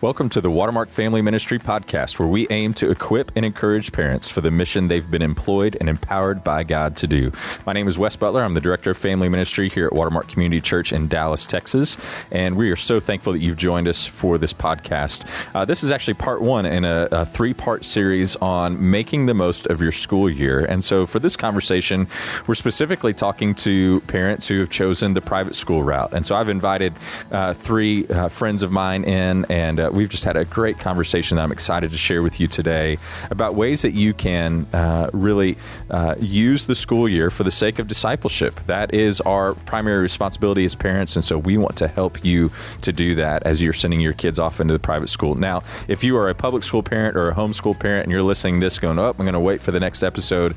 Welcome 0.00 0.28
to 0.28 0.40
the 0.40 0.48
Watermark 0.48 0.90
Family 0.90 1.22
Ministry 1.22 1.58
Podcast, 1.58 2.20
where 2.20 2.28
we 2.28 2.46
aim 2.50 2.72
to 2.74 2.88
equip 2.88 3.32
and 3.34 3.44
encourage 3.44 3.90
parents 3.90 4.30
for 4.30 4.40
the 4.40 4.50
mission 4.52 4.86
they've 4.86 5.10
been 5.10 5.22
employed 5.22 5.76
and 5.80 5.88
empowered 5.88 6.44
by 6.44 6.62
God 6.62 6.96
to 6.98 7.08
do. 7.08 7.32
My 7.66 7.72
name 7.72 7.88
is 7.88 7.98
Wes 7.98 8.14
Butler. 8.14 8.44
I'm 8.44 8.54
the 8.54 8.60
Director 8.60 8.92
of 8.92 8.96
Family 8.96 9.28
Ministry 9.28 9.68
here 9.68 9.88
at 9.88 9.92
Watermark 9.92 10.28
Community 10.28 10.60
Church 10.60 10.92
in 10.92 11.08
Dallas, 11.08 11.48
Texas. 11.48 11.96
And 12.30 12.56
we 12.56 12.70
are 12.70 12.76
so 12.76 13.00
thankful 13.00 13.32
that 13.32 13.40
you've 13.40 13.56
joined 13.56 13.88
us 13.88 14.06
for 14.06 14.38
this 14.38 14.52
podcast. 14.52 15.26
Uh, 15.52 15.64
this 15.64 15.82
is 15.82 15.90
actually 15.90 16.14
part 16.14 16.42
one 16.42 16.64
in 16.64 16.84
a, 16.84 17.08
a 17.10 17.26
three 17.26 17.52
part 17.52 17.84
series 17.84 18.36
on 18.36 18.90
making 18.90 19.26
the 19.26 19.34
most 19.34 19.66
of 19.66 19.82
your 19.82 19.90
school 19.90 20.30
year. 20.30 20.60
And 20.60 20.84
so 20.84 21.06
for 21.06 21.18
this 21.18 21.34
conversation, 21.34 22.06
we're 22.46 22.54
specifically 22.54 23.14
talking 23.14 23.52
to 23.56 24.00
parents 24.02 24.46
who 24.46 24.60
have 24.60 24.70
chosen 24.70 25.14
the 25.14 25.22
private 25.22 25.56
school 25.56 25.82
route. 25.82 26.12
And 26.12 26.24
so 26.24 26.36
I've 26.36 26.50
invited 26.50 26.92
uh, 27.32 27.52
three 27.52 28.06
uh, 28.06 28.28
friends 28.28 28.62
of 28.62 28.70
mine 28.70 29.02
in 29.02 29.44
and 29.46 29.87
uh, 29.88 29.92
we've 29.92 30.08
just 30.08 30.24
had 30.24 30.36
a 30.36 30.44
great 30.44 30.78
conversation 30.78 31.36
that 31.36 31.42
I'm 31.42 31.52
excited 31.52 31.90
to 31.90 31.98
share 31.98 32.22
with 32.22 32.40
you 32.40 32.46
today 32.46 32.98
about 33.30 33.54
ways 33.54 33.82
that 33.82 33.92
you 33.92 34.14
can 34.14 34.66
uh, 34.72 35.10
really 35.12 35.56
uh, 35.90 36.14
use 36.18 36.66
the 36.66 36.74
school 36.74 37.08
year 37.08 37.30
for 37.30 37.44
the 37.44 37.50
sake 37.50 37.78
of 37.78 37.88
discipleship. 37.88 38.60
That 38.66 38.94
is 38.94 39.20
our 39.22 39.54
primary 39.54 40.02
responsibility 40.02 40.64
as 40.64 40.74
parents, 40.74 41.16
and 41.16 41.24
so 41.24 41.38
we 41.38 41.56
want 41.56 41.76
to 41.78 41.88
help 41.88 42.24
you 42.24 42.50
to 42.82 42.92
do 42.92 43.14
that 43.16 43.42
as 43.44 43.62
you're 43.62 43.72
sending 43.72 44.00
your 44.00 44.12
kids 44.12 44.38
off 44.38 44.60
into 44.60 44.72
the 44.72 44.78
private 44.78 45.08
school. 45.08 45.34
Now, 45.34 45.62
if 45.88 46.04
you 46.04 46.16
are 46.16 46.28
a 46.28 46.34
public 46.34 46.62
school 46.62 46.82
parent 46.82 47.16
or 47.16 47.30
a 47.30 47.34
homeschool 47.34 47.78
parent 47.78 48.04
and 48.04 48.12
you're 48.12 48.22
listening 48.22 48.60
this 48.60 48.78
going, 48.78 48.98
oh, 48.98 49.10
I'm 49.10 49.16
going 49.16 49.32
to 49.32 49.40
wait 49.40 49.60
for 49.60 49.72
the 49.72 49.80
next 49.80 50.02
episode 50.02 50.54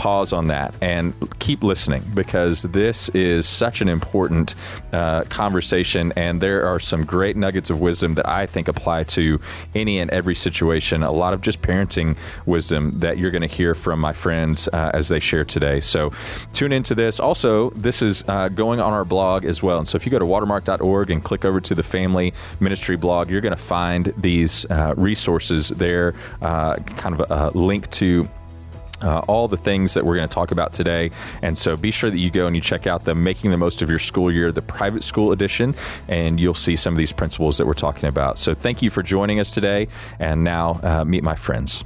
pause 0.00 0.32
on 0.32 0.46
that 0.46 0.74
and 0.80 1.12
keep 1.40 1.62
listening 1.62 2.02
because 2.14 2.62
this 2.62 3.10
is 3.10 3.46
such 3.46 3.82
an 3.82 3.88
important 3.90 4.54
uh, 4.94 5.24
conversation, 5.24 6.10
and 6.16 6.40
there 6.40 6.64
are 6.64 6.80
some 6.80 7.04
great 7.04 7.36
nuggets 7.36 7.68
of 7.68 7.80
wisdom 7.80 8.14
that 8.14 8.26
I 8.26 8.46
think 8.46 8.66
apply 8.66 9.04
to 9.04 9.38
any 9.74 9.98
and 9.98 10.10
every 10.10 10.34
situation. 10.34 11.02
A 11.02 11.12
lot 11.12 11.34
of 11.34 11.42
just 11.42 11.60
parenting 11.60 12.16
wisdom 12.46 12.92
that 12.92 13.18
you're 13.18 13.30
going 13.30 13.46
to 13.46 13.54
hear 13.54 13.74
from 13.74 14.00
my 14.00 14.14
friends 14.14 14.68
uh, 14.72 14.90
as 14.94 15.10
they 15.10 15.20
share 15.20 15.44
today. 15.44 15.80
So 15.80 16.12
tune 16.54 16.72
into 16.72 16.94
this. 16.94 17.20
Also, 17.20 17.68
this 17.72 18.00
is 18.00 18.24
uh, 18.26 18.48
going 18.48 18.80
on 18.80 18.94
our 18.94 19.04
blog 19.04 19.44
as 19.44 19.62
well. 19.62 19.76
And 19.76 19.86
so 19.86 19.96
if 19.96 20.06
you 20.06 20.10
go 20.10 20.18
to 20.18 20.24
watermark.org 20.24 21.10
and 21.10 21.22
click 21.22 21.44
over 21.44 21.60
to 21.60 21.74
the 21.74 21.82
family 21.82 22.32
ministry 22.58 22.96
blog, 22.96 23.28
you're 23.28 23.42
going 23.42 23.54
to 23.54 23.62
find 23.62 24.14
these 24.16 24.64
uh, 24.70 24.94
resources 24.96 25.68
there, 25.68 26.14
uh, 26.40 26.76
kind 26.76 27.20
of 27.20 27.30
a, 27.30 27.50
a 27.54 27.58
link 27.58 27.90
to 27.90 28.26
uh, 29.02 29.20
all 29.28 29.48
the 29.48 29.56
things 29.56 29.94
that 29.94 30.04
we're 30.04 30.16
going 30.16 30.28
to 30.28 30.34
talk 30.34 30.50
about 30.50 30.72
today. 30.72 31.10
And 31.42 31.56
so 31.56 31.76
be 31.76 31.90
sure 31.90 32.10
that 32.10 32.18
you 32.18 32.30
go 32.30 32.46
and 32.46 32.56
you 32.56 32.62
check 32.62 32.86
out 32.86 33.04
the 33.04 33.14
Making 33.14 33.50
the 33.50 33.58
Most 33.58 33.82
of 33.82 33.90
Your 33.90 33.98
School 33.98 34.30
Year, 34.30 34.52
the 34.52 34.62
private 34.62 35.04
school 35.04 35.32
edition, 35.32 35.74
and 36.08 36.38
you'll 36.38 36.54
see 36.54 36.76
some 36.76 36.94
of 36.94 36.98
these 36.98 37.12
principles 37.12 37.58
that 37.58 37.66
we're 37.66 37.74
talking 37.74 38.08
about. 38.08 38.38
So 38.38 38.54
thank 38.54 38.82
you 38.82 38.90
for 38.90 39.02
joining 39.02 39.40
us 39.40 39.54
today. 39.54 39.88
And 40.18 40.44
now 40.44 40.80
uh, 40.82 41.04
meet 41.04 41.22
my 41.22 41.36
friends. 41.36 41.84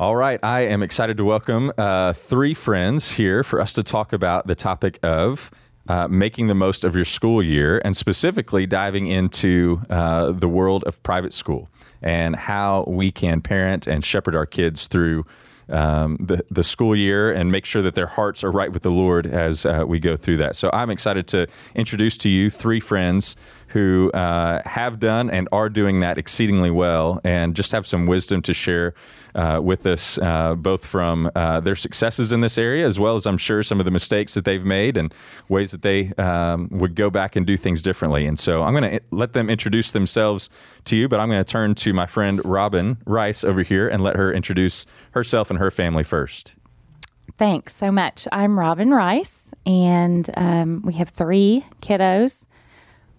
All 0.00 0.16
right, 0.16 0.40
I 0.42 0.62
am 0.62 0.82
excited 0.82 1.16
to 1.18 1.24
welcome 1.24 1.72
uh, 1.78 2.12
three 2.12 2.54
friends 2.54 3.12
here 3.12 3.44
for 3.44 3.60
us 3.60 3.72
to 3.74 3.84
talk 3.84 4.12
about 4.12 4.48
the 4.48 4.56
topic 4.56 4.98
of 5.04 5.48
uh, 5.88 6.08
making 6.08 6.48
the 6.48 6.54
most 6.54 6.84
of 6.84 6.96
your 6.96 7.04
school 7.04 7.42
year 7.42 7.80
and 7.84 7.96
specifically 7.96 8.66
diving 8.66 9.06
into 9.06 9.80
uh, 9.90 10.32
the 10.32 10.48
world 10.48 10.82
of 10.84 11.02
private 11.02 11.32
school 11.32 11.68
and 12.00 12.34
how 12.34 12.84
we 12.88 13.10
can 13.12 13.40
parent 13.40 13.86
and 13.86 14.04
shepherd 14.04 14.34
our 14.34 14.46
kids 14.46 14.86
through 14.86 15.24
um, 15.68 16.16
the 16.20 16.44
the 16.50 16.62
school 16.62 16.94
year 16.96 17.32
and 17.32 17.50
make 17.50 17.64
sure 17.64 17.82
that 17.82 17.94
their 17.94 18.06
hearts 18.06 18.44
are 18.44 18.50
right 18.50 18.72
with 18.72 18.82
the 18.82 18.90
Lord 18.90 19.26
as 19.26 19.64
uh, 19.66 19.84
we 19.86 19.98
go 19.98 20.16
through 20.16 20.38
that. 20.38 20.56
So 20.56 20.70
I'm 20.72 20.90
excited 20.90 21.26
to 21.28 21.46
introduce 21.74 22.16
to 22.18 22.28
you 22.28 22.50
three 22.50 22.80
friends 22.80 23.36
who 23.72 24.10
uh, 24.12 24.60
have 24.66 25.00
done 25.00 25.30
and 25.30 25.48
are 25.50 25.68
doing 25.68 26.00
that 26.00 26.18
exceedingly 26.18 26.70
well, 26.70 27.20
and 27.24 27.56
just 27.56 27.72
have 27.72 27.86
some 27.86 28.06
wisdom 28.06 28.42
to 28.42 28.52
share 28.52 28.94
uh, 29.34 29.60
with 29.62 29.86
us, 29.86 30.18
uh, 30.18 30.54
both 30.54 30.84
from 30.84 31.30
uh, 31.34 31.60
their 31.60 31.74
successes 31.74 32.32
in 32.32 32.42
this 32.42 32.58
area, 32.58 32.86
as 32.86 32.98
well 32.98 33.16
as 33.16 33.26
I'm 33.26 33.38
sure 33.38 33.62
some 33.62 33.80
of 33.80 33.86
the 33.86 33.90
mistakes 33.90 34.34
that 34.34 34.44
they've 34.44 34.64
made 34.64 34.98
and 34.98 35.14
ways 35.48 35.70
that 35.70 35.82
they 35.82 36.12
um, 36.14 36.68
would 36.70 36.94
go 36.94 37.08
back 37.08 37.34
and 37.34 37.46
do 37.46 37.56
things 37.56 37.80
differently. 37.80 38.26
And 38.26 38.38
so 38.38 38.62
I'm 38.62 38.74
going 38.74 38.90
to 38.90 39.00
let 39.10 39.32
them 39.32 39.48
introduce 39.48 39.92
themselves 39.92 40.50
to 40.84 40.96
you, 40.96 41.08
but 41.08 41.18
I'm 41.18 41.28
going 41.28 41.42
to 41.42 41.50
turn 41.50 41.74
to 41.76 41.92
my 41.94 42.06
friend 42.06 42.44
Robin 42.44 42.98
Rice 43.06 43.42
over 43.42 43.62
here 43.62 43.88
and 43.88 44.02
let 44.02 44.16
her 44.16 44.32
introduce 44.32 44.84
herself 45.12 45.48
and 45.48 45.58
her 45.58 45.70
family 45.70 46.04
first. 46.04 46.54
Thanks 47.38 47.74
so 47.74 47.90
much. 47.90 48.28
I'm 48.30 48.58
Robin 48.58 48.90
Rice, 48.90 49.52
and 49.64 50.28
um, 50.36 50.82
we 50.84 50.92
have 50.94 51.08
three 51.08 51.64
kiddos 51.80 52.46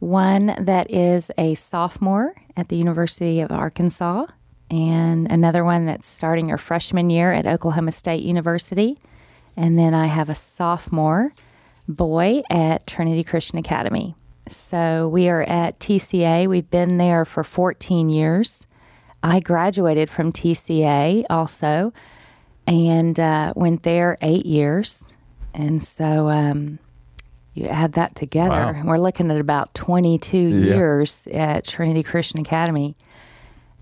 one 0.03 0.53
that 0.59 0.91
is 0.91 1.31
a 1.37 1.55
sophomore 1.55 2.35
at 2.57 2.67
the 2.67 2.75
University 2.75 3.39
of 3.39 3.51
Arkansas, 3.51 4.25
and 4.69 5.31
another 5.31 5.63
one 5.63 5.85
that's 5.85 6.07
starting 6.07 6.49
her 6.49 6.57
freshman 6.57 7.09
year 7.09 7.31
at 7.31 7.47
Oklahoma 7.47 7.91
State 7.91 8.23
University. 8.23 8.99
And 9.55 9.79
then 9.79 9.93
I 9.93 10.07
have 10.07 10.29
a 10.29 10.35
sophomore 10.35 11.31
boy 11.87 12.43
at 12.49 12.85
Trinity 12.85 13.23
Christian 13.23 13.57
Academy. 13.57 14.15
So 14.49 15.07
we 15.07 15.29
are 15.29 15.43
at 15.43 15.79
TCA. 15.79 16.47
We've 16.47 16.69
been 16.69 16.97
there 16.97 17.23
for 17.23 17.43
14 17.43 18.09
years. 18.09 18.67
I 19.21 19.39
graduated 19.39 20.09
from 20.09 20.33
TCA 20.33 21.25
also 21.29 21.93
and 22.67 23.17
uh, 23.19 23.53
went 23.55 23.83
there 23.83 24.17
eight 24.21 24.45
years. 24.45 25.13
And 25.53 25.81
so 25.81 26.29
um, 26.29 26.79
you 27.53 27.67
add 27.67 27.93
that 27.93 28.15
together, 28.15 28.73
wow. 28.73 28.81
we're 28.83 28.97
looking 28.97 29.29
at 29.29 29.39
about 29.39 29.73
22 29.73 30.37
yeah. 30.37 30.75
years 30.75 31.27
at 31.31 31.65
Trinity 31.65 32.03
Christian 32.03 32.39
Academy. 32.39 32.95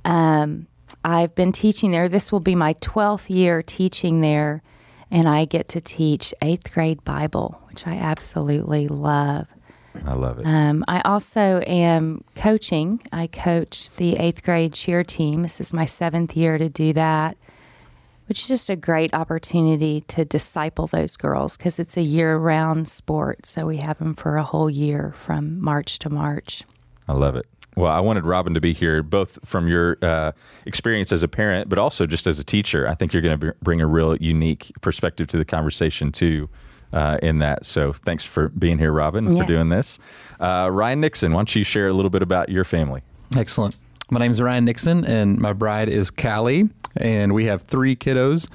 Um, 0.04 0.68
I've 1.04 1.34
been 1.36 1.52
teaching 1.52 1.92
there. 1.92 2.09
This 2.09 2.32
will 2.32 2.42
be 2.42 2.56
my 2.56 2.74
12th 2.76 3.30
year 3.30 3.64
teaching 3.64 4.22
there, 4.22 4.62
and 5.09 5.28
I 5.28 5.46
get 5.46 5.70
to 5.70 5.82
teach 5.82 6.34
eighth 6.42 6.74
grade 6.74 7.04
Bible, 7.04 7.62
which 7.70 7.88
I 7.88 7.94
absolutely 7.96 8.88
love. 8.88 9.48
I 10.06 10.14
love 10.14 10.40
it. 10.40 10.46
Um, 10.46 10.86
I 10.88 11.02
also 11.02 11.59
am 11.62 12.24
coaching. 12.36 13.02
I 13.12 13.28
coach 13.28 13.92
the 13.98 14.18
eighth 14.18 14.44
grade 14.44 14.74
cheer 14.74 15.03
team. 15.03 15.44
This 15.44 15.59
is 15.59 15.74
my 15.74 15.86
seventh 15.86 16.36
year 16.36 16.58
to 16.58 16.70
do 16.70 16.94
that 16.94 17.38
which 18.31 18.44
is 18.44 18.47
just 18.47 18.69
a 18.69 18.78
great 18.78 19.14
opportunity 19.14 20.00
to 20.00 20.24
disciple 20.24 20.88
those 20.88 21.18
girls 21.18 21.58
because 21.58 21.80
it's 21.80 21.97
a 21.97 22.02
year 22.02 22.38
round 22.38 22.88
sport. 22.88 23.46
So 23.46 23.66
we 23.66 23.75
have 23.80 23.97
them 23.97 24.14
for 24.14 24.38
a 24.38 24.44
whole 24.44 24.69
year 24.69 25.14
from 25.18 25.59
March 25.59 26.00
to 26.00 26.09
March. 26.09 26.64
I 27.09 27.12
love 27.12 27.36
it. 27.36 27.46
Well, 27.75 27.91
I 27.91 28.00
wanted 28.00 28.24
Robin 28.24 28.53
to 28.53 28.62
be 28.62 28.72
here, 28.72 29.03
both 29.03 29.38
from 29.44 29.68
your 29.68 29.97
uh, 30.02 30.31
experience 30.66 31.12
as 31.12 31.24
a 31.24 31.28
parent, 31.28 31.68
but 31.68 31.78
also 31.78 32.06
just 32.06 32.25
as 32.25 32.40
a 32.40 32.44
teacher. 32.46 32.88
I 32.88 32.96
think 32.96 33.12
you're 33.12 33.22
going 33.22 33.38
to 33.38 33.53
bring 33.62 33.81
a 33.81 33.86
real 33.86 34.16
unique 34.16 34.72
perspective 34.80 35.28
to 35.28 35.38
the 35.38 35.44
conversation, 35.44 36.14
too, 36.14 36.47
uh, 36.94 37.18
in 37.22 37.40
that. 37.40 37.66
So 37.66 37.91
thanks 37.91 38.24
for 38.24 38.47
being 38.47 38.78
here, 38.78 38.94
Robin, 38.94 39.36
yes. 39.36 39.40
for 39.40 39.46
doing 39.46 39.68
this. 39.68 40.00
Uh, 40.40 40.70
Ryan 40.72 41.02
Nixon, 41.02 41.34
why 41.34 41.40
don't 41.40 41.53
you 41.53 41.66
share 41.66 41.90
a 41.90 41.94
little 41.94 42.09
bit 42.09 42.22
about 42.22 42.47
your 42.47 42.64
family? 42.64 43.02
Excellent. 43.36 43.75
My 44.12 44.20
name 44.20 44.32
is 44.32 44.42
Ryan 44.42 44.66
Nixon, 44.66 45.06
and 45.06 45.40
my 45.40 45.54
bride 45.54 45.88
is 45.88 46.12
Callie 46.12 46.70
and 46.98 47.34
we 47.34 47.46
have 47.46 47.64
three 47.64 47.96
kiddos. 47.96 48.50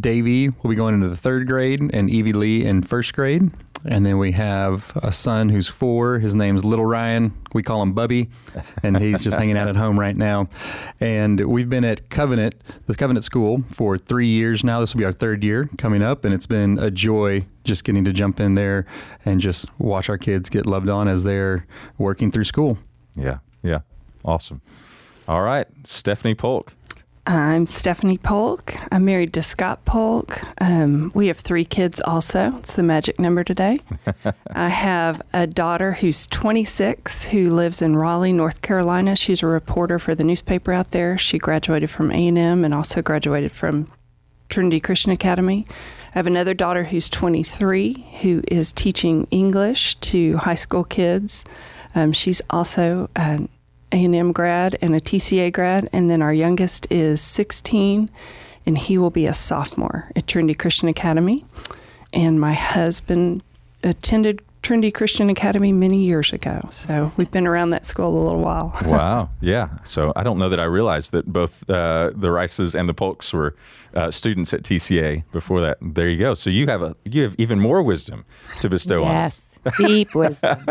Davy 0.00 0.48
will 0.48 0.70
be 0.70 0.76
going 0.76 0.94
into 0.94 1.08
the 1.08 1.16
third 1.16 1.46
grade, 1.46 1.80
and 1.92 2.10
Evie 2.10 2.32
Lee 2.32 2.64
in 2.64 2.82
first 2.82 3.14
grade. 3.14 3.50
And 3.86 4.06
then 4.06 4.16
we 4.16 4.32
have 4.32 4.92
a 5.02 5.12
son 5.12 5.50
who's 5.50 5.68
four. 5.68 6.18
His 6.18 6.34
name's 6.34 6.64
Little 6.64 6.86
Ryan. 6.86 7.34
We 7.52 7.62
call 7.62 7.82
him 7.82 7.92
Bubby, 7.92 8.30
and 8.82 8.96
he's 8.96 9.22
just 9.22 9.36
hanging 9.36 9.58
out 9.58 9.68
at 9.68 9.76
home 9.76 10.00
right 10.00 10.16
now. 10.16 10.48
And 11.00 11.38
we've 11.38 11.68
been 11.68 11.84
at 11.84 12.08
Covenant, 12.08 12.54
the 12.86 12.94
Covenant 12.94 13.24
School, 13.24 13.62
for 13.70 13.98
three 13.98 14.28
years 14.28 14.64
now. 14.64 14.80
This 14.80 14.94
will 14.94 15.00
be 15.00 15.04
our 15.04 15.12
third 15.12 15.44
year 15.44 15.68
coming 15.76 16.02
up, 16.02 16.24
and 16.24 16.32
it's 16.32 16.46
been 16.46 16.78
a 16.78 16.90
joy 16.90 17.44
just 17.64 17.84
getting 17.84 18.06
to 18.06 18.12
jump 18.12 18.40
in 18.40 18.54
there 18.54 18.86
and 19.26 19.38
just 19.38 19.66
watch 19.78 20.08
our 20.08 20.18
kids 20.18 20.48
get 20.48 20.64
loved 20.64 20.88
on 20.88 21.06
as 21.06 21.24
they're 21.24 21.66
working 21.98 22.30
through 22.30 22.44
school. 22.44 22.78
Yeah, 23.16 23.38
yeah, 23.62 23.80
awesome. 24.24 24.62
All 25.26 25.42
right, 25.42 25.66
Stephanie 25.84 26.34
Polk. 26.34 26.74
I'm 27.26 27.64
Stephanie 27.64 28.18
Polk. 28.18 28.74
I'm 28.92 29.06
married 29.06 29.32
to 29.32 29.42
Scott 29.42 29.82
Polk. 29.86 30.42
Um, 30.60 31.10
we 31.14 31.28
have 31.28 31.38
three 31.38 31.64
kids 31.64 31.98
also. 32.02 32.54
It's 32.58 32.74
the 32.74 32.82
magic 32.82 33.18
number 33.18 33.42
today. 33.42 33.78
I 34.50 34.68
have 34.68 35.22
a 35.32 35.46
daughter 35.46 35.92
who's 35.92 36.26
26 36.26 37.28
who 37.28 37.50
lives 37.50 37.80
in 37.80 37.96
Raleigh, 37.96 38.34
North 38.34 38.60
Carolina. 38.60 39.16
She's 39.16 39.42
a 39.42 39.46
reporter 39.46 39.98
for 39.98 40.14
the 40.14 40.24
newspaper 40.24 40.74
out 40.74 40.90
there. 40.90 41.16
She 41.16 41.38
graduated 41.38 41.88
from 41.88 42.10
A&M 42.10 42.62
and 42.62 42.74
also 42.74 43.00
graduated 43.00 43.52
from 43.52 43.90
Trinity 44.50 44.80
Christian 44.80 45.10
Academy. 45.10 45.64
I 46.14 46.18
have 46.18 46.26
another 46.26 46.52
daughter 46.52 46.84
who's 46.84 47.08
23 47.08 48.06
who 48.20 48.42
is 48.48 48.70
teaching 48.70 49.26
English 49.30 49.94
to 49.96 50.36
high 50.36 50.54
school 50.56 50.84
kids. 50.84 51.46
Um, 51.94 52.12
she's 52.12 52.42
also 52.50 53.08
an 53.16 53.48
a&M 53.94 54.32
grad 54.32 54.76
and 54.82 54.94
a 54.94 55.00
TCA 55.00 55.52
grad, 55.52 55.88
and 55.92 56.10
then 56.10 56.20
our 56.20 56.34
youngest 56.34 56.86
is 56.90 57.20
16, 57.20 58.10
and 58.66 58.78
he 58.78 58.98
will 58.98 59.10
be 59.10 59.26
a 59.26 59.32
sophomore 59.32 60.10
at 60.16 60.26
Trinity 60.26 60.54
Christian 60.54 60.88
Academy. 60.88 61.44
And 62.12 62.40
my 62.40 62.52
husband 62.52 63.42
attended 63.82 64.42
Trinity 64.64 64.90
Christian 64.90 65.28
Academy 65.28 65.72
many 65.72 65.98
years 65.98 66.32
ago. 66.32 66.60
So 66.70 67.12
we've 67.18 67.30
been 67.30 67.46
around 67.46 67.70
that 67.70 67.84
school 67.84 68.18
a 68.18 68.22
little 68.22 68.40
while. 68.40 68.76
wow. 68.86 69.28
Yeah. 69.40 69.68
So 69.84 70.12
I 70.16 70.22
don't 70.22 70.38
know 70.38 70.48
that 70.48 70.58
I 70.58 70.64
realized 70.64 71.12
that 71.12 71.26
both 71.26 71.68
uh, 71.68 72.10
the 72.14 72.30
Rices 72.30 72.74
and 72.74 72.88
the 72.88 72.94
Polks 72.94 73.32
were 73.32 73.54
uh, 73.94 74.10
students 74.10 74.54
at 74.54 74.62
TCA 74.62 75.22
before 75.32 75.60
that. 75.60 75.76
There 75.82 76.08
you 76.08 76.18
go. 76.18 76.32
So 76.32 76.48
you 76.48 76.66
have 76.66 76.82
a 76.82 76.96
you 77.04 77.22
have 77.24 77.34
even 77.36 77.60
more 77.60 77.82
wisdom 77.82 78.24
to 78.60 78.70
bestow 78.70 79.04
on 79.04 79.14
us. 79.14 79.58
Yes, 79.66 79.76
deep 79.76 80.14
wisdom. 80.14 80.66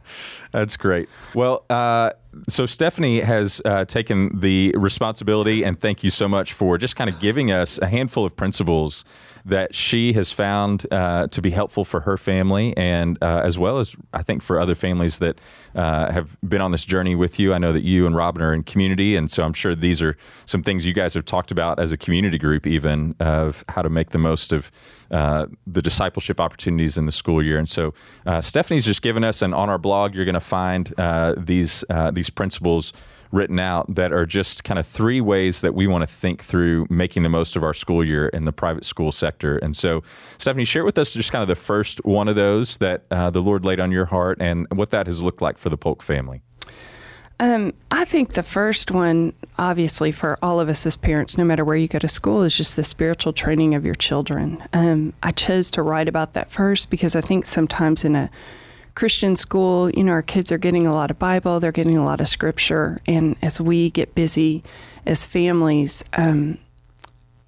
That's 0.52 0.78
great. 0.78 1.10
Well, 1.34 1.66
uh, 1.68 2.12
so 2.48 2.66
Stephanie 2.66 3.20
has 3.20 3.62
uh, 3.64 3.84
taken 3.84 4.40
the 4.40 4.74
responsibility, 4.76 5.64
and 5.64 5.80
thank 5.80 6.04
you 6.04 6.10
so 6.10 6.28
much 6.28 6.52
for 6.52 6.78
just 6.78 6.96
kind 6.96 7.10
of 7.10 7.20
giving 7.20 7.50
us 7.50 7.78
a 7.78 7.86
handful 7.86 8.24
of 8.24 8.36
principles 8.36 9.04
that 9.44 9.74
she 9.74 10.14
has 10.14 10.32
found 10.32 10.86
uh, 10.90 11.26
to 11.28 11.42
be 11.42 11.50
helpful 11.50 11.84
for 11.84 12.00
her 12.00 12.16
family, 12.16 12.74
and 12.76 13.18
uh, 13.22 13.42
as 13.44 13.58
well 13.58 13.78
as 13.78 13.94
I 14.12 14.22
think 14.22 14.42
for 14.42 14.58
other 14.58 14.74
families 14.74 15.18
that 15.18 15.38
uh, 15.74 16.10
have 16.10 16.38
been 16.48 16.62
on 16.62 16.70
this 16.70 16.84
journey 16.84 17.14
with 17.14 17.38
you. 17.38 17.52
I 17.52 17.58
know 17.58 17.72
that 17.72 17.82
you 17.82 18.06
and 18.06 18.16
Robin 18.16 18.42
are 18.42 18.54
in 18.54 18.62
community, 18.62 19.16
and 19.16 19.30
so 19.30 19.42
I'm 19.42 19.52
sure 19.52 19.74
these 19.74 20.00
are 20.00 20.16
some 20.46 20.62
things 20.62 20.86
you 20.86 20.94
guys 20.94 21.14
have 21.14 21.26
talked 21.26 21.50
about 21.50 21.78
as 21.78 21.92
a 21.92 21.96
community 21.96 22.38
group, 22.38 22.66
even 22.66 23.14
of 23.20 23.64
how 23.68 23.82
to 23.82 23.90
make 23.90 24.10
the 24.10 24.18
most 24.18 24.52
of 24.52 24.70
uh, 25.10 25.46
the 25.66 25.82
discipleship 25.82 26.40
opportunities 26.40 26.96
in 26.96 27.04
the 27.04 27.12
school 27.12 27.42
year. 27.42 27.58
And 27.58 27.68
so 27.68 27.92
uh, 28.24 28.40
Stephanie's 28.40 28.86
just 28.86 29.02
given 29.02 29.24
us, 29.24 29.42
and 29.42 29.54
on 29.54 29.68
our 29.68 29.78
blog, 29.78 30.14
you're 30.14 30.24
going 30.24 30.34
to 30.34 30.40
find 30.40 30.92
uh, 30.98 31.34
these 31.36 31.84
these 32.12 32.30
principles 32.30 32.92
written 33.34 33.58
out 33.58 33.92
that 33.94 34.12
are 34.12 34.24
just 34.24 34.64
kind 34.64 34.78
of 34.78 34.86
three 34.86 35.20
ways 35.20 35.60
that 35.60 35.74
we 35.74 35.86
want 35.86 36.02
to 36.02 36.06
think 36.06 36.42
through 36.42 36.86
making 36.88 37.24
the 37.24 37.28
most 37.28 37.56
of 37.56 37.64
our 37.64 37.74
school 37.74 38.04
year 38.04 38.28
in 38.28 38.44
the 38.44 38.52
private 38.52 38.84
school 38.84 39.10
sector. 39.10 39.58
And 39.58 39.76
so, 39.76 40.02
Stephanie, 40.38 40.64
share 40.64 40.84
with 40.84 40.96
us 40.98 41.12
just 41.12 41.32
kind 41.32 41.42
of 41.42 41.48
the 41.48 41.56
first 41.56 42.04
one 42.04 42.28
of 42.28 42.36
those 42.36 42.78
that 42.78 43.04
uh, 43.10 43.30
the 43.30 43.40
Lord 43.40 43.64
laid 43.64 43.80
on 43.80 43.90
your 43.90 44.06
heart 44.06 44.38
and 44.40 44.66
what 44.70 44.90
that 44.90 45.06
has 45.06 45.20
looked 45.20 45.42
like 45.42 45.58
for 45.58 45.68
the 45.68 45.76
Polk 45.76 46.02
family. 46.02 46.42
Um, 47.40 47.74
I 47.90 48.04
think 48.04 48.34
the 48.34 48.44
first 48.44 48.92
one, 48.92 49.32
obviously, 49.58 50.12
for 50.12 50.38
all 50.40 50.60
of 50.60 50.68
us 50.68 50.86
as 50.86 50.96
parents, 50.96 51.36
no 51.36 51.44
matter 51.44 51.64
where 51.64 51.76
you 51.76 51.88
go 51.88 51.98
to 51.98 52.08
school, 52.08 52.42
is 52.42 52.54
just 52.54 52.76
the 52.76 52.84
spiritual 52.84 53.32
training 53.32 53.74
of 53.74 53.84
your 53.84 53.96
children. 53.96 54.62
Um, 54.72 55.12
I 55.22 55.32
chose 55.32 55.70
to 55.72 55.82
write 55.82 56.08
about 56.08 56.34
that 56.34 56.52
first 56.52 56.90
because 56.90 57.16
I 57.16 57.20
think 57.20 57.44
sometimes 57.44 58.04
in 58.04 58.14
a 58.14 58.30
Christian 58.94 59.36
school, 59.36 59.90
you 59.90 60.04
know, 60.04 60.12
our 60.12 60.22
kids 60.22 60.52
are 60.52 60.58
getting 60.58 60.86
a 60.86 60.94
lot 60.94 61.10
of 61.10 61.18
Bible, 61.18 61.60
they're 61.60 61.72
getting 61.72 61.96
a 61.96 62.04
lot 62.04 62.20
of 62.20 62.28
scripture. 62.28 63.00
And 63.06 63.36
as 63.42 63.60
we 63.60 63.90
get 63.90 64.14
busy 64.14 64.62
as 65.06 65.24
families, 65.24 66.04
um, 66.12 66.58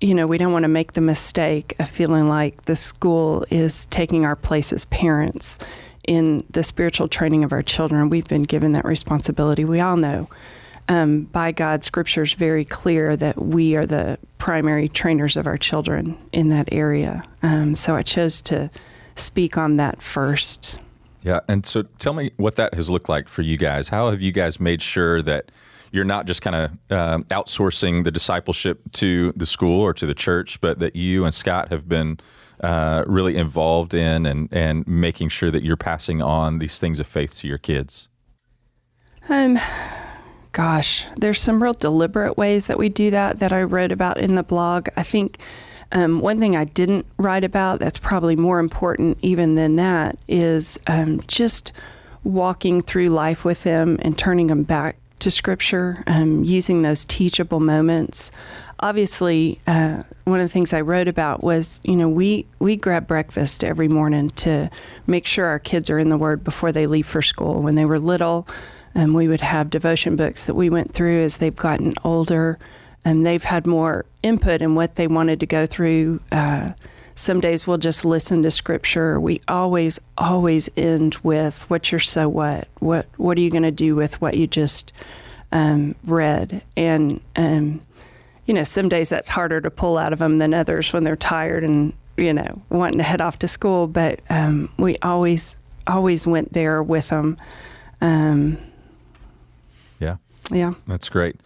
you 0.00 0.14
know, 0.14 0.26
we 0.26 0.38
don't 0.38 0.52
want 0.52 0.64
to 0.64 0.68
make 0.68 0.92
the 0.92 1.00
mistake 1.00 1.74
of 1.78 1.88
feeling 1.88 2.28
like 2.28 2.62
the 2.62 2.76
school 2.76 3.46
is 3.50 3.86
taking 3.86 4.24
our 4.24 4.36
place 4.36 4.72
as 4.72 4.84
parents 4.86 5.58
in 6.06 6.44
the 6.50 6.62
spiritual 6.62 7.08
training 7.08 7.44
of 7.44 7.52
our 7.52 7.62
children. 7.62 8.10
We've 8.10 8.28
been 8.28 8.42
given 8.42 8.72
that 8.72 8.84
responsibility. 8.84 9.64
We 9.64 9.80
all 9.80 9.96
know 9.96 10.28
um, 10.88 11.22
by 11.22 11.52
God, 11.52 11.82
Scripture 11.82 12.22
is 12.22 12.32
very 12.32 12.64
clear 12.64 13.16
that 13.16 13.42
we 13.42 13.76
are 13.76 13.84
the 13.84 14.18
primary 14.38 14.88
trainers 14.88 15.36
of 15.36 15.46
our 15.46 15.58
children 15.58 16.16
in 16.32 16.50
that 16.50 16.68
area. 16.72 17.22
Um, 17.42 17.74
so 17.74 17.96
I 17.96 18.02
chose 18.02 18.40
to 18.42 18.70
speak 19.16 19.58
on 19.58 19.78
that 19.78 20.00
first. 20.00 20.78
Yeah. 21.26 21.40
And 21.48 21.66
so 21.66 21.82
tell 21.82 22.12
me 22.12 22.30
what 22.36 22.54
that 22.54 22.74
has 22.74 22.88
looked 22.88 23.08
like 23.08 23.28
for 23.28 23.42
you 23.42 23.58
guys. 23.58 23.88
How 23.88 24.10
have 24.10 24.22
you 24.22 24.30
guys 24.30 24.60
made 24.60 24.80
sure 24.80 25.20
that 25.22 25.50
you're 25.90 26.04
not 26.04 26.24
just 26.26 26.40
kind 26.40 26.54
of 26.54 26.70
uh, 26.88 27.18
outsourcing 27.34 28.04
the 28.04 28.12
discipleship 28.12 28.80
to 28.92 29.32
the 29.34 29.44
school 29.44 29.80
or 29.80 29.92
to 29.92 30.06
the 30.06 30.14
church, 30.14 30.60
but 30.60 30.78
that 30.78 30.94
you 30.94 31.24
and 31.24 31.34
Scott 31.34 31.70
have 31.70 31.88
been 31.88 32.20
uh, 32.60 33.02
really 33.08 33.36
involved 33.36 33.92
in 33.92 34.24
and, 34.24 34.48
and 34.52 34.86
making 34.86 35.30
sure 35.30 35.50
that 35.50 35.64
you're 35.64 35.76
passing 35.76 36.22
on 36.22 36.60
these 36.60 36.78
things 36.78 37.00
of 37.00 37.08
faith 37.08 37.34
to 37.38 37.48
your 37.48 37.58
kids? 37.58 38.08
Um, 39.28 39.58
gosh, 40.52 41.06
there's 41.16 41.40
some 41.40 41.60
real 41.60 41.72
deliberate 41.72 42.38
ways 42.38 42.66
that 42.66 42.78
we 42.78 42.88
do 42.88 43.10
that 43.10 43.40
that 43.40 43.52
I 43.52 43.64
wrote 43.64 43.90
about 43.90 44.18
in 44.18 44.36
the 44.36 44.44
blog. 44.44 44.90
I 44.96 45.02
think 45.02 45.38
um, 45.92 46.20
one 46.20 46.38
thing 46.38 46.56
I 46.56 46.64
didn't 46.64 47.06
write 47.16 47.44
about 47.44 47.78
that's 47.78 47.98
probably 47.98 48.36
more 48.36 48.58
important 48.58 49.18
even 49.22 49.54
than 49.54 49.76
that 49.76 50.18
is 50.28 50.78
um, 50.86 51.20
just 51.26 51.72
walking 52.24 52.80
through 52.80 53.06
life 53.06 53.44
with 53.44 53.62
them 53.62 53.98
and 54.02 54.18
turning 54.18 54.48
them 54.48 54.64
back 54.64 54.96
to 55.20 55.30
Scripture, 55.30 56.02
um, 56.06 56.44
using 56.44 56.82
those 56.82 57.04
teachable 57.04 57.60
moments. 57.60 58.30
Obviously, 58.80 59.58
uh, 59.66 60.02
one 60.24 60.40
of 60.40 60.44
the 60.44 60.52
things 60.52 60.74
I 60.74 60.82
wrote 60.82 61.08
about 61.08 61.42
was, 61.42 61.80
you 61.84 61.96
know, 61.96 62.08
we 62.08 62.46
we 62.58 62.76
grab 62.76 63.06
breakfast 63.06 63.64
every 63.64 63.88
morning 63.88 64.30
to 64.30 64.68
make 65.06 65.24
sure 65.24 65.46
our 65.46 65.58
kids 65.58 65.88
are 65.88 65.98
in 65.98 66.10
the 66.10 66.18
Word 66.18 66.44
before 66.44 66.72
they 66.72 66.86
leave 66.86 67.06
for 67.06 67.22
school. 67.22 67.62
When 67.62 67.76
they 67.76 67.86
were 67.86 67.98
little, 67.98 68.46
um, 68.94 69.14
we 69.14 69.28
would 69.28 69.40
have 69.40 69.70
devotion 69.70 70.16
books 70.16 70.44
that 70.44 70.54
we 70.54 70.68
went 70.68 70.92
through 70.92 71.22
as 71.22 71.38
they've 71.38 71.56
gotten 71.56 71.94
older 72.04 72.58
and 73.06 73.24
they've 73.24 73.44
had 73.44 73.68
more 73.68 74.04
input 74.24 74.60
in 74.60 74.74
what 74.74 74.96
they 74.96 75.06
wanted 75.06 75.38
to 75.38 75.46
go 75.46 75.64
through. 75.64 76.20
Uh, 76.32 76.70
some 77.14 77.40
days 77.40 77.64
we'll 77.64 77.78
just 77.78 78.04
listen 78.04 78.42
to 78.42 78.50
scripture. 78.50 79.20
We 79.20 79.40
always, 79.46 80.00
always 80.18 80.68
end 80.76 81.14
with 81.22 81.70
"What's 81.70 81.92
your 81.92 82.00
so 82.00 82.28
what? 82.28 82.66
What 82.80 83.06
What 83.16 83.38
are 83.38 83.40
you 83.40 83.50
going 83.50 83.62
to 83.62 83.70
do 83.70 83.94
with 83.94 84.20
what 84.20 84.36
you 84.36 84.48
just 84.48 84.92
um, 85.52 85.94
read?" 86.04 86.62
And 86.76 87.20
um, 87.36 87.80
you 88.44 88.52
know, 88.52 88.64
some 88.64 88.88
days 88.88 89.08
that's 89.08 89.28
harder 89.28 89.60
to 89.60 89.70
pull 89.70 89.98
out 89.98 90.12
of 90.12 90.18
them 90.18 90.38
than 90.38 90.52
others 90.52 90.92
when 90.92 91.04
they're 91.04 91.14
tired 91.14 91.64
and 91.64 91.92
you 92.16 92.34
know 92.34 92.60
wanting 92.70 92.98
to 92.98 93.04
head 93.04 93.20
off 93.20 93.38
to 93.38 93.46
school. 93.48 93.86
But 93.86 94.18
um, 94.30 94.68
we 94.80 94.98
always, 94.98 95.58
always 95.86 96.26
went 96.26 96.54
there 96.54 96.82
with 96.82 97.10
them. 97.10 97.36
Um, 98.00 98.58
yeah, 100.00 100.16
yeah, 100.50 100.74
that's 100.88 101.08
great. 101.08 101.36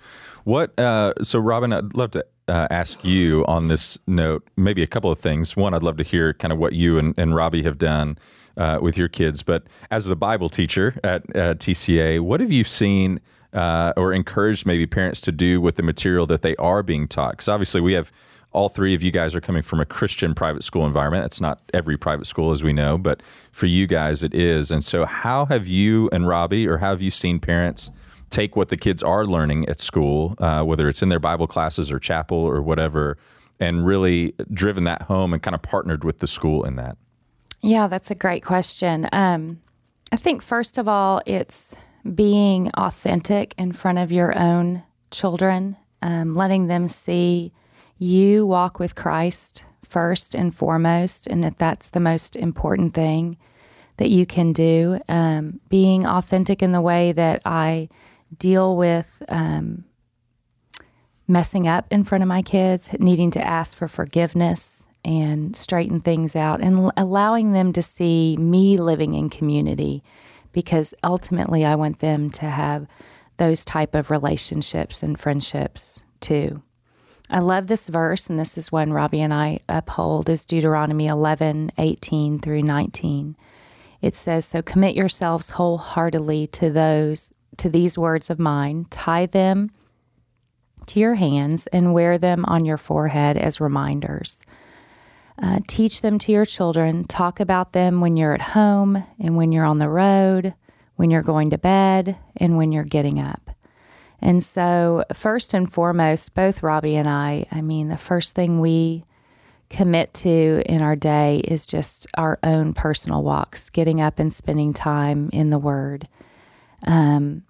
What? 0.44 0.78
Uh, 0.78 1.14
so, 1.22 1.38
Robin, 1.38 1.72
I'd 1.72 1.94
love 1.94 2.12
to 2.12 2.24
uh, 2.48 2.66
ask 2.70 3.04
you 3.04 3.44
on 3.46 3.68
this 3.68 3.98
note, 4.06 4.48
maybe 4.56 4.82
a 4.82 4.86
couple 4.86 5.10
of 5.10 5.18
things. 5.18 5.56
One, 5.56 5.74
I'd 5.74 5.82
love 5.82 5.96
to 5.98 6.04
hear 6.04 6.34
kind 6.34 6.52
of 6.52 6.58
what 6.58 6.72
you 6.72 6.98
and, 6.98 7.14
and 7.16 7.34
Robbie 7.34 7.62
have 7.62 7.78
done 7.78 8.18
uh, 8.56 8.78
with 8.82 8.96
your 8.96 9.08
kids. 9.08 9.42
But 9.42 9.64
as 9.90 10.06
the 10.06 10.16
Bible 10.16 10.48
teacher 10.48 10.98
at 11.04 11.26
TCA, 11.28 12.20
what 12.20 12.40
have 12.40 12.52
you 12.52 12.64
seen 12.64 13.20
uh, 13.52 13.92
or 13.96 14.12
encouraged 14.12 14.66
maybe 14.66 14.86
parents 14.86 15.20
to 15.22 15.32
do 15.32 15.60
with 15.60 15.76
the 15.76 15.82
material 15.82 16.26
that 16.26 16.42
they 16.42 16.56
are 16.56 16.82
being 16.82 17.06
taught? 17.06 17.32
Because 17.32 17.48
obviously, 17.48 17.80
we 17.80 17.92
have 17.92 18.10
all 18.52 18.68
three 18.68 18.94
of 18.94 19.02
you 19.02 19.12
guys 19.12 19.34
are 19.34 19.40
coming 19.40 19.62
from 19.62 19.80
a 19.80 19.86
Christian 19.86 20.34
private 20.34 20.64
school 20.64 20.84
environment. 20.84 21.24
It's 21.24 21.40
not 21.40 21.60
every 21.72 21.96
private 21.96 22.26
school, 22.26 22.50
as 22.50 22.64
we 22.64 22.72
know, 22.72 22.98
but 22.98 23.22
for 23.52 23.66
you 23.66 23.86
guys, 23.86 24.24
it 24.24 24.34
is. 24.34 24.70
And 24.72 24.82
so, 24.82 25.04
how 25.04 25.46
have 25.46 25.68
you 25.68 26.08
and 26.12 26.26
Robbie, 26.26 26.66
or 26.66 26.78
how 26.78 26.90
have 26.90 27.02
you 27.02 27.10
seen 27.10 27.38
parents? 27.38 27.90
Take 28.30 28.56
what 28.56 28.68
the 28.68 28.76
kids 28.76 29.02
are 29.02 29.26
learning 29.26 29.68
at 29.68 29.80
school, 29.80 30.34
uh, 30.38 30.62
whether 30.62 30.88
it's 30.88 31.02
in 31.02 31.08
their 31.08 31.18
Bible 31.18 31.46
classes 31.46 31.90
or 31.90 31.98
chapel 31.98 32.38
or 32.38 32.62
whatever, 32.62 33.18
and 33.58 33.84
really 33.84 34.34
driven 34.52 34.84
that 34.84 35.02
home 35.02 35.32
and 35.32 35.42
kind 35.42 35.54
of 35.54 35.62
partnered 35.62 36.04
with 36.04 36.20
the 36.20 36.26
school 36.26 36.64
in 36.64 36.76
that? 36.76 36.96
Yeah, 37.60 37.88
that's 37.88 38.10
a 38.10 38.14
great 38.14 38.44
question. 38.44 39.08
Um, 39.12 39.60
I 40.12 40.16
think, 40.16 40.42
first 40.42 40.78
of 40.78 40.88
all, 40.88 41.20
it's 41.26 41.74
being 42.14 42.70
authentic 42.76 43.54
in 43.58 43.72
front 43.72 43.98
of 43.98 44.10
your 44.10 44.36
own 44.38 44.82
children, 45.10 45.76
um, 46.00 46.34
letting 46.34 46.68
them 46.68 46.88
see 46.88 47.52
you 47.98 48.46
walk 48.46 48.78
with 48.78 48.94
Christ 48.94 49.64
first 49.82 50.34
and 50.34 50.54
foremost, 50.54 51.26
and 51.26 51.44
that 51.44 51.58
that's 51.58 51.90
the 51.90 52.00
most 52.00 52.36
important 52.36 52.94
thing 52.94 53.36
that 53.98 54.08
you 54.08 54.24
can 54.24 54.52
do. 54.54 54.98
Um, 55.08 55.60
being 55.68 56.06
authentic 56.06 56.62
in 56.62 56.72
the 56.72 56.80
way 56.80 57.12
that 57.12 57.42
I 57.44 57.90
deal 58.38 58.76
with 58.76 59.22
um, 59.28 59.84
messing 61.26 61.68
up 61.68 61.86
in 61.90 62.04
front 62.04 62.22
of 62.22 62.28
my 62.28 62.42
kids, 62.42 62.90
needing 62.98 63.30
to 63.32 63.46
ask 63.46 63.76
for 63.76 63.88
forgiveness 63.88 64.86
and 65.04 65.56
straighten 65.56 66.00
things 66.00 66.36
out, 66.36 66.60
and 66.60 66.90
allowing 66.96 67.52
them 67.52 67.72
to 67.72 67.82
see 67.82 68.36
me 68.38 68.76
living 68.76 69.14
in 69.14 69.30
community 69.30 70.02
because 70.52 70.94
ultimately 71.04 71.64
I 71.64 71.74
want 71.76 72.00
them 72.00 72.30
to 72.30 72.46
have 72.46 72.86
those 73.36 73.64
type 73.64 73.94
of 73.94 74.10
relationships 74.10 75.02
and 75.02 75.18
friendships 75.18 76.02
too. 76.20 76.62
I 77.30 77.38
love 77.38 77.68
this 77.68 77.86
verse, 77.86 78.28
and 78.28 78.38
this 78.38 78.58
is 78.58 78.72
one 78.72 78.92
Robbie 78.92 79.20
and 79.20 79.32
I 79.32 79.60
uphold, 79.68 80.28
is 80.28 80.44
Deuteronomy 80.44 81.06
11, 81.06 81.70
18 81.78 82.40
through 82.40 82.62
19. 82.62 83.36
It 84.02 84.16
says, 84.16 84.44
So 84.44 84.62
commit 84.62 84.96
yourselves 84.96 85.50
wholeheartedly 85.50 86.48
to 86.48 86.70
those 86.70 87.32
to 87.58 87.68
these 87.68 87.98
words 87.98 88.30
of 88.30 88.38
mine, 88.38 88.86
tie 88.90 89.26
them 89.26 89.70
to 90.86 91.00
your 91.00 91.14
hands, 91.14 91.66
and 91.68 91.94
wear 91.94 92.18
them 92.18 92.44
on 92.46 92.64
your 92.64 92.78
forehead 92.78 93.36
as 93.36 93.60
reminders. 93.60 94.42
Uh, 95.42 95.60
teach 95.66 96.02
them 96.02 96.18
to 96.18 96.32
your 96.32 96.44
children. 96.44 97.04
Talk 97.04 97.40
about 97.40 97.72
them 97.72 98.00
when 98.00 98.16
you're 98.16 98.34
at 98.34 98.40
home 98.40 99.04
and 99.18 99.36
when 99.36 99.52
you're 99.52 99.64
on 99.64 99.78
the 99.78 99.88
road, 99.88 100.54
when 100.96 101.10
you're 101.10 101.22
going 101.22 101.50
to 101.50 101.58
bed, 101.58 102.18
and 102.36 102.56
when 102.56 102.72
you're 102.72 102.84
getting 102.84 103.18
up. 103.18 103.50
And 104.20 104.42
so, 104.42 105.04
first 105.14 105.54
and 105.54 105.72
foremost, 105.72 106.34
both 106.34 106.62
Robbie 106.62 106.96
and 106.96 107.08
I, 107.08 107.46
I 107.50 107.62
mean, 107.62 107.88
the 107.88 107.96
first 107.96 108.34
thing 108.34 108.60
we 108.60 109.04
commit 109.70 110.12
to 110.12 110.62
in 110.66 110.82
our 110.82 110.96
day 110.96 111.40
is 111.44 111.64
just 111.64 112.06
our 112.14 112.38
own 112.42 112.74
personal 112.74 113.22
walks, 113.22 113.70
getting 113.70 114.00
up 114.00 114.18
and 114.18 114.32
spending 114.32 114.74
time 114.74 115.30
in 115.32 115.48
the 115.48 115.58
Word, 115.58 116.06
um, 116.86 117.42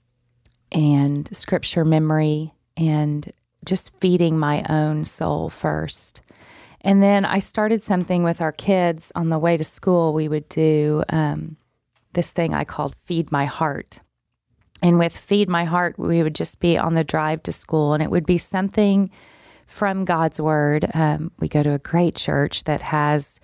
and 0.72 1.34
scripture 1.36 1.84
memory, 1.84 2.52
and 2.76 3.32
just 3.64 3.92
feeding 4.00 4.38
my 4.38 4.64
own 4.68 5.04
soul 5.04 5.50
first. 5.50 6.22
And 6.82 7.02
then 7.02 7.24
I 7.24 7.40
started 7.40 7.82
something 7.82 8.22
with 8.22 8.40
our 8.40 8.52
kids 8.52 9.12
on 9.14 9.28
the 9.28 9.38
way 9.38 9.56
to 9.56 9.64
school. 9.64 10.14
We 10.14 10.28
would 10.28 10.48
do 10.48 11.04
um, 11.10 11.56
this 12.14 12.30
thing 12.30 12.54
I 12.54 12.64
called 12.64 12.96
Feed 13.04 13.30
My 13.30 13.44
Heart. 13.44 14.00
And 14.82 14.98
with 14.98 15.16
Feed 15.16 15.48
My 15.48 15.64
Heart, 15.64 15.98
we 15.98 16.22
would 16.22 16.34
just 16.34 16.58
be 16.58 16.78
on 16.78 16.94
the 16.94 17.04
drive 17.04 17.42
to 17.42 17.52
school, 17.52 17.92
and 17.92 18.02
it 18.02 18.10
would 18.10 18.24
be 18.24 18.38
something 18.38 19.10
from 19.66 20.04
God's 20.06 20.40
Word. 20.40 20.90
Um, 20.94 21.30
we 21.38 21.48
go 21.48 21.62
to 21.62 21.74
a 21.74 21.78
great 21.78 22.14
church 22.14 22.64
that 22.64 22.80
has 22.80 23.38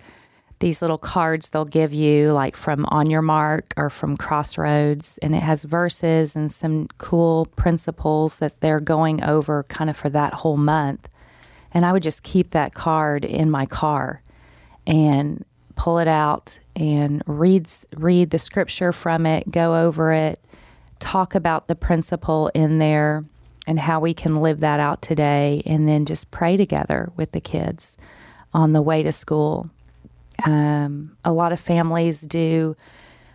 these 0.59 0.81
little 0.81 0.97
cards 0.97 1.49
they'll 1.49 1.65
give 1.65 1.93
you, 1.93 2.31
like 2.31 2.55
from 2.55 2.85
On 2.87 3.09
Your 3.09 3.21
Mark 3.21 3.73
or 3.77 3.89
from 3.89 4.17
Crossroads, 4.17 5.19
and 5.19 5.35
it 5.35 5.43
has 5.43 5.63
verses 5.63 6.35
and 6.35 6.51
some 6.51 6.87
cool 6.97 7.45
principles 7.55 8.37
that 8.37 8.59
they're 8.61 8.79
going 8.79 9.23
over 9.23 9.63
kind 9.63 9.89
of 9.89 9.97
for 9.97 10.09
that 10.09 10.33
whole 10.33 10.57
month. 10.57 11.07
And 11.73 11.85
I 11.85 11.91
would 11.91 12.03
just 12.03 12.23
keep 12.23 12.51
that 12.51 12.73
card 12.73 13.23
in 13.23 13.51
my 13.51 13.65
car 13.65 14.21
and 14.87 15.45
pull 15.75 15.99
it 15.99 16.07
out 16.07 16.57
and 16.75 17.21
read 17.27 17.69
read 17.95 18.31
the 18.31 18.39
scripture 18.39 18.91
from 18.91 19.25
it, 19.25 19.51
go 19.51 19.75
over 19.75 20.11
it, 20.11 20.39
talk 20.99 21.35
about 21.35 21.67
the 21.67 21.75
principle 21.75 22.49
in 22.55 22.79
there 22.79 23.23
and 23.67 23.79
how 23.79 23.99
we 23.99 24.13
can 24.13 24.37
live 24.37 24.61
that 24.61 24.79
out 24.79 25.01
today, 25.01 25.61
and 25.65 25.87
then 25.87 26.05
just 26.05 26.31
pray 26.31 26.55
together 26.55 27.11
with 27.17 27.33
the 27.33 27.41
kids 27.41 27.97
on 28.53 28.71
the 28.71 28.81
way 28.81 29.03
to 29.03 29.11
school. 29.11 29.69
Um, 30.45 31.17
a 31.23 31.31
lot 31.31 31.51
of 31.51 31.59
families 31.59 32.21
do 32.21 32.75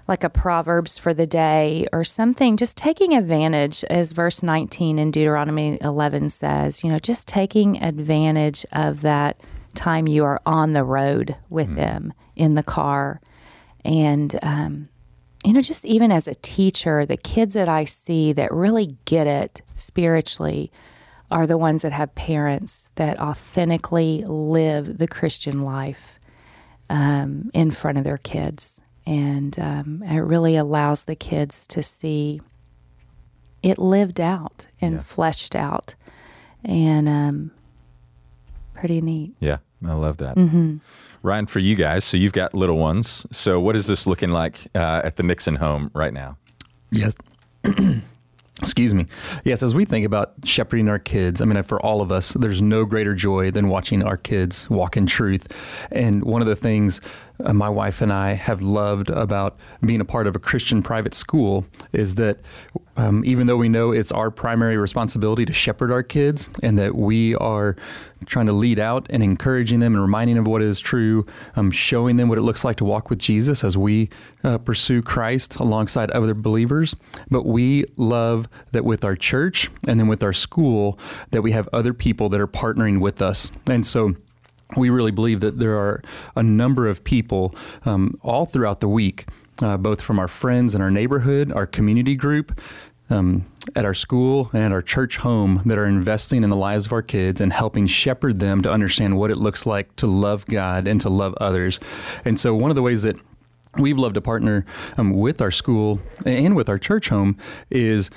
like 0.09 0.25
a 0.25 0.31
Proverbs 0.31 0.99
for 0.99 1.15
the 1.15 1.27
day 1.27 1.87
or 1.93 2.05
something, 2.05 2.57
just 2.57 2.77
taking 2.77 3.15
advantage, 3.15 3.85
as 3.85 4.13
verse 4.13 4.43
19 4.43 4.99
in 4.99 5.11
Deuteronomy 5.11 5.79
11 5.81 6.31
says, 6.31 6.83
you 6.83 6.91
know, 6.91 6.99
just 6.99 7.29
taking 7.29 7.83
advantage 7.83 8.67
of 8.73 9.03
that 9.03 9.41
time 9.75 10.07
you 10.07 10.25
are 10.25 10.41
on 10.45 10.73
the 10.73 10.85
road 10.85 11.37
with 11.49 11.71
mm. 11.71 11.77
them 11.77 12.13
in 12.37 12.55
the 12.55 12.63
car. 12.63 13.21
And 13.85 14.39
um, 14.43 14.89
you 15.45 15.53
know, 15.53 15.61
just 15.61 15.85
even 15.85 16.13
as 16.13 16.29
a 16.29 16.35
teacher, 16.37 17.05
the 17.05 17.17
kids 17.17 17.55
that 17.55 17.69
I 17.69 17.85
see 17.85 18.33
that 18.35 18.53
really 18.53 18.97
get 19.05 19.27
it 19.27 19.63
spiritually 19.75 20.71
are 21.31 21.47
the 21.47 21.59
ones 21.59 21.83
that 21.83 21.93
have 21.93 22.15
parents 22.15 22.91
that 22.95 23.19
authentically 23.19 24.25
live 24.27 24.99
the 24.99 25.09
Christian 25.09 25.63
life 25.63 26.19
um, 26.91 27.51
in 27.55 27.71
front 27.71 27.99
of 27.99 28.05
their 28.05 28.19
kids. 28.19 28.81
And 29.07 29.59
um, 29.59 30.03
it 30.05 30.21
really 30.21 30.57
allows 30.57 31.05
the 31.05 31.17
kids 31.17 31.67
to 31.69 31.83
see 31.83 32.41
it 33.63 33.79
lived 33.79 34.21
out 34.21 34.67
and 34.81 34.95
yeah. 34.95 35.01
fleshed 35.01 35.57
out. 35.57 35.95
And 36.65 37.09
um, 37.09 37.51
pretty 38.75 39.01
neat. 39.01 39.35
Yeah, 39.41 39.59
I 39.85 39.95
love 39.95 40.19
that. 40.19 40.37
Mm-hmm. 40.37 40.77
Ryan, 41.23 41.47
for 41.47 41.59
you 41.59 41.75
guys, 41.75 42.05
so 42.05 42.17
you've 42.17 42.33
got 42.33 42.55
little 42.55 42.79
ones. 42.79 43.27
So 43.31 43.61
what 43.61 43.77
is 43.77 43.87
this 43.87 44.07
looking 44.07 44.31
like 44.31 44.67
uh, 44.75 45.03
at 45.05 45.17
the 45.17 45.23
Nixon 45.23 45.57
home 45.57 45.91
right 45.95 46.13
now? 46.13 46.37
Yes. 46.91 47.17
Excuse 48.63 48.95
me. 48.95 49.07
Yes, 49.45 49.61
as 49.65 49.75
we 49.75 49.85
think 49.85 50.07
about 50.07 50.35
shepherding 50.45 50.89
our 50.89 51.01
kids, 51.01 51.41
I 51.41 51.47
mean, 51.47 51.61
for 51.65 51.81
all 51.85 52.01
of 52.01 52.13
us, 52.13 52.31
there's 52.35 52.63
no 52.63 52.85
greater 52.85 53.13
joy 53.13 53.51
than 53.51 53.69
watching 53.69 54.05
our 54.05 54.17
kids 54.17 54.71
walk 54.71 54.97
in 54.97 55.07
truth. 55.07 55.53
And 55.91 56.23
one 56.23 56.43
of 56.43 56.47
the 56.47 56.55
things 56.55 57.01
uh, 57.45 57.53
my 57.53 57.69
wife 57.69 58.01
and 58.01 58.13
I 58.13 58.33
have 58.33 58.63
loved 58.63 59.11
about 59.11 59.59
being 59.85 60.01
a 60.01 60.05
part 60.05 60.27
of 60.27 60.37
a 60.37 60.39
Christian 60.39 60.83
private 60.83 61.15
school 61.15 61.67
is 61.93 62.17
that 62.17 62.41
um, 62.97 63.25
even 63.25 63.47
though 63.47 63.57
we 63.57 63.69
know 63.69 63.93
it's 63.93 64.13
our 64.13 64.31
primary 64.31 64.77
responsibility 64.77 65.45
to 65.47 65.53
shepherd 65.53 65.91
our 65.91 66.03
kids 66.03 66.51
and 66.63 66.79
that 66.79 66.95
we 66.95 67.35
are 67.37 67.75
trying 68.27 68.47
to 68.47 68.53
lead 68.53 68.79
out 68.79 69.07
and 69.11 69.23
encouraging 69.23 69.81
them 69.81 69.95
and 69.95 70.03
reminding 70.03 70.37
them 70.37 70.45
of 70.45 70.51
what 70.51 70.63
is 70.63 70.79
true, 70.79 71.27
um, 71.57 71.71
showing 71.71 72.17
them 72.17 72.29
what 72.29 72.39
it 72.39 72.43
looks 72.43 72.65
like 72.65 72.77
to 72.77 72.85
walk 72.85 73.11
with 73.11 73.19
Jesus 73.19 73.65
as 73.65 73.77
we 73.77 74.11
uh, 74.45 74.59
pursue 74.59 75.03
Christ 75.03 75.57
alongside 75.57 76.11
other 76.11 76.35
believers. 76.35 76.95
But 77.31 77.47
we 77.47 77.85
love 77.97 78.49
that 78.73 78.85
with 78.85 79.05
our 79.05 79.17
church 79.17 79.71
and 79.89 79.99
then 79.99 80.07
with 80.07 80.23
our 80.23 80.33
school, 80.33 80.99
that 81.31 81.43
we 81.43 81.53
have 81.53 81.69
other 81.73 81.95
people 81.95 82.29
that 82.29 82.41
are 82.41 82.47
partnering 82.47 83.01
with 83.01 83.23
us. 83.23 83.51
And 83.69 83.87
so, 83.87 84.15
we 84.77 84.91
really 84.91 85.11
believe 85.11 85.41
that 85.41 85.59
there 85.59 85.79
are 85.79 86.03
a 86.37 86.43
number 86.43 86.89
of 86.89 87.05
people 87.05 87.55
um, 87.85 88.19
all 88.23 88.47
throughout 88.47 88.81
the 88.81 88.89
week, 88.89 89.27
uh, 89.61 89.77
both 89.77 90.01
from 90.01 90.19
our 90.19 90.29
friends 90.29 90.75
in 90.75 90.81
our 90.81 90.91
neighborhood, 90.91 91.53
our 91.53 91.67
community 91.67 92.15
group, 92.15 92.61
um, 93.11 93.45
at 93.77 93.85
our 93.85 93.95
school 93.95 94.51
and 94.53 94.73
our 94.73 94.83
church 94.83 95.19
home 95.19 95.63
that 95.67 95.79
are 95.79 95.87
investing 95.87 96.43
in 96.43 96.51
the 96.51 96.57
lives 96.57 96.87
of 96.87 96.93
our 96.93 97.03
kids 97.03 97.41
and 97.41 97.53
helping 97.53 97.87
shepherd 97.87 98.41
them 98.41 98.63
to 98.63 98.71
understand 98.71 99.19
what 99.19 99.31
it 99.31 99.37
looks 99.37 99.67
like 99.67 99.95
to 99.97 100.07
love 100.07 100.47
God 100.47 100.89
and 100.89 101.01
to 101.03 101.09
love 101.09 101.35
others. 101.35 101.79
And 102.25 102.41
so, 102.41 102.55
one 102.55 102.71
of 102.71 102.77
the 102.77 102.83
ways 102.83 103.03
that 103.03 103.17
we've 103.77 103.99
loved 103.99 104.15
to 104.15 104.21
partner 104.21 104.65
um, 104.99 105.13
with 105.13 105.41
our 105.41 105.51
school 105.51 106.01
and 106.27 106.57
with 106.57 106.69
our 106.69 106.79
church 106.79 107.09
home 107.09 107.37
is 107.71 108.11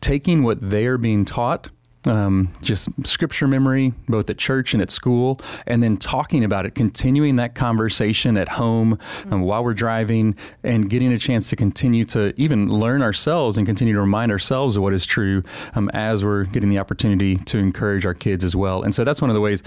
taking 0.00 0.42
what 0.42 0.60
they 0.60 0.86
are 0.86 0.98
being 0.98 1.24
taught 1.24 1.68
um, 2.06 2.52
just 2.62 2.88
scripture 3.06 3.46
memory, 3.46 3.92
both 4.08 4.30
at 4.30 4.38
church 4.38 4.72
and 4.72 4.82
at 4.82 4.90
school, 4.90 5.40
and 5.66 5.82
then 5.82 5.96
talking 5.96 6.44
about 6.44 6.66
it, 6.66 6.74
continuing 6.74 7.36
that 7.36 7.54
conversation 7.54 8.36
at 8.36 8.48
home 8.48 8.98
um, 9.30 9.42
while 9.42 9.64
we're 9.64 9.74
driving, 9.74 10.36
and 10.62 10.88
getting 10.88 11.12
a 11.12 11.18
chance 11.18 11.50
to 11.50 11.56
continue 11.56 12.04
to 12.04 12.32
even 12.36 12.68
learn 12.68 13.02
ourselves 13.02 13.58
and 13.58 13.66
continue 13.66 13.94
to 13.94 14.00
remind 14.00 14.30
ourselves 14.30 14.76
of 14.76 14.82
what 14.82 14.92
is 14.92 15.06
true 15.06 15.42
um, 15.74 15.90
as 15.92 16.24
we're 16.24 16.44
getting 16.44 16.70
the 16.70 16.78
opportunity 16.78 17.36
to 17.36 17.58
encourage 17.58 18.06
our 18.06 18.14
kids 18.14 18.44
as 18.44 18.54
well. 18.54 18.82
And 18.82 18.94
so 18.94 19.04
that's 19.04 19.20
one 19.20 19.30
of 19.30 19.34
the 19.34 19.40
ways 19.40 19.62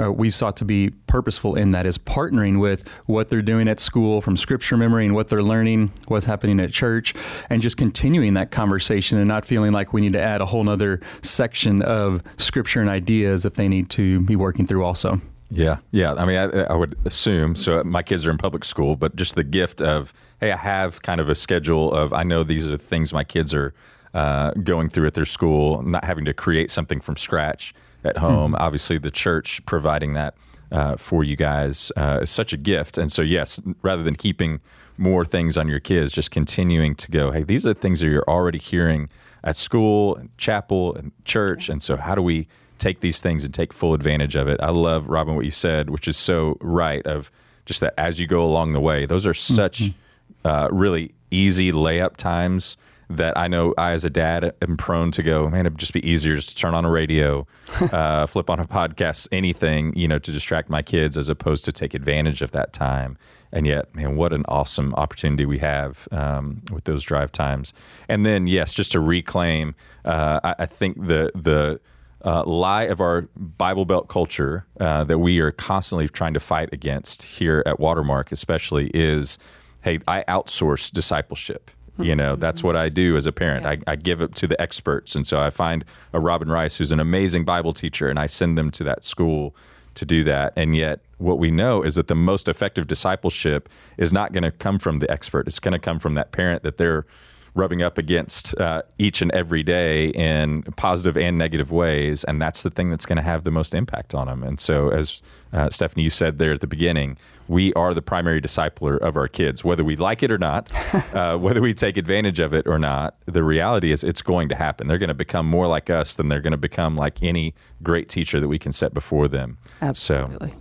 uh, 0.00 0.10
we 0.10 0.30
sought 0.30 0.56
to 0.58 0.64
be 0.64 0.90
purposeful 1.06 1.54
in 1.54 1.72
that 1.72 1.86
is 1.86 1.98
partnering 1.98 2.60
with 2.60 2.88
what 3.06 3.28
they're 3.28 3.42
doing 3.42 3.68
at 3.68 3.80
school 3.80 4.20
from 4.20 4.36
scripture 4.36 4.76
memory 4.76 5.04
and 5.04 5.14
what 5.14 5.28
they're 5.28 5.42
learning, 5.42 5.92
what's 6.08 6.26
happening 6.26 6.60
at 6.60 6.72
church, 6.72 7.14
and 7.50 7.60
just 7.60 7.76
continuing 7.76 8.34
that 8.34 8.50
conversation 8.50 9.18
and 9.18 9.28
not 9.28 9.44
feeling 9.44 9.72
like 9.72 9.92
we 9.92 10.00
need 10.00 10.12
to 10.12 10.20
add 10.20 10.40
a 10.40 10.46
whole 10.46 10.68
other 10.68 11.00
section 11.22 11.81
of 11.82 12.22
scripture 12.36 12.80
and 12.80 12.88
ideas 12.88 13.42
that 13.42 13.54
they 13.54 13.68
need 13.68 13.90
to 13.90 14.20
be 14.20 14.36
working 14.36 14.66
through 14.66 14.84
also. 14.84 15.20
Yeah, 15.50 15.78
yeah. 15.90 16.14
I 16.14 16.24
mean, 16.24 16.36
I, 16.36 16.62
I, 16.62 16.74
would 16.74 16.96
assume 17.04 17.56
so. 17.56 17.84
My 17.84 18.02
kids 18.02 18.26
are 18.26 18.30
in 18.30 18.38
public 18.38 18.64
school, 18.64 18.96
but 18.96 19.16
just 19.16 19.34
the 19.34 19.44
gift 19.44 19.82
of 19.82 20.14
hey, 20.40 20.50
I 20.50 20.56
have 20.56 21.02
kind 21.02 21.20
of 21.20 21.28
a 21.28 21.34
schedule 21.34 21.92
of 21.92 22.14
I 22.14 22.22
know 22.22 22.42
these 22.42 22.64
are 22.64 22.70
the 22.70 22.78
things 22.78 23.12
my 23.12 23.24
kids 23.24 23.52
are 23.52 23.74
uh, 24.14 24.52
going 24.52 24.88
through 24.88 25.06
at 25.06 25.14
their 25.14 25.26
school, 25.26 25.82
not 25.82 26.04
having 26.04 26.24
to 26.24 26.32
create 26.32 26.70
something 26.70 27.00
from 27.00 27.16
scratch 27.16 27.74
at 28.02 28.16
home. 28.16 28.52
Mm-hmm. 28.52 28.62
Obviously, 28.62 28.96
the 28.98 29.10
church 29.10 29.64
providing 29.66 30.14
that 30.14 30.34
uh, 30.70 30.96
for 30.96 31.22
you 31.22 31.36
guys 31.36 31.92
uh, 31.96 32.20
is 32.22 32.30
such 32.30 32.52
a 32.52 32.56
gift. 32.56 32.96
And 32.96 33.12
so, 33.12 33.22
yes, 33.22 33.60
rather 33.82 34.02
than 34.02 34.16
keeping 34.16 34.60
more 34.98 35.24
things 35.24 35.56
on 35.56 35.68
your 35.68 35.80
kids, 35.80 36.12
just 36.12 36.30
continuing 36.30 36.94
to 36.96 37.10
go, 37.10 37.30
hey, 37.30 37.42
these 37.42 37.66
are 37.66 37.74
the 37.74 37.80
things 37.80 38.00
that 38.00 38.08
you're 38.08 38.28
already 38.28 38.58
hearing 38.58 39.08
at 39.44 39.56
school 39.56 40.16
and 40.16 40.36
chapel 40.38 40.94
and 40.94 41.12
church. 41.24 41.68
And 41.68 41.82
so, 41.82 41.96
how 41.96 42.14
do 42.14 42.22
we 42.22 42.48
take 42.78 43.00
these 43.00 43.20
things 43.20 43.44
and 43.44 43.52
take 43.52 43.72
full 43.72 43.94
advantage 43.94 44.36
of 44.36 44.48
it? 44.48 44.60
I 44.60 44.70
love, 44.70 45.08
Robin, 45.08 45.34
what 45.34 45.44
you 45.44 45.50
said, 45.50 45.90
which 45.90 46.06
is 46.06 46.16
so 46.16 46.56
right 46.60 47.04
of 47.06 47.30
just 47.64 47.80
that 47.80 47.94
as 47.96 48.18
you 48.20 48.26
go 48.26 48.44
along 48.44 48.72
the 48.72 48.80
way, 48.80 49.06
those 49.06 49.26
are 49.26 49.34
such 49.34 49.80
mm-hmm. 49.80 50.48
uh, 50.48 50.68
really 50.70 51.14
easy 51.30 51.72
layup 51.72 52.16
times 52.16 52.76
that 53.16 53.36
I 53.36 53.48
know 53.48 53.74
I, 53.76 53.92
as 53.92 54.04
a 54.04 54.10
dad, 54.10 54.54
am 54.62 54.76
prone 54.76 55.10
to 55.12 55.22
go, 55.22 55.48
man, 55.48 55.66
it'd 55.66 55.78
just 55.78 55.92
be 55.92 56.08
easier 56.08 56.38
to 56.38 56.54
turn 56.54 56.74
on 56.74 56.84
a 56.84 56.90
radio, 56.90 57.46
uh, 57.80 58.26
flip 58.26 58.48
on 58.50 58.58
a 58.58 58.64
podcast, 58.64 59.28
anything, 59.32 59.94
you 59.96 60.08
know, 60.08 60.18
to 60.18 60.32
distract 60.32 60.70
my 60.70 60.82
kids 60.82 61.18
as 61.18 61.28
opposed 61.28 61.64
to 61.66 61.72
take 61.72 61.94
advantage 61.94 62.42
of 62.42 62.52
that 62.52 62.72
time. 62.72 63.18
And 63.52 63.66
yet, 63.66 63.94
man, 63.94 64.16
what 64.16 64.32
an 64.32 64.44
awesome 64.48 64.94
opportunity 64.94 65.44
we 65.44 65.58
have 65.58 66.08
um, 66.10 66.62
with 66.72 66.84
those 66.84 67.02
drive 67.02 67.30
times. 67.32 67.72
And 68.08 68.24
then, 68.24 68.46
yes, 68.46 68.72
just 68.72 68.92
to 68.92 69.00
reclaim, 69.00 69.74
uh, 70.04 70.40
I, 70.42 70.54
I, 70.60 70.66
think 70.66 70.96
the 71.06 71.30
the 71.34 71.80
uh, 72.24 72.44
lie 72.44 72.84
of 72.84 73.00
our 73.00 73.22
Bible 73.36 73.84
Belt 73.84 74.08
culture 74.08 74.66
uh, 74.80 75.04
that 75.04 75.18
we 75.18 75.38
are 75.40 75.52
constantly 75.52 76.08
trying 76.08 76.34
to 76.34 76.40
fight 76.40 76.70
against 76.72 77.24
here 77.24 77.62
at 77.66 77.78
Watermark, 77.78 78.32
especially, 78.32 78.90
is, 78.94 79.38
hey, 79.82 79.98
I 80.08 80.24
outsource 80.28 80.90
discipleship. 80.90 81.70
You 81.98 82.16
know, 82.16 82.36
that's 82.36 82.62
what 82.62 82.74
I 82.74 82.88
do 82.88 83.16
as 83.16 83.26
a 83.26 83.32
parent. 83.32 83.64
Yeah. 83.64 83.70
I, 83.86 83.92
I, 83.92 83.96
give 83.96 84.22
it 84.22 84.34
to 84.36 84.46
the 84.46 84.60
experts. 84.60 85.14
And 85.14 85.26
so 85.26 85.40
I 85.40 85.50
find 85.50 85.84
a 86.12 86.20
Robin 86.20 86.50
Rice 86.50 86.76
who's 86.76 86.90
an 86.90 87.00
amazing 87.00 87.44
Bible 87.44 87.72
teacher 87.72 88.08
and 88.08 88.18
I 88.18 88.26
send 88.26 88.56
them 88.56 88.70
to 88.72 88.84
that 88.84 89.04
school 89.04 89.54
to 89.94 90.04
do 90.04 90.24
that. 90.24 90.52
And 90.56 90.76
yet, 90.76 91.00
what 91.18 91.38
we 91.38 91.50
know 91.50 91.82
is 91.82 91.94
that 91.94 92.08
the 92.08 92.14
most 92.14 92.48
effective 92.48 92.86
discipleship 92.86 93.68
is 93.96 94.12
not 94.12 94.32
going 94.32 94.42
to 94.42 94.50
come 94.50 94.78
from 94.78 94.98
the 94.98 95.10
expert. 95.10 95.46
It's 95.46 95.60
going 95.60 95.72
to 95.72 95.78
come 95.78 95.98
from 95.98 96.14
that 96.14 96.32
parent 96.32 96.62
that 96.62 96.78
they're 96.78 97.06
rubbing 97.54 97.82
up 97.82 97.98
against 97.98 98.58
uh, 98.58 98.82
each 98.98 99.20
and 99.20 99.30
every 99.32 99.62
day 99.62 100.08
in 100.08 100.62
positive 100.76 101.18
and 101.18 101.36
negative 101.36 101.70
ways, 101.70 102.24
and 102.24 102.40
that's 102.40 102.62
the 102.62 102.70
thing 102.70 102.88
that's 102.90 103.04
going 103.04 103.16
to 103.16 103.22
have 103.22 103.44
the 103.44 103.50
most 103.50 103.74
impact 103.74 104.14
on 104.14 104.26
them. 104.26 104.42
And 104.42 104.58
so, 104.58 104.88
as 104.88 105.22
uh, 105.52 105.68
Stephanie, 105.68 106.02
you 106.02 106.10
said 106.10 106.38
there 106.38 106.52
at 106.52 106.60
the 106.60 106.66
beginning, 106.66 107.18
we 107.48 107.74
are 107.74 107.92
the 107.92 108.00
primary 108.00 108.40
discipler 108.40 108.98
of 108.98 109.16
our 109.16 109.28
kids, 109.28 109.62
whether 109.62 109.84
we 109.84 109.96
like 109.96 110.22
it 110.22 110.32
or 110.32 110.38
not, 110.38 110.72
uh, 111.14 111.36
whether 111.36 111.60
we 111.60 111.74
take 111.74 111.98
advantage 111.98 112.40
of 112.40 112.54
it 112.54 112.66
or 112.66 112.78
not. 112.78 113.16
The 113.26 113.44
reality 113.44 113.92
is, 113.92 114.02
it's 114.02 114.22
going 114.22 114.48
to 114.48 114.54
happen. 114.54 114.88
They're 114.88 114.98
going 114.98 115.08
to 115.08 115.14
become 115.14 115.46
more 115.46 115.66
like 115.66 115.90
us 115.90 116.16
than 116.16 116.28
they're 116.28 116.40
going 116.40 116.52
to 116.52 116.56
become 116.56 116.96
like 116.96 117.22
any 117.22 117.54
great 117.82 118.08
teacher 118.08 118.40
that 118.40 118.48
we 118.48 118.58
can 118.58 118.72
set 118.72 118.94
before 118.94 119.28
them. 119.28 119.58
Absolutely. 119.82 120.50
So, 120.50 120.56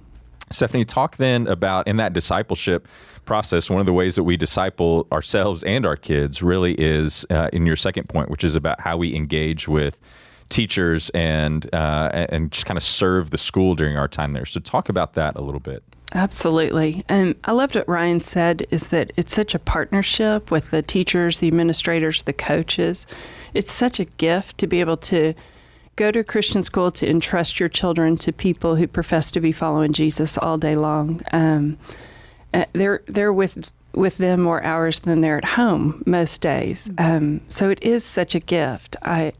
Stephanie, 0.52 0.84
talk 0.84 1.18
then 1.18 1.48
about 1.48 1.88
in 1.88 1.98
that 1.98 2.14
discipleship 2.14 2.88
process. 3.26 3.70
One 3.70 3.80
of 3.80 3.86
the 3.86 3.94
ways 3.94 4.16
that 4.16 4.24
we 4.24 4.38
disciple 4.38 5.08
ourselves 5.12 5.64
and 5.64 5.86
our 5.86 5.96
kids 5.96 6.42
really 6.42 6.74
is 6.74 7.26
uh, 7.30 7.50
in 7.54 7.66
your 7.66 7.76
second 7.76 8.10
point, 8.10 8.30
which 8.30 8.44
is 8.44 8.56
about 8.56 8.82
how 8.82 8.98
we 8.98 9.16
engage 9.16 9.68
with 9.68 10.00
teachers 10.50 11.10
and 11.12 11.74
uh, 11.74 12.10
and 12.14 12.52
just 12.52 12.66
kind 12.66 12.78
of 12.78 12.84
serve 12.84 13.32
the 13.32 13.38
school 13.38 13.76
during 13.76 13.98
our 13.98 14.08
time 14.08 14.34
there. 14.34 14.46
So, 14.46 14.60
talk 14.60 14.90
about 14.90 15.14
that 15.14 15.36
a 15.36 15.42
little 15.42 15.60
bit. 15.60 15.84
Absolutely. 16.14 17.06
And 17.08 17.36
I 17.46 17.54
loved 17.54 17.76
what 17.76 17.88
Ryan 17.88 18.20
said 18.20 18.68
is 18.70 18.90
that 18.90 19.14
it's 19.16 19.34
such 19.34 19.56
a 19.56 19.60
partnership 19.60 20.52
with 20.52 20.70
the 20.72 20.82
teachers, 20.82 21.40
the 21.40 21.48
administrators, 21.48 22.24
the 22.24 22.34
coaches. 22.34 23.08
It's 23.54 23.72
such 23.72 24.00
a 24.00 24.06
gift 24.06 24.58
to 24.58 24.68
be 24.68 24.82
able 24.82 24.98
to 24.98 25.34
go 25.96 26.12
to 26.12 26.20
a 26.20 26.24
Christian 26.24 26.64
school 26.64 26.92
to 26.92 27.10
entrust 27.10 27.60
your 27.60 27.70
children 27.70 28.18
to 28.18 28.34
people 28.34 28.76
who 28.76 28.88
profess 28.88 29.32
to 29.32 29.40
be 29.40 29.52
following 29.54 29.94
Jesus 29.94 30.38
all 30.38 30.58
day 30.58 30.76
long. 30.76 31.22
Um, 31.32 31.78
uh, 32.54 32.66
they're 32.74 33.02
they're 33.08 33.34
with 33.34 33.72
with 33.94 34.18
them 34.18 34.42
more 34.42 34.64
hours 34.64 35.00
than 35.00 35.22
they're 35.22 35.38
at 35.38 35.46
home 35.46 36.02
most 36.06 36.42
days. 36.42 36.90
Um, 36.98 37.42
so 37.48 37.70
it 37.70 37.82
is 37.82 38.04
such 38.04 38.36
a 38.36 38.40
gift. 38.40 38.96
I 39.02 39.34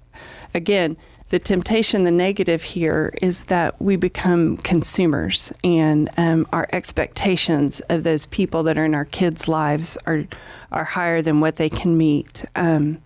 again. 0.54 0.98
The 1.30 1.40
temptation, 1.40 2.04
the 2.04 2.12
negative 2.12 2.62
here 2.62 3.14
is 3.22 3.46
that 3.46 3.82
we 3.82 3.96
become 3.96 4.58
consumers, 4.58 5.50
and 5.64 6.10
um, 6.18 6.46
our 6.52 6.68
expectations 6.74 7.80
of 7.88 8.04
those 8.04 8.26
people 8.26 8.64
that 8.64 8.78
are 8.78 8.84
in 8.84 8.94
our 8.94 9.06
kids' 9.06 9.48
lives 9.48 9.98
are 10.06 10.26
are 10.74 10.84
higher 10.84 11.22
than 11.22 11.40
what 11.40 11.56
they 11.56 11.70
can 11.70 11.98
meet. 11.98 12.44
Um, 12.58 13.02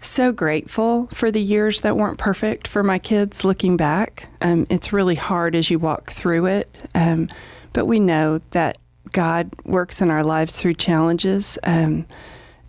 so 0.00 0.32
grateful 0.32 1.08
for 1.12 1.30
the 1.30 1.42
years 1.42 1.80
that 1.80 1.96
weren't 1.96 2.18
perfect 2.18 2.66
for 2.66 2.82
my 2.82 2.98
kids 2.98 3.44
looking 3.44 3.76
back. 3.76 4.28
Um, 4.40 4.66
it's 4.68 4.92
really 4.92 5.14
hard 5.14 5.54
as 5.54 5.70
you 5.70 5.78
walk 5.78 6.10
through 6.10 6.46
it, 6.46 6.80
um, 6.94 7.28
but 7.72 7.84
we 7.84 8.00
know 8.00 8.40
that 8.52 8.78
God 9.10 9.50
works 9.64 10.00
in 10.00 10.10
our 10.10 10.22
lives 10.22 10.60
through 10.60 10.74
challenges. 10.74 11.58
Um, 11.64 12.06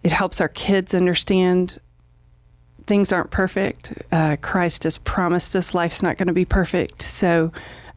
it 0.03 0.11
helps 0.11 0.41
our 0.41 0.49
kids 0.49 0.93
understand 0.93 1.79
things 2.85 3.11
aren't 3.11 3.31
perfect. 3.31 3.93
Uh, 4.11 4.35
Christ 4.41 4.83
has 4.83 4.97
promised 4.97 5.55
us 5.55 5.73
life's 5.73 6.03
not 6.03 6.17
going 6.17 6.27
to 6.27 6.33
be 6.33 6.45
perfect. 6.45 7.01
So 7.01 7.51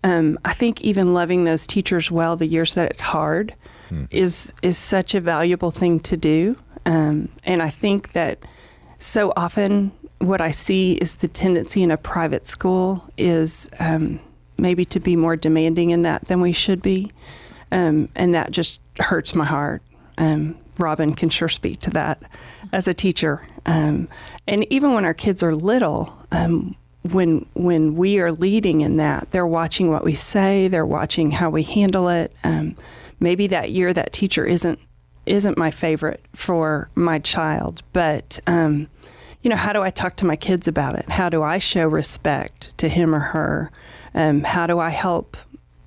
um, 0.05 0.39
I 0.45 0.53
think 0.53 0.81
even 0.83 1.15
loving 1.15 1.45
those 1.45 1.67
teachers 1.67 2.11
well 2.11 2.37
the 2.37 2.47
years 2.47 2.75
that 2.75 2.91
it's 2.91 3.01
hard 3.01 3.55
hmm. 3.89 4.05
is 4.11 4.53
is 4.63 4.79
such 4.79 5.15
a 5.15 5.21
valuable 5.21 5.71
thing 5.71 5.99
to 6.01 6.17
do. 6.17 6.57
Um, 6.85 7.29
and 7.43 7.61
I 7.61 7.71
think 7.71 8.13
that 8.13 8.39
so 8.99 9.33
often 9.37 9.91
what 10.19 10.41
I 10.41 10.53
see 10.53 10.93
is 10.93 11.17
the 11.17 11.29
tendency 11.29 11.83
in 11.83 11.91
a 11.91 11.97
private 11.97 12.47
school 12.47 13.05
is 13.19 13.69
um, 13.81 14.21
maybe 14.57 14.85
to 14.87 15.01
be 15.01 15.17
more 15.17 15.37
demanding 15.37 15.91
in 15.91 16.03
that 16.03 16.27
than 16.27 16.41
we 16.41 16.53
should 16.53 16.81
be. 16.81 17.11
Um, 17.73 18.09
and 18.15 18.35
that 18.35 18.51
just 18.51 18.81
hurts 18.99 19.35
my 19.35 19.45
heart. 19.45 19.83
Um, 20.19 20.57
Robin 20.79 21.15
can 21.15 21.31
sure 21.31 21.49
speak 21.49 21.81
to 21.81 21.91
that 21.91 22.23
as 22.73 22.87
a 22.87 22.95
teacher. 22.95 23.47
Um, 23.65 24.09
and 24.47 24.71
even 24.73 24.93
when 24.93 25.05
our 25.05 25.15
kids 25.15 25.43
are 25.43 25.55
little, 25.55 26.27
um, 26.33 26.77
when 27.13 27.47
when 27.55 27.95
we 27.95 28.19
are 28.19 28.33
leading 28.33 28.81
in 28.81 28.97
that, 28.97 29.31
they're 29.31 29.47
watching 29.47 29.91
what 29.91 30.05
we 30.05 30.15
say, 30.15 30.69
they're 30.69 30.87
watching 30.87 31.31
how 31.31 31.51
we 31.51 31.63
handle 31.63 32.09
it. 32.09 32.33
Um, 32.45 32.77
maybe 33.21 33.47
that 33.49 33.71
year 33.71 33.93
that 33.93 34.13
teacher 34.13 34.45
isn't 34.45 34.79
isn't 35.25 35.59
my 35.59 35.71
favorite 35.71 36.25
for 36.35 36.89
my 36.95 37.19
child, 37.19 37.83
but 37.93 38.39
um, 38.47 38.89
you 39.43 39.51
know, 39.51 39.57
how 39.57 39.73
do 39.73 39.83
I 39.83 39.91
talk 39.91 40.17
to 40.17 40.27
my 40.27 40.37
kids 40.37 40.69
about 40.69 40.95
it? 40.95 41.09
How 41.09 41.29
do 41.29 41.43
I 41.43 41.59
show 41.59 41.87
respect 41.87 42.77
to 42.79 42.89
him 42.89 43.15
or 43.15 43.21
her? 43.21 43.71
Um, 44.15 44.43
how 44.43 44.67
do 44.67 44.79
I 44.79 44.91
help 44.91 45.37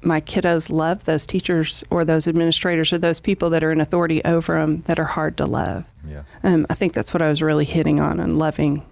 my 0.02 0.22
kiddos 0.22 0.70
love 0.70 1.06
those 1.06 1.26
teachers 1.26 1.84
or 1.90 2.06
those 2.06 2.28
administrators 2.28 2.94
or 2.94 2.98
those 2.98 3.20
people 3.20 3.50
that 3.50 3.64
are 3.64 3.72
in 3.72 3.82
authority 3.82 4.24
over 4.24 4.60
them 4.60 4.82
that 4.82 5.00
are 5.00 5.06
hard 5.06 5.38
to 5.38 5.46
love? 5.46 5.86
Yeah. 6.08 6.24
Um, 6.44 6.66
I 6.70 6.74
think 6.74 6.94
that's 6.94 7.14
what 7.14 7.22
I 7.22 7.30
was 7.30 7.42
really 7.42 7.66
hitting 7.66 8.00
on 8.00 8.20
and 8.20 8.40
loving 8.40 8.86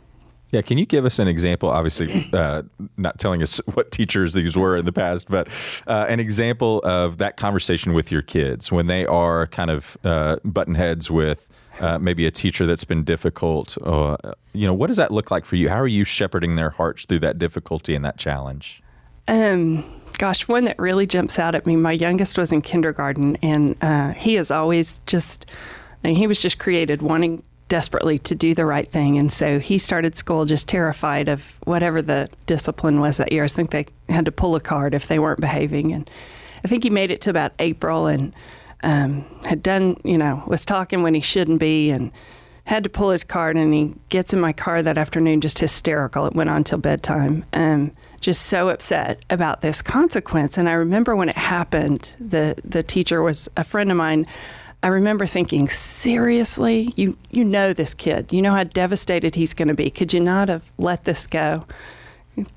yeah, 0.51 0.61
can 0.61 0.77
you 0.77 0.85
give 0.85 1.05
us 1.05 1.19
an 1.19 1.27
example? 1.27 1.69
Obviously, 1.69 2.29
uh, 2.31 2.63
not 2.95 3.19
telling 3.19 3.41
us 3.41 3.57
what 3.73 3.91
teachers 3.91 4.33
these 4.33 4.55
were 4.55 4.77
in 4.77 4.85
the 4.85 4.91
past, 4.91 5.29
but 5.29 5.47
uh, 5.87 6.05
an 6.07 6.19
example 6.19 6.79
of 6.83 7.17
that 7.17 7.37
conversation 7.37 7.93
with 7.93 8.11
your 8.11 8.21
kids 8.21 8.71
when 8.71 8.87
they 8.87 9.05
are 9.05 9.47
kind 9.47 9.69
of 9.69 9.97
uh, 10.03 10.37
button 10.45 10.75
heads 10.75 11.11
with 11.11 11.49
uh, 11.81 11.99
maybe 11.99 12.25
a 12.25 12.31
teacher 12.31 12.65
that's 12.65 12.85
been 12.85 13.03
difficult. 13.03 13.77
Uh, 13.83 14.15
you 14.53 14.65
know, 14.65 14.73
what 14.73 14.87
does 14.87 14.97
that 14.97 15.11
look 15.11 15.31
like 15.31 15.45
for 15.45 15.57
you? 15.57 15.69
How 15.69 15.79
are 15.79 15.87
you 15.87 16.05
shepherding 16.05 16.55
their 16.55 16.69
hearts 16.69 17.05
through 17.05 17.19
that 17.19 17.37
difficulty 17.37 17.93
and 17.93 18.05
that 18.05 18.17
challenge? 18.17 18.81
Um, 19.27 19.83
gosh, 20.17 20.47
one 20.47 20.65
that 20.65 20.77
really 20.79 21.05
jumps 21.07 21.39
out 21.39 21.55
at 21.55 21.65
me. 21.65 21.75
My 21.75 21.91
youngest 21.91 22.37
was 22.37 22.51
in 22.51 22.61
kindergarten, 22.61 23.37
and 23.41 23.75
uh, 23.81 24.11
he 24.11 24.37
is 24.37 24.51
always 24.51 24.99
just. 25.05 25.45
and 26.03 26.17
he 26.17 26.27
was 26.27 26.41
just 26.41 26.59
created 26.59 27.01
wanting 27.01 27.43
desperately 27.67 28.17
to 28.19 28.35
do 28.35 28.55
the 28.55 28.65
right 28.65 28.87
thing. 28.87 29.17
And 29.17 29.31
so 29.31 29.59
he 29.59 29.77
started 29.77 30.15
school 30.15 30.45
just 30.45 30.69
terrified 30.69 31.27
of 31.27 31.41
whatever 31.65 32.01
the 32.01 32.29
discipline 32.45 32.99
was 32.99 33.17
that 33.17 33.31
year. 33.31 33.43
I 33.43 33.47
think 33.47 33.71
they 33.71 33.87
had 34.09 34.25
to 34.25 34.31
pull 34.31 34.55
a 34.55 34.61
card 34.61 34.93
if 34.93 35.07
they 35.07 35.19
weren't 35.19 35.41
behaving. 35.41 35.91
And 35.91 36.09
I 36.63 36.67
think 36.67 36.83
he 36.83 36.89
made 36.89 37.11
it 37.11 37.21
to 37.21 37.29
about 37.29 37.51
April 37.59 38.07
and 38.07 38.33
um, 38.83 39.25
had 39.43 39.61
done, 39.63 39.99
you 40.03 40.17
know, 40.17 40.43
was 40.47 40.63
talking 40.65 41.03
when 41.03 41.13
he 41.13 41.21
shouldn't 41.21 41.59
be 41.59 41.89
and 41.89 42.11
had 42.63 42.83
to 42.83 42.89
pull 42.89 43.09
his 43.09 43.23
card. 43.23 43.57
And 43.57 43.73
he 43.73 43.93
gets 44.09 44.33
in 44.33 44.39
my 44.39 44.53
car 44.53 44.81
that 44.81 44.97
afternoon 44.97 45.41
just 45.41 45.59
hysterical. 45.59 46.25
It 46.25 46.35
went 46.35 46.49
on 46.49 46.63
till 46.63 46.77
bedtime. 46.77 47.43
Um, 47.53 47.91
just 48.21 48.43
so 48.43 48.69
upset 48.69 49.23
about 49.29 49.61
this 49.61 49.81
consequence. 49.81 50.57
And 50.57 50.67
I 50.67 50.73
remember 50.73 51.15
when 51.15 51.29
it 51.29 51.37
happened, 51.37 52.15
the, 52.19 52.55
the 52.63 52.83
teacher 52.83 53.21
was 53.21 53.49
a 53.57 53.63
friend 53.63 53.91
of 53.91 53.97
mine 53.97 54.25
I 54.83 54.89
remember 54.89 55.25
thinking, 55.25 55.67
seriously, 55.67 56.93
you 56.95 57.17
you 57.31 57.43
know 57.43 57.73
this 57.73 57.93
kid, 57.93 58.31
you 58.31 58.41
know 58.41 58.53
how 58.53 58.63
devastated 58.63 59.35
he's 59.35 59.53
going 59.53 59.67
to 59.69 59.73
be. 59.73 59.89
Could 59.89 60.13
you 60.13 60.19
not 60.19 60.49
have 60.49 60.63
let 60.77 61.05
this 61.05 61.25
go? 61.25 61.65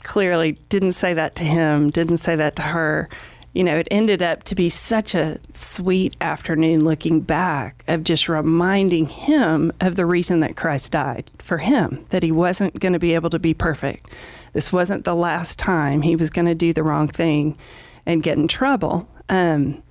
Clearly, 0.03 0.53
didn't 0.68 0.92
say 0.92 1.14
that 1.14 1.35
to 1.37 1.44
him, 1.44 1.88
didn't 1.88 2.18
say 2.18 2.37
that 2.37 2.57
to 2.57 2.62
her. 2.62 3.09
You 3.55 3.64
know, 3.64 3.77
it 3.77 3.88
ended 3.90 4.23
up 4.23 4.44
to 4.44 4.55
be 4.55 4.68
such 4.68 5.14
a 5.14 5.40
sweet 5.53 6.16
afternoon 6.20 6.85
looking 6.85 7.20
back 7.20 7.83
of 7.88 8.05
just 8.05 8.29
reminding 8.29 9.07
him 9.07 9.73
of 9.81 9.96
the 9.96 10.07
reason 10.07 10.40
that 10.40 10.57
Christ 10.57 10.92
died 10.92 11.29
for 11.38 11.59
him, 11.59 12.05
that 12.11 12.23
he 12.23 12.31
wasn't 12.31 12.79
going 12.79 12.92
to 12.92 13.01
be 13.01 13.14
able 13.14 13.31
to 13.31 13.40
be 13.40 13.55
perfect. 13.55 14.07
This 14.53 14.73
wasn't 14.73 15.05
the 15.05 15.15
last 15.15 15.59
time 15.59 16.03
he 16.03 16.17
was 16.17 16.31
going 16.31 16.47
to 16.47 16.55
do 16.55 16.73
the 16.73 16.83
wrong 16.83 17.09
thing 17.09 17.57
and 18.07 18.23
get 18.23 18.39
in 18.39 18.49
trouble. 18.49 19.09
Um, 19.29 19.83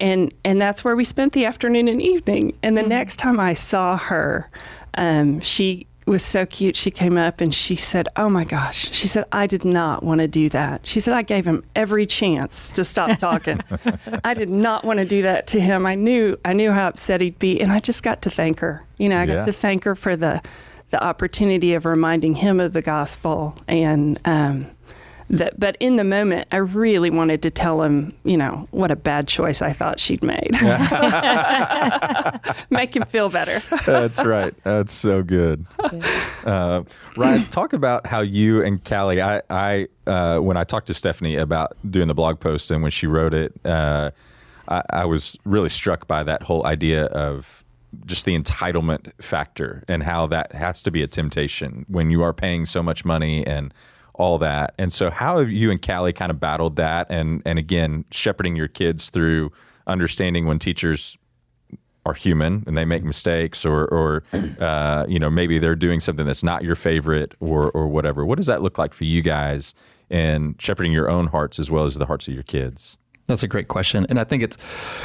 and 0.00 0.32
and 0.44 0.60
that's 0.60 0.84
where 0.84 0.96
we 0.96 1.04
spent 1.04 1.32
the 1.32 1.44
afternoon 1.44 1.88
and 1.88 2.00
evening. 2.00 2.56
And 2.62 2.76
the 2.76 2.82
mm-hmm. 2.82 2.90
next 2.90 3.16
time 3.16 3.40
I 3.40 3.54
saw 3.54 3.96
her, 3.96 4.48
um, 4.94 5.40
she 5.40 5.86
was 6.06 6.24
so 6.24 6.46
cute. 6.46 6.74
She 6.74 6.90
came 6.90 7.18
up 7.18 7.40
and 7.40 7.54
she 7.54 7.76
said, 7.76 8.08
"Oh 8.16 8.28
my 8.28 8.44
gosh!" 8.44 8.92
She 8.92 9.08
said, 9.08 9.24
"I 9.32 9.46
did 9.46 9.64
not 9.64 10.02
want 10.02 10.20
to 10.20 10.28
do 10.28 10.48
that." 10.50 10.86
She 10.86 11.00
said, 11.00 11.14
"I 11.14 11.22
gave 11.22 11.46
him 11.46 11.64
every 11.76 12.06
chance 12.06 12.70
to 12.70 12.84
stop 12.84 13.18
talking. 13.18 13.60
I 14.24 14.34
did 14.34 14.48
not 14.48 14.84
want 14.84 14.98
to 15.00 15.04
do 15.04 15.22
that 15.22 15.46
to 15.48 15.60
him. 15.60 15.84
I 15.86 15.94
knew 15.94 16.36
I 16.44 16.52
knew 16.52 16.72
how 16.72 16.88
upset 16.88 17.20
he'd 17.20 17.38
be, 17.38 17.60
and 17.60 17.70
I 17.70 17.78
just 17.78 18.02
got 18.02 18.22
to 18.22 18.30
thank 18.30 18.60
her. 18.60 18.84
You 18.98 19.08
know, 19.08 19.18
I 19.18 19.26
got 19.26 19.44
to 19.44 19.52
thank 19.52 19.84
her 19.84 19.94
for 19.94 20.16
the 20.16 20.40
the 20.90 21.02
opportunity 21.02 21.74
of 21.74 21.84
reminding 21.84 22.36
him 22.36 22.60
of 22.60 22.72
the 22.72 22.82
gospel 22.82 23.56
and." 23.66 24.20
Um, 24.24 24.66
that 25.30 25.58
but 25.58 25.76
in 25.80 25.96
the 25.96 26.04
moment 26.04 26.48
I 26.50 26.56
really 26.56 27.10
wanted 27.10 27.42
to 27.42 27.50
tell 27.50 27.82
him, 27.82 28.12
you 28.24 28.36
know, 28.36 28.68
what 28.70 28.90
a 28.90 28.96
bad 28.96 29.28
choice 29.28 29.62
I 29.62 29.72
thought 29.72 30.00
she'd 30.00 30.22
made. 30.22 30.52
Make 32.70 32.96
him 32.96 33.04
feel 33.04 33.28
better. 33.28 33.62
That's 33.84 34.24
right. 34.24 34.54
That's 34.64 34.92
so 34.92 35.22
good. 35.22 35.66
Uh, 36.44 36.82
Ryan, 37.16 37.48
talk 37.50 37.72
about 37.72 38.06
how 38.06 38.20
you 38.20 38.62
and 38.62 38.82
Callie. 38.84 39.20
I, 39.20 39.42
I 39.50 39.88
uh, 40.06 40.38
when 40.38 40.56
I 40.56 40.64
talked 40.64 40.86
to 40.86 40.94
Stephanie 40.94 41.36
about 41.36 41.76
doing 41.88 42.08
the 42.08 42.14
blog 42.14 42.40
post 42.40 42.70
and 42.70 42.82
when 42.82 42.90
she 42.90 43.06
wrote 43.06 43.34
it, 43.34 43.52
uh, 43.66 44.10
I, 44.68 44.82
I 44.90 45.04
was 45.04 45.36
really 45.44 45.68
struck 45.68 46.06
by 46.06 46.22
that 46.22 46.42
whole 46.42 46.66
idea 46.66 47.04
of 47.06 47.64
just 48.04 48.24
the 48.24 48.38
entitlement 48.38 49.12
factor 49.20 49.82
and 49.88 50.02
how 50.02 50.26
that 50.26 50.52
has 50.52 50.82
to 50.82 50.90
be 50.90 51.02
a 51.02 51.06
temptation 51.06 51.84
when 51.88 52.10
you 52.10 52.22
are 52.22 52.32
paying 52.32 52.66
so 52.66 52.82
much 52.82 53.04
money 53.04 53.46
and 53.46 53.72
all 54.14 54.38
that. 54.38 54.74
And 54.78 54.92
so, 54.92 55.10
how 55.10 55.38
have 55.38 55.50
you 55.50 55.70
and 55.70 55.80
Callie 55.80 56.12
kind 56.12 56.30
of 56.30 56.40
battled 56.40 56.76
that? 56.76 57.06
And 57.08 57.40
and 57.44 57.58
again, 57.58 58.04
shepherding 58.10 58.56
your 58.56 58.68
kids 58.68 59.10
through 59.10 59.52
understanding 59.86 60.44
when 60.46 60.58
teachers 60.58 61.16
are 62.04 62.14
human 62.14 62.64
and 62.66 62.76
they 62.76 62.84
make 62.84 63.04
mistakes, 63.04 63.64
or 63.64 63.86
or 63.86 64.24
uh, 64.60 65.06
you 65.08 65.18
know 65.18 65.30
maybe 65.30 65.58
they're 65.58 65.76
doing 65.76 66.00
something 66.00 66.26
that's 66.26 66.42
not 66.42 66.64
your 66.64 66.74
favorite, 66.74 67.34
or 67.40 67.70
or 67.70 67.88
whatever. 67.88 68.26
What 68.26 68.36
does 68.36 68.46
that 68.46 68.60
look 68.60 68.76
like 68.76 68.92
for 68.92 69.04
you 69.04 69.22
guys 69.22 69.74
in 70.10 70.56
shepherding 70.58 70.92
your 70.92 71.08
own 71.08 71.28
hearts 71.28 71.58
as 71.58 71.70
well 71.70 71.84
as 71.84 71.94
the 71.94 72.06
hearts 72.06 72.28
of 72.28 72.34
your 72.34 72.42
kids? 72.42 72.98
That's 73.28 73.42
a 73.42 73.48
great 73.48 73.68
question. 73.68 74.06
And 74.08 74.18
I 74.18 74.24
think 74.24 74.42
it's 74.42 74.56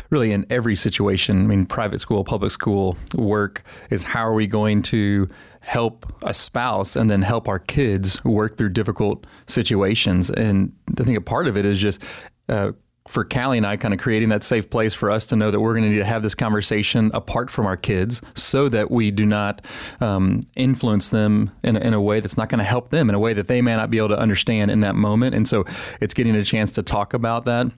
really 0.09 0.31
in 0.31 0.45
every 0.49 0.77
situation. 0.77 1.43
I 1.43 1.47
mean, 1.47 1.65
private 1.65 1.99
school, 1.99 2.23
public 2.23 2.51
school, 2.51 2.97
work 3.15 3.63
is 3.89 4.03
how 4.03 4.25
are 4.25 4.33
we 4.33 4.47
going 4.47 4.81
to 4.83 5.27
help 5.59 6.05
a 6.23 6.33
spouse 6.33 6.95
and 6.95 7.11
then 7.11 7.21
help 7.21 7.49
our 7.49 7.59
kids 7.59 8.23
work 8.23 8.57
through 8.57 8.69
difficult 8.69 9.27
situations? 9.47 10.29
And 10.29 10.71
I 10.97 11.03
think 11.03 11.17
a 11.17 11.21
part 11.21 11.47
of 11.47 11.57
it 11.57 11.65
is 11.65 11.79
just 11.79 12.01
uh, 12.47 12.71
for 13.09 13.25
Callie 13.25 13.57
and 13.57 13.67
I, 13.67 13.75
kind 13.75 13.93
of 13.93 13.99
creating 13.99 14.29
that 14.29 14.41
safe 14.41 14.69
place 14.69 14.93
for 14.93 15.11
us 15.11 15.25
to 15.27 15.35
know 15.35 15.51
that 15.51 15.59
we're 15.59 15.73
going 15.73 15.83
to 15.83 15.89
need 15.89 15.97
to 15.97 16.05
have 16.05 16.23
this 16.23 16.35
conversation 16.35 17.11
apart 17.13 17.49
from 17.49 17.65
our 17.65 17.75
kids 17.75 18.21
so 18.35 18.69
that 18.69 18.89
we 18.89 19.11
do 19.11 19.25
not 19.25 19.65
um, 19.99 20.43
influence 20.55 21.09
them 21.09 21.51
in, 21.61 21.75
in 21.75 21.93
a 21.93 21.99
way 21.99 22.21
that's 22.21 22.37
not 22.37 22.47
going 22.47 22.59
to 22.59 22.63
help 22.63 22.89
them 22.89 23.09
in 23.09 23.15
a 23.15 23.19
way 23.19 23.33
that 23.33 23.49
they 23.49 23.61
may 23.61 23.75
not 23.75 23.89
be 23.89 23.97
able 23.97 24.07
to 24.07 24.17
understand 24.17 24.71
in 24.71 24.79
that 24.79 24.95
moment. 24.95 25.35
And 25.35 25.45
so 25.45 25.65
it's 25.99 26.13
getting 26.13 26.37
a 26.37 26.43
chance 26.45 26.71
to 26.73 26.83
talk 26.83 27.13
about 27.13 27.43
that 27.43 27.69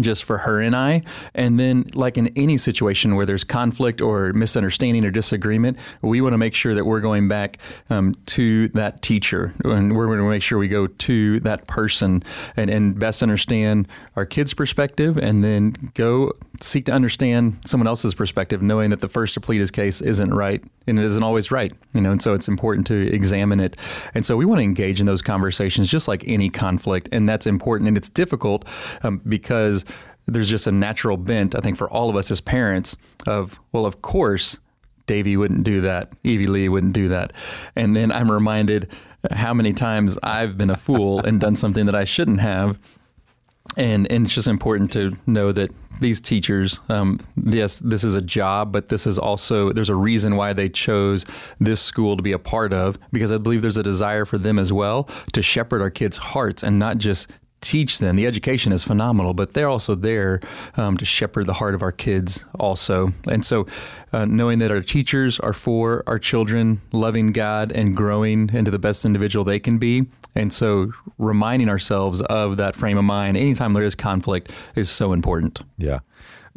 just 0.00 0.24
for 0.24 0.38
her 0.38 0.60
and 0.60 0.76
I. 0.76 1.02
And 1.34 1.58
then, 1.58 1.86
like 1.94 2.18
in 2.18 2.28
any 2.36 2.58
situation 2.58 3.14
where 3.14 3.24
there's 3.24 3.44
conflict 3.44 4.02
or 4.02 4.34
misunderstanding 4.34 5.04
or 5.04 5.10
disagreement, 5.10 5.78
we 6.02 6.20
want 6.20 6.34
to 6.34 6.38
make 6.38 6.54
sure 6.54 6.74
that 6.74 6.84
we're 6.84 7.00
going 7.00 7.26
back 7.26 7.58
um, 7.88 8.14
to 8.26 8.68
that 8.68 9.00
teacher 9.00 9.54
and 9.64 9.96
we're 9.96 10.06
going 10.06 10.18
to 10.18 10.28
make 10.28 10.42
sure 10.42 10.58
we 10.58 10.68
go 10.68 10.86
to 10.86 11.40
that 11.40 11.66
person 11.66 12.22
and, 12.56 12.68
and 12.68 12.98
best 13.00 13.22
understand 13.22 13.88
our 14.14 14.26
kids' 14.26 14.52
perspective 14.52 15.16
and 15.16 15.42
then 15.42 15.74
go 15.94 16.32
seek 16.60 16.84
to 16.86 16.92
understand 16.92 17.56
someone 17.64 17.86
else's 17.86 18.14
perspective, 18.14 18.60
knowing 18.60 18.90
that 18.90 19.00
the 19.00 19.08
first 19.08 19.34
to 19.34 19.40
plead 19.40 19.60
his 19.60 19.70
case 19.70 20.02
isn't 20.02 20.34
right 20.34 20.62
and 20.86 20.98
it 20.98 21.04
isn't 21.04 21.22
always 21.22 21.50
right, 21.50 21.72
you 21.94 22.00
know, 22.00 22.10
and 22.10 22.20
so 22.20 22.34
it's 22.34 22.48
important 22.48 22.86
to 22.86 23.12
examine 23.14 23.60
it. 23.60 23.76
And 24.14 24.24
so 24.24 24.36
we 24.36 24.44
want 24.44 24.58
to 24.58 24.64
engage 24.64 25.00
in 25.00 25.06
those 25.06 25.22
conversations 25.22 25.88
just 25.88 26.08
like 26.08 26.26
any 26.26 26.50
conflict, 26.50 27.08
and 27.12 27.28
that's 27.28 27.46
important 27.46 27.88
and 27.88 27.96
it's 27.96 28.08
difficult 28.08 28.64
um, 29.02 29.20
because 29.28 29.77
there's 30.26 30.48
just 30.48 30.66
a 30.66 30.72
natural 30.72 31.16
bent, 31.16 31.54
I 31.54 31.60
think, 31.60 31.76
for 31.76 31.88
all 31.90 32.10
of 32.10 32.16
us 32.16 32.30
as 32.30 32.40
parents 32.40 32.96
of, 33.26 33.58
well, 33.72 33.86
of 33.86 34.02
course, 34.02 34.58
Davy 35.06 35.36
wouldn't 35.36 35.64
do 35.64 35.80
that. 35.80 36.12
Evie 36.22 36.46
Lee 36.46 36.68
wouldn't 36.68 36.92
do 36.92 37.08
that. 37.08 37.32
And 37.74 37.96
then 37.96 38.12
I'm 38.12 38.30
reminded 38.30 38.90
how 39.32 39.54
many 39.54 39.72
times 39.72 40.18
I've 40.22 40.56
been 40.56 40.70
a 40.70 40.76
fool 40.76 41.20
and 41.20 41.40
done 41.40 41.56
something 41.64 41.86
that 41.86 41.94
I 41.96 42.04
shouldn't 42.04 42.40
have. 42.40 42.78
And, 43.76 44.10
and 44.10 44.26
it's 44.26 44.34
just 44.34 44.48
important 44.48 44.92
to 44.92 45.16
know 45.26 45.52
that 45.52 45.70
these 46.00 46.20
teachers, 46.20 46.80
um, 46.88 47.18
yes, 47.44 47.80
this 47.80 48.04
is 48.04 48.14
a 48.14 48.22
job, 48.22 48.72
but 48.72 48.88
this 48.88 49.06
is 49.06 49.18
also, 49.18 49.72
there's 49.72 49.88
a 49.88 49.94
reason 49.94 50.36
why 50.36 50.52
they 50.52 50.68
chose 50.68 51.24
this 51.58 51.80
school 51.80 52.16
to 52.16 52.22
be 52.22 52.32
a 52.32 52.38
part 52.38 52.72
of, 52.72 52.98
because 53.12 53.32
I 53.32 53.38
believe 53.38 53.62
there's 53.62 53.76
a 53.76 53.82
desire 53.82 54.24
for 54.24 54.38
them 54.38 54.58
as 54.58 54.72
well 54.72 55.08
to 55.32 55.42
shepherd 55.42 55.82
our 55.82 55.90
kids' 55.90 56.16
hearts 56.16 56.62
and 56.62 56.78
not 56.78 56.98
just 56.98 57.30
teach 57.60 57.98
them. 57.98 58.16
The 58.16 58.26
education 58.26 58.72
is 58.72 58.84
phenomenal, 58.84 59.34
but 59.34 59.54
they're 59.54 59.68
also 59.68 59.94
there 59.94 60.40
um, 60.76 60.96
to 60.96 61.04
shepherd 61.04 61.46
the 61.46 61.54
heart 61.54 61.74
of 61.74 61.82
our 61.82 61.92
kids 61.92 62.46
also. 62.58 63.12
And 63.30 63.44
so, 63.44 63.66
uh, 64.12 64.24
knowing 64.24 64.58
that 64.60 64.70
our 64.70 64.80
teachers 64.80 65.38
are 65.40 65.52
for 65.52 66.02
our 66.06 66.18
children, 66.18 66.80
loving 66.92 67.32
God 67.32 67.72
and 67.72 67.96
growing 67.96 68.50
into 68.52 68.70
the 68.70 68.78
best 68.78 69.04
individual 69.04 69.44
they 69.44 69.58
can 69.58 69.78
be. 69.78 70.06
And 70.34 70.52
so, 70.52 70.92
reminding 71.18 71.68
ourselves 71.68 72.22
of 72.22 72.58
that 72.58 72.76
frame 72.76 72.98
of 72.98 73.04
mind 73.04 73.36
anytime 73.36 73.72
there 73.72 73.84
is 73.84 73.94
conflict 73.94 74.52
is 74.74 74.88
so 74.88 75.12
important. 75.12 75.62
Yeah 75.76 76.00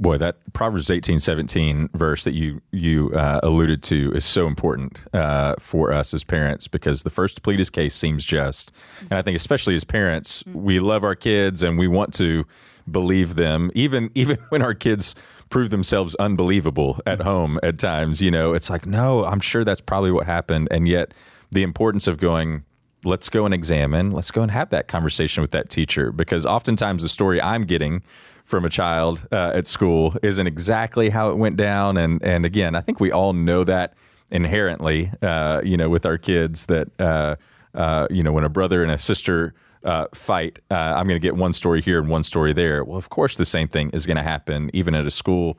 boy, 0.02 0.18
that 0.18 0.38
Proverbs 0.54 0.90
eighteen 0.90 1.20
seventeen 1.20 1.90
verse 1.94 2.24
that 2.24 2.34
you 2.34 2.62
you 2.72 3.12
uh, 3.12 3.40
alluded 3.44 3.84
to 3.84 4.12
is 4.14 4.26
so 4.26 4.48
important 4.48 5.06
uh, 5.14 5.56
for 5.60 5.94
us 5.94 6.14
as 6.14 6.24
parents 6.24 6.68
because 6.68 7.04
the 7.04 7.10
first 7.10 7.36
to 7.36 7.42
plead 7.42 7.60
his 7.60 7.70
case 7.70 7.96
seems 7.96 8.26
just, 8.26 8.72
and 9.02 9.14
I 9.14 9.22
think 9.22 9.36
especially 9.36 9.76
as 9.76 9.84
parents, 9.84 10.44
we 10.48 10.80
love 10.80 11.04
our 11.04 11.16
kids 11.16 11.64
and 11.64 11.78
we 11.78 11.88
want 11.88 12.14
to 12.16 12.46
believe 12.90 13.36
them, 13.36 13.72
even 13.74 14.10
even 14.16 14.38
when 14.50 14.62
our 14.62 14.74
kids 14.74 15.16
prove 15.50 15.70
themselves 15.70 16.16
unbelievable 16.16 17.00
at 17.06 17.22
home 17.22 17.60
at 17.62 17.78
times. 17.78 18.22
You 18.22 18.32
know, 18.32 18.54
it's 18.54 18.70
like, 18.70 18.86
no, 18.86 19.24
I'm 19.26 19.40
sure 19.40 19.64
that's 19.64 19.82
probably 19.82 20.12
what 20.12 20.26
happened, 20.26 20.68
and 20.72 20.88
yet 20.88 21.14
the 21.52 21.64
importance 21.64 22.08
of 22.08 22.18
going 22.18 22.64
let's 23.04 23.30
go 23.30 23.46
and 23.46 23.54
examine 23.54 24.12
let's 24.12 24.30
go 24.30 24.44
and 24.44 24.52
have 24.52 24.70
that 24.70 24.88
conversation 24.88 25.42
with 25.42 25.50
that 25.50 25.72
teacher 25.72 26.12
because 26.12 26.46
oftentimes 26.46 27.02
the 27.02 27.10
story 27.10 27.42
i'm 27.42 27.64
getting 27.64 28.04
from 28.52 28.66
a 28.66 28.70
child 28.70 29.26
uh, 29.32 29.54
at 29.56 29.66
school 29.66 30.14
isn't 30.22 30.46
exactly 30.46 31.10
how 31.10 31.32
it 31.32 31.38
went 31.38 31.56
down. 31.56 31.98
And 31.98 32.22
and 32.22 32.46
again, 32.46 32.76
I 32.76 32.82
think 32.82 33.00
we 33.00 33.12
all 33.12 33.34
know 33.34 33.64
that 33.64 33.94
inherently, 34.30 35.10
uh, 35.24 35.62
you 35.64 35.78
know, 35.78 35.90
with 35.90 36.06
our 36.06 36.20
kids 36.20 36.68
that 36.68 36.88
uh, 37.00 37.38
uh 37.74 38.08
you 38.12 38.22
know 38.22 38.34
when 38.34 38.44
a 38.44 38.50
brother 38.50 38.84
and 38.84 38.92
a 38.92 39.00
sister. 39.00 39.56
Uh, 39.84 40.06
fight. 40.14 40.60
Uh, 40.70 40.76
I'm 40.76 41.08
going 41.08 41.20
to 41.20 41.28
get 41.28 41.36
one 41.36 41.54
story 41.54 41.82
here 41.82 41.98
and 41.98 42.08
one 42.08 42.22
story 42.22 42.54
there. 42.54 42.84
Well, 42.84 43.00
of 43.00 43.10
course, 43.10 43.36
the 43.36 43.46
same 43.46 43.68
thing 43.68 43.90
is 43.94 44.06
going 44.06 44.18
to 44.18 44.22
happen 44.22 44.70
even 44.76 44.94
at 44.94 45.08
a 45.08 45.10
school 45.10 45.58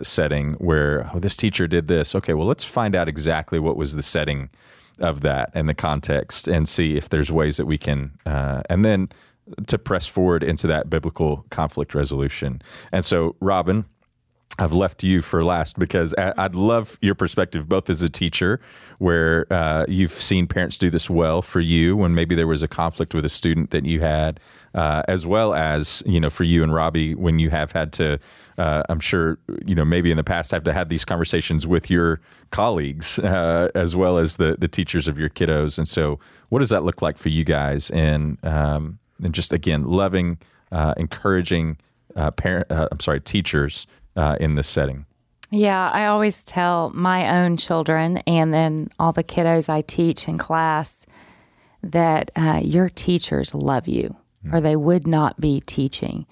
setting 0.00 0.52
where 0.60 1.10
oh, 1.12 1.18
this 1.18 1.36
teacher 1.36 1.66
did 1.66 1.88
this. 1.88 2.14
Okay, 2.14 2.34
well, 2.34 2.46
let's 2.46 2.62
find 2.62 2.94
out 2.94 3.08
exactly 3.08 3.58
what 3.58 3.76
was 3.76 3.96
the 3.96 4.02
setting 4.02 4.48
of 5.00 5.22
that 5.22 5.50
and 5.54 5.68
the 5.68 5.74
context 5.74 6.46
and 6.46 6.68
see 6.68 6.96
if 6.96 7.08
there's 7.08 7.32
ways 7.32 7.56
that 7.56 7.66
we 7.66 7.78
can. 7.78 8.12
and 8.24 8.84
then 8.84 9.08
to 9.66 9.78
press 9.78 10.06
forward 10.06 10.42
into 10.42 10.66
that 10.66 10.90
biblical 10.90 11.44
conflict 11.50 11.94
resolution. 11.94 12.62
And 12.92 13.04
so, 13.04 13.36
Robin, 13.40 13.84
I've 14.58 14.72
left 14.72 15.04
you 15.04 15.22
for 15.22 15.44
last 15.44 15.78
because 15.78 16.14
I'd 16.18 16.56
love 16.56 16.98
your 17.00 17.14
perspective, 17.14 17.68
both 17.68 17.88
as 17.88 18.02
a 18.02 18.08
teacher, 18.08 18.60
where 18.98 19.46
uh, 19.52 19.84
you've 19.86 20.12
seen 20.12 20.48
parents 20.48 20.76
do 20.78 20.90
this 20.90 21.08
well 21.08 21.42
for 21.42 21.60
you 21.60 21.96
when 21.96 22.14
maybe 22.14 22.34
there 22.34 22.46
was 22.46 22.62
a 22.62 22.68
conflict 22.68 23.14
with 23.14 23.24
a 23.24 23.28
student 23.28 23.70
that 23.70 23.84
you 23.84 24.00
had, 24.00 24.40
uh, 24.74 25.02
as 25.06 25.24
well 25.24 25.54
as 25.54 26.02
you 26.06 26.18
know 26.18 26.28
for 26.28 26.42
you 26.42 26.64
and 26.64 26.74
Robbie 26.74 27.14
when 27.14 27.38
you 27.38 27.50
have 27.50 27.70
had 27.70 27.92
to. 27.94 28.18
Uh, 28.56 28.82
I'm 28.88 28.98
sure 28.98 29.38
you 29.64 29.76
know 29.76 29.84
maybe 29.84 30.10
in 30.10 30.16
the 30.16 30.24
past 30.24 30.50
have 30.50 30.64
to 30.64 30.72
have 30.72 30.88
these 30.88 31.04
conversations 31.04 31.64
with 31.64 31.88
your 31.88 32.20
colleagues 32.50 33.20
uh, 33.20 33.68
as 33.76 33.94
well 33.94 34.18
as 34.18 34.36
the 34.38 34.56
the 34.58 34.68
teachers 34.68 35.06
of 35.06 35.20
your 35.20 35.28
kiddos. 35.28 35.78
And 35.78 35.86
so, 35.86 36.18
what 36.48 36.58
does 36.58 36.70
that 36.70 36.82
look 36.82 37.00
like 37.00 37.16
for 37.16 37.28
you 37.28 37.44
guys? 37.44 37.90
And 37.90 38.44
um, 38.44 38.98
and 39.22 39.34
just 39.34 39.52
again 39.52 39.84
loving, 39.84 40.38
uh, 40.72 40.94
encouraging 40.96 41.78
uh, 42.16 42.30
parent. 42.30 42.70
Uh, 42.70 42.88
I'm 42.90 43.00
sorry, 43.00 43.20
teachers 43.20 43.86
uh, 44.16 44.36
in 44.40 44.54
this 44.54 44.68
setting. 44.68 45.06
Yeah, 45.50 45.90
I 45.90 46.06
always 46.06 46.44
tell 46.44 46.90
my 46.90 47.40
own 47.40 47.56
children 47.56 48.18
and 48.26 48.52
then 48.52 48.90
all 48.98 49.12
the 49.12 49.24
kiddos 49.24 49.68
I 49.68 49.80
teach 49.80 50.28
in 50.28 50.36
class 50.36 51.06
that 51.82 52.30
uh, 52.36 52.60
your 52.62 52.90
teachers 52.90 53.54
love 53.54 53.88
you, 53.88 54.14
mm. 54.44 54.52
or 54.52 54.60
they 54.60 54.76
would 54.76 55.06
not 55.06 55.40
be 55.40 55.60
teaching, 55.60 56.26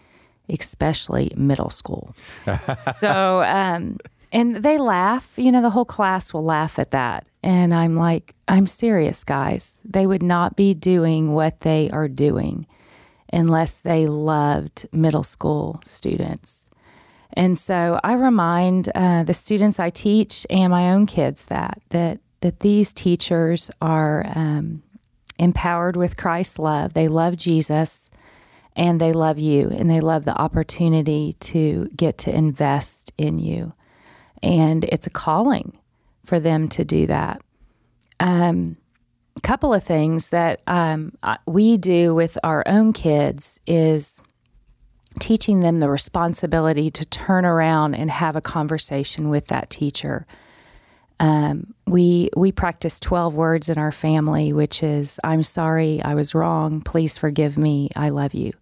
especially 0.50 1.32
middle 1.34 1.70
school. 1.70 2.14
so, 2.96 3.42
um, 3.44 3.98
and 4.32 4.56
they 4.56 4.76
laugh. 4.76 5.32
You 5.36 5.50
know, 5.50 5.62
the 5.62 5.70
whole 5.70 5.84
class 5.84 6.34
will 6.34 6.44
laugh 6.44 6.78
at 6.78 6.90
that. 6.90 7.26
And 7.42 7.72
I'm 7.72 7.94
like, 7.94 8.34
I'm 8.48 8.66
serious, 8.66 9.24
guys. 9.24 9.80
They 9.84 10.06
would 10.06 10.22
not 10.22 10.56
be 10.56 10.74
doing 10.74 11.32
what 11.32 11.60
they 11.60 11.88
are 11.90 12.08
doing 12.08 12.66
unless 13.32 13.80
they 13.80 14.06
loved 14.06 14.88
middle 14.92 15.24
school 15.24 15.80
students. 15.84 16.68
And 17.32 17.58
so 17.58 18.00
I 18.02 18.14
remind 18.14 18.88
uh, 18.94 19.24
the 19.24 19.34
students 19.34 19.78
I 19.78 19.90
teach 19.90 20.46
and 20.48 20.70
my 20.70 20.90
own 20.90 21.06
kids 21.06 21.46
that 21.46 21.82
that 21.90 22.20
that 22.40 22.60
these 22.60 22.92
teachers 22.92 23.70
are 23.80 24.26
um, 24.34 24.82
empowered 25.38 25.96
with 25.96 26.16
Christ's 26.16 26.58
love. 26.58 26.94
They 26.94 27.08
love 27.08 27.36
Jesus, 27.36 28.10
and 28.74 29.00
they 29.00 29.12
love 29.12 29.38
you, 29.38 29.68
and 29.70 29.90
they 29.90 30.00
love 30.00 30.24
the 30.24 30.38
opportunity 30.38 31.34
to 31.40 31.88
get 31.96 32.18
to 32.18 32.34
invest 32.34 33.12
in 33.18 33.38
you. 33.38 33.72
And 34.42 34.84
it's 34.84 35.06
a 35.06 35.10
calling 35.10 35.78
for 36.24 36.40
them 36.40 36.68
to 36.70 36.84
do 36.84 37.06
that. 37.06 37.40
Um, 38.20 38.76
couple 39.42 39.74
of 39.74 39.82
things 39.82 40.28
that 40.28 40.60
um, 40.66 41.12
we 41.46 41.76
do 41.76 42.14
with 42.14 42.38
our 42.42 42.62
own 42.66 42.92
kids 42.92 43.60
is 43.66 44.22
teaching 45.18 45.60
them 45.60 45.80
the 45.80 45.88
responsibility 45.88 46.90
to 46.90 47.04
turn 47.04 47.44
around 47.44 47.94
and 47.94 48.10
have 48.10 48.36
a 48.36 48.40
conversation 48.40 49.28
with 49.28 49.46
that 49.48 49.70
teacher. 49.70 50.26
Um, 51.18 51.74
we 51.86 52.28
we 52.36 52.52
practice 52.52 53.00
twelve 53.00 53.34
words 53.34 53.68
in 53.70 53.78
our 53.78 53.92
family, 53.92 54.52
which 54.52 54.82
is 54.82 55.18
"I'm 55.24 55.42
sorry, 55.42 56.02
I 56.02 56.14
was 56.14 56.34
wrong. 56.34 56.82
Please 56.82 57.16
forgive 57.16 57.56
me. 57.56 57.88
I 57.96 58.10
love 58.10 58.34
you." 58.34 58.52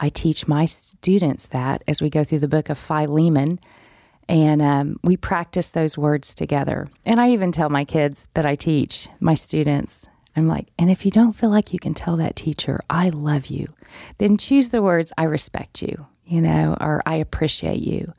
I 0.00 0.08
teach 0.08 0.48
my 0.48 0.64
students 0.64 1.46
that 1.48 1.82
as 1.86 2.00
we 2.02 2.10
go 2.10 2.24
through 2.24 2.40
the 2.40 2.48
book 2.48 2.68
of 2.68 2.78
Philemon 2.78 3.60
and 4.28 4.62
um, 4.62 4.98
we 5.02 5.16
practice 5.16 5.70
those 5.72 5.98
words 5.98 6.34
together. 6.34 6.88
And 7.04 7.20
I 7.20 7.30
even 7.30 7.52
tell 7.52 7.68
my 7.68 7.84
kids 7.84 8.28
that 8.34 8.46
I 8.46 8.54
teach, 8.54 9.08
my 9.20 9.34
students, 9.34 10.06
I'm 10.36 10.48
like, 10.48 10.68
and 10.78 10.90
if 10.90 11.04
you 11.04 11.10
don't 11.10 11.34
feel 11.34 11.50
like 11.50 11.72
you 11.72 11.78
can 11.78 11.94
tell 11.94 12.16
that 12.16 12.36
teacher, 12.36 12.80
I 12.90 13.10
love 13.10 13.46
you, 13.46 13.72
then 14.18 14.36
choose 14.36 14.70
the 14.70 14.82
words, 14.82 15.12
I 15.16 15.24
respect 15.24 15.82
you, 15.82 16.06
you 16.24 16.40
know, 16.40 16.76
or 16.80 17.02
I 17.06 17.16
appreciate 17.16 17.80
you. 17.80 18.12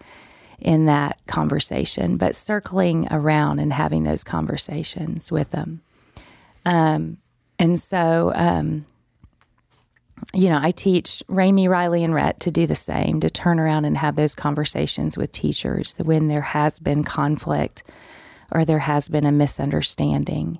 in 0.59 0.85
that 0.85 1.19
conversation, 1.27 2.17
but 2.17 2.35
circling 2.35 3.07
around 3.11 3.59
and 3.59 3.73
having 3.73 4.03
those 4.03 4.23
conversations 4.23 5.31
with 5.31 5.51
them. 5.51 5.81
Um, 6.65 7.17
and 7.59 7.79
so, 7.79 8.31
um, 8.35 8.85
you 10.33 10.49
know, 10.49 10.59
I 10.61 10.71
teach 10.71 11.23
Rami, 11.27 11.67
Riley, 11.67 12.03
and 12.03 12.13
Rhett 12.13 12.39
to 12.41 12.51
do 12.51 12.67
the 12.67 12.75
same, 12.75 13.19
to 13.19 13.29
turn 13.29 13.59
around 13.59 13.85
and 13.85 13.97
have 13.97 14.15
those 14.15 14.35
conversations 14.35 15.17
with 15.17 15.31
teachers 15.31 15.95
when 15.97 16.27
there 16.27 16.41
has 16.41 16.79
been 16.79 17.03
conflict 17.03 17.83
or 18.51 18.65
there 18.65 18.79
has 18.79 19.09
been 19.09 19.25
a 19.25 19.31
misunderstanding. 19.31 20.59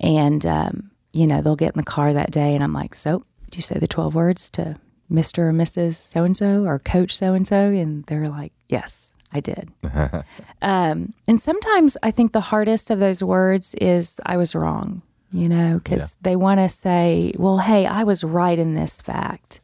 And, 0.00 0.44
um, 0.46 0.90
you 1.12 1.26
know, 1.26 1.42
they'll 1.42 1.56
get 1.56 1.74
in 1.74 1.78
the 1.78 1.84
car 1.84 2.12
that 2.12 2.30
day 2.30 2.54
and 2.54 2.62
I'm 2.62 2.72
like, 2.72 2.94
so, 2.94 3.24
do 3.50 3.56
you 3.56 3.62
say 3.62 3.78
the 3.78 3.86
12 3.86 4.14
words 4.14 4.50
to 4.50 4.76
Mr. 5.10 5.38
or 5.38 5.52
Mrs. 5.52 5.94
so 5.94 6.24
and 6.24 6.36
so 6.36 6.64
or 6.64 6.78
Coach 6.78 7.16
so 7.16 7.34
and 7.34 7.46
so? 7.46 7.56
And 7.56 8.04
they're 8.04 8.28
like, 8.28 8.52
yes, 8.68 9.12
I 9.32 9.40
did. 9.40 9.70
um, 10.62 11.14
and 11.28 11.40
sometimes 11.40 11.96
I 12.02 12.10
think 12.10 12.32
the 12.32 12.40
hardest 12.40 12.90
of 12.90 12.98
those 12.98 13.22
words 13.22 13.74
is 13.74 14.20
I 14.26 14.36
was 14.36 14.54
wrong, 14.54 15.02
you 15.32 15.48
know, 15.48 15.80
because 15.82 16.12
yeah. 16.12 16.16
they 16.22 16.36
want 16.36 16.60
to 16.60 16.68
say, 16.68 17.32
well, 17.36 17.58
hey, 17.58 17.86
I 17.86 18.04
was 18.04 18.24
right 18.24 18.58
in 18.58 18.74
this 18.74 19.00
fact. 19.00 19.60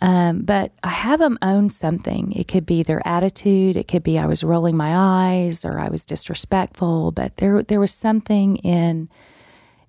Um, 0.00 0.42
but 0.42 0.72
I 0.82 0.88
have 0.88 1.20
them 1.20 1.38
own 1.40 1.70
something. 1.70 2.32
It 2.32 2.48
could 2.48 2.66
be 2.66 2.82
their 2.82 3.06
attitude. 3.06 3.76
It 3.76 3.88
could 3.88 4.02
be 4.02 4.18
I 4.18 4.26
was 4.26 4.44
rolling 4.44 4.76
my 4.76 4.94
eyes 4.94 5.64
or 5.64 5.78
I 5.78 5.88
was 5.88 6.04
disrespectful. 6.04 7.12
But 7.12 7.36
there, 7.36 7.62
there 7.62 7.80
was 7.80 7.92
something 7.92 8.56
in 8.58 9.08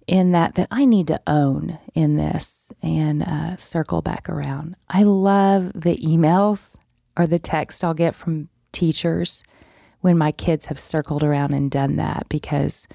in 0.08 0.34
that 0.34 0.54
that 0.56 0.68
I 0.70 0.86
need 0.86 1.08
to 1.08 1.20
own 1.26 1.80
in 1.96 2.16
this 2.16 2.72
and 2.82 3.24
uh, 3.24 3.58
circle 3.58 4.02
back 4.02 4.30
around. 4.30 4.76
I 4.88 5.04
love 5.04 5.72
the 5.74 5.98
emails 5.98 6.76
or 7.18 7.26
the 7.26 7.40
text 7.40 7.84
I'll 7.84 7.94
get 7.94 8.14
from 8.14 8.50
teachers 8.72 9.44
when 10.02 10.18
my 10.18 10.32
kids 10.32 10.68
have 10.68 10.78
circled 10.78 11.24
around 11.24 11.54
and 11.54 11.72
done 11.72 11.96
that 11.96 12.28
because 12.30 12.88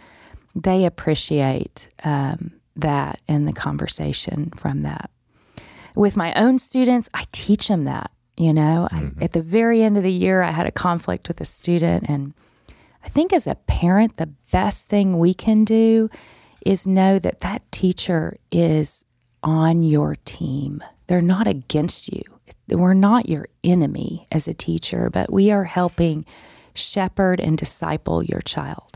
they 0.55 0.85
appreciate 0.85 1.89
um, 2.05 2.53
that 2.77 3.21
and 3.29 3.47
the 3.47 3.53
conversation 3.53 4.51
from 4.57 4.83
that. 4.83 5.11
With 5.95 6.17
my 6.17 6.33
own 6.35 6.59
students, 6.59 7.09
I 7.15 7.25
teach 7.33 7.69
them 7.69 7.85
that. 7.85 8.11
You 8.37 8.55
know, 8.55 8.89
mm-hmm. 8.91 9.21
I, 9.21 9.25
at 9.25 9.33
the 9.33 9.43
very 9.43 9.83
end 9.83 9.99
of 9.99 10.03
the 10.03 10.13
year, 10.13 10.43
I 10.43 10.51
had 10.51 10.67
a 10.67 10.73
conflict 10.73 11.29
with 11.29 11.41
a 11.41 11.45
student, 11.45 12.09
and 12.09 12.33
I 13.05 13.09
think 13.09 13.33
as 13.33 13.47
a 13.47 13.55
parent, 13.55 14.17
the 14.17 14.31
best 14.51 14.89
thing 14.89 15.19
we 15.19 15.35
can 15.35 15.65
do 15.65 16.09
is 16.65 16.87
know 16.87 17.19
that 17.19 17.41
that 17.41 17.71
teacher 17.71 18.39
is 18.51 19.05
on 19.43 19.83
your 19.83 20.17
team. 20.25 20.83
They're 21.07 21.21
not 21.21 21.47
against 21.47 22.13
you. 22.13 22.23
We're 22.69 22.95
not 22.95 23.29
your 23.29 23.47
enemy 23.65 24.27
as 24.31 24.47
a 24.47 24.55
teacher, 24.55 25.11
but 25.11 25.33
we 25.33 25.51
are 25.51 25.65
helping 25.65 26.25
shepherd 26.75 27.41
and 27.41 27.59
disciple 27.59 28.23
your 28.23 28.41
child. 28.41 28.90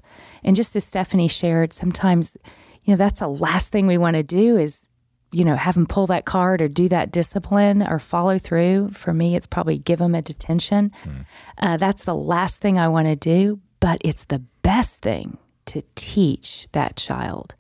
And 0.45 0.55
just 0.55 0.77
as 0.77 0.85
Stephanie 0.85 1.29
shared, 1.29 1.73
sometimes, 1.73 2.37
you 2.85 2.93
know, 2.93 2.97
that's 2.97 3.21
the 3.21 3.29
last 3.29 3.73
thing 3.73 3.87
we 3.87 3.99
want 3.99 4.15
to 4.15 4.23
do 4.23 4.57
is, 4.57 4.89
you 5.33 5.45
know, 5.45 5.57
have 5.57 5.75
them 5.75 5.87
pull 5.87 6.07
that 6.09 6.27
card 6.27 6.61
or 6.63 6.69
do 6.69 6.89
that 6.89 7.11
discipline 7.11 7.83
or 7.83 7.99
follow 7.99 8.39
through. 8.39 8.91
For 8.91 9.13
me, 9.13 9.35
it's 9.35 9.47
probably 9.47 9.79
give 9.79 9.99
them 9.99 10.15
a 10.15 10.23
detention. 10.23 10.93
Mm. 11.05 11.27
Uh, 11.59 11.77
that's 11.77 12.05
the 12.05 12.15
last 12.15 12.61
thing 12.61 12.79
I 12.79 12.89
want 12.89 13.09
to 13.09 13.17
do, 13.17 13.61
but 13.81 14.01
it's 14.05 14.25
the 14.25 14.43
best 14.63 15.03
thing 15.03 15.39
to 15.67 15.83
teach 15.95 16.69
that 16.73 16.97
child. 16.97 17.55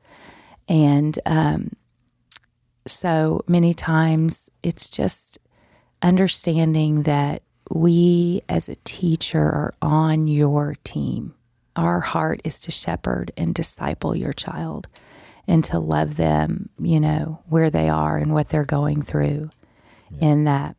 And 0.69 1.19
um, 1.27 1.73
so 2.87 3.43
many 3.49 3.75
times 3.75 4.51
it's 4.63 4.91
just 4.91 5.39
understanding 6.03 7.03
that 7.03 7.43
we 7.71 8.43
as 8.49 8.69
a 8.69 8.77
teacher 8.85 9.41
are 9.41 9.75
on 9.81 10.29
your 10.29 10.77
team. 10.85 11.35
Our 11.77 12.01
heart 12.01 12.41
is 12.45 12.61
to 12.61 12.71
shepherd 12.71 13.33
and 13.37 13.55
disciple 13.55 14.15
your 14.15 14.33
child 14.33 14.89
and 15.47 15.65
to 15.65 15.79
love 15.79 16.17
them, 16.17 16.71
you 16.79 17.01
know, 17.01 17.43
where 17.49 17.71
they 17.71 17.89
are 17.89 18.17
and 18.17 18.33
what 18.33 18.49
they're 18.49 18.65
going 18.65 19.03
through 19.03 19.51
yeah. 20.11 20.31
in 20.31 20.45
that. 20.45 20.77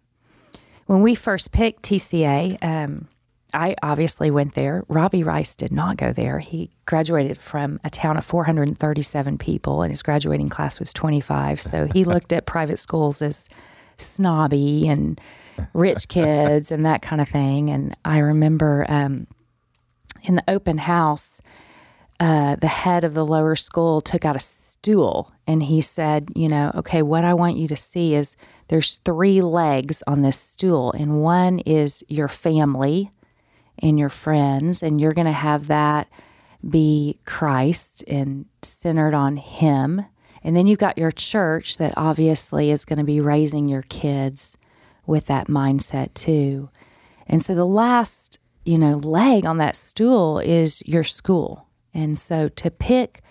When 0.86 1.02
we 1.02 1.16
first 1.16 1.52
picked 1.52 1.84
TCA, 1.84 2.64
um, 2.64 3.08
I 3.54 3.76
obviously 3.82 4.32
went 4.32 4.54
there. 4.54 4.84
Robbie 4.88 5.24
Rice 5.24 5.56
did 5.56 5.72
not 5.72 5.98
go 5.98 6.12
there. 6.12 6.40
He 6.40 6.72
graduated 6.86 7.38
from 7.38 7.80
a 7.84 7.90
town 7.90 8.18
of 8.18 8.26
437 8.26 9.38
people, 9.38 9.82
and 9.82 9.92
his 9.92 10.04
graduating 10.04 10.50
class 10.50 10.80
was 10.80 10.92
25. 10.94 11.62
So 11.62 11.88
he 11.94 12.04
looked 12.06 12.34
at 12.34 12.46
private 12.46 12.78
schools 12.78 13.22
as 13.22 13.50
snobby 13.98 14.88
and 14.88 15.20
rich 15.74 16.10
kids 16.10 16.72
and 16.72 16.86
that 16.86 17.02
kind 17.02 17.22
of 17.22 17.30
thing. 17.30 17.70
And 17.70 17.96
I 18.04 18.20
remember 18.20 18.86
um, 18.90 19.28
in 20.24 20.36
the 20.36 20.44
open 20.48 20.80
house, 20.80 21.42
uh, 22.20 22.56
the 22.56 22.68
head 22.68 23.04
of 23.04 23.14
the 23.14 23.26
lower 23.26 23.56
school 23.56 24.02
took 24.02 24.26
out 24.26 24.36
a 24.36 24.40
stool 24.40 25.32
and 25.48 25.64
he 25.64 25.82
said, 25.82 26.30
You 26.36 26.50
know, 26.50 26.72
okay, 26.76 27.02
what 27.02 27.24
I 27.24 27.34
want 27.34 27.58
you 27.58 27.68
to 27.68 27.76
see 27.76 28.16
is 28.16 28.36
there's 28.68 29.00
three 29.06 29.42
legs 29.42 30.02
on 30.08 30.22
this 30.22 30.40
stool, 30.40 30.92
and 30.94 31.22
one 31.22 31.60
is 31.60 32.04
your 32.08 32.28
family 32.28 33.12
and 33.80 34.00
your 34.00 34.10
friends, 34.10 34.82
and 34.82 35.00
you're 35.00 35.14
going 35.14 35.28
to 35.28 35.32
have 35.32 35.68
that 35.68 36.08
be 36.68 37.20
Christ 37.26 38.04
and 38.08 38.46
centered 38.62 39.14
on 39.14 39.38
Him. 39.38 40.06
And 40.44 40.56
then 40.56 40.68
you've 40.68 40.80
got 40.80 40.98
your 40.98 41.12
church 41.12 41.78
that 41.78 41.94
obviously 41.98 42.72
is 42.72 42.86
going 42.86 43.00
to 43.00 43.06
be 43.06 43.20
raising 43.20 43.68
your 43.68 43.84
kids 43.84 44.58
with 45.06 45.26
that 45.26 45.48
mindset 45.48 46.14
too. 46.14 46.70
And 47.28 47.44
so 47.44 47.56
the 47.56 47.66
last, 47.66 48.40
you 48.66 48.78
know, 48.78 48.94
leg 48.94 49.46
on 49.46 49.60
that 49.60 49.76
stool 49.76 50.40
is 50.40 50.82
your 50.86 51.04
school. 51.04 51.68
And 51.94 52.18
so 52.18 52.50
to 52.50 52.72
pick 52.72 53.22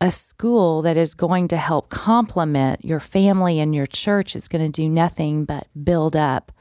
a 0.00 0.10
school 0.10 0.82
that 0.82 0.96
is 0.96 1.14
going 1.14 1.48
to 1.48 1.56
help 1.56 1.88
complement 1.90 2.84
your 2.84 3.00
family 3.00 3.60
and 3.60 3.74
your 3.74 3.86
church, 3.86 4.34
it's 4.34 4.48
going 4.48 4.64
to 4.64 4.82
do 4.82 4.88
nothing 4.88 5.44
but 5.44 5.66
build 5.84 6.16
up, 6.16 6.52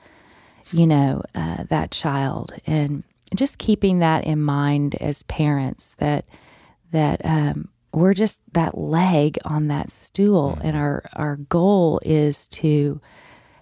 you 0.71 0.85
know, 0.85 1.23
uh, 1.33 1.63
that 1.69 1.91
child. 1.91 2.53
And 2.65 3.03
just 3.35 3.57
keeping 3.57 3.99
that 3.99 4.23
in 4.23 4.41
mind 4.41 4.95
as 4.95 5.23
parents 5.23 5.95
that 5.99 6.25
that 6.91 7.19
um, 7.25 7.67
we're 7.93 8.13
just 8.13 8.41
that 8.53 8.77
leg 8.77 9.37
on 9.43 9.67
that 9.67 9.91
stool, 9.91 10.51
mm-hmm. 10.51 10.67
and 10.67 10.77
our 10.77 11.09
our 11.13 11.35
goal 11.35 11.99
is 12.03 12.47
to 12.49 13.01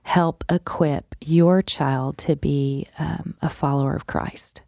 help 0.05 0.43
equip 0.49 1.15
your 1.19 1.63
child 1.63 2.15
to 2.19 2.35
be 2.35 2.87
um, 2.99 3.33
a 3.41 3.49
follower 3.49 3.95
of 3.95 4.05
Christ. 4.05 4.61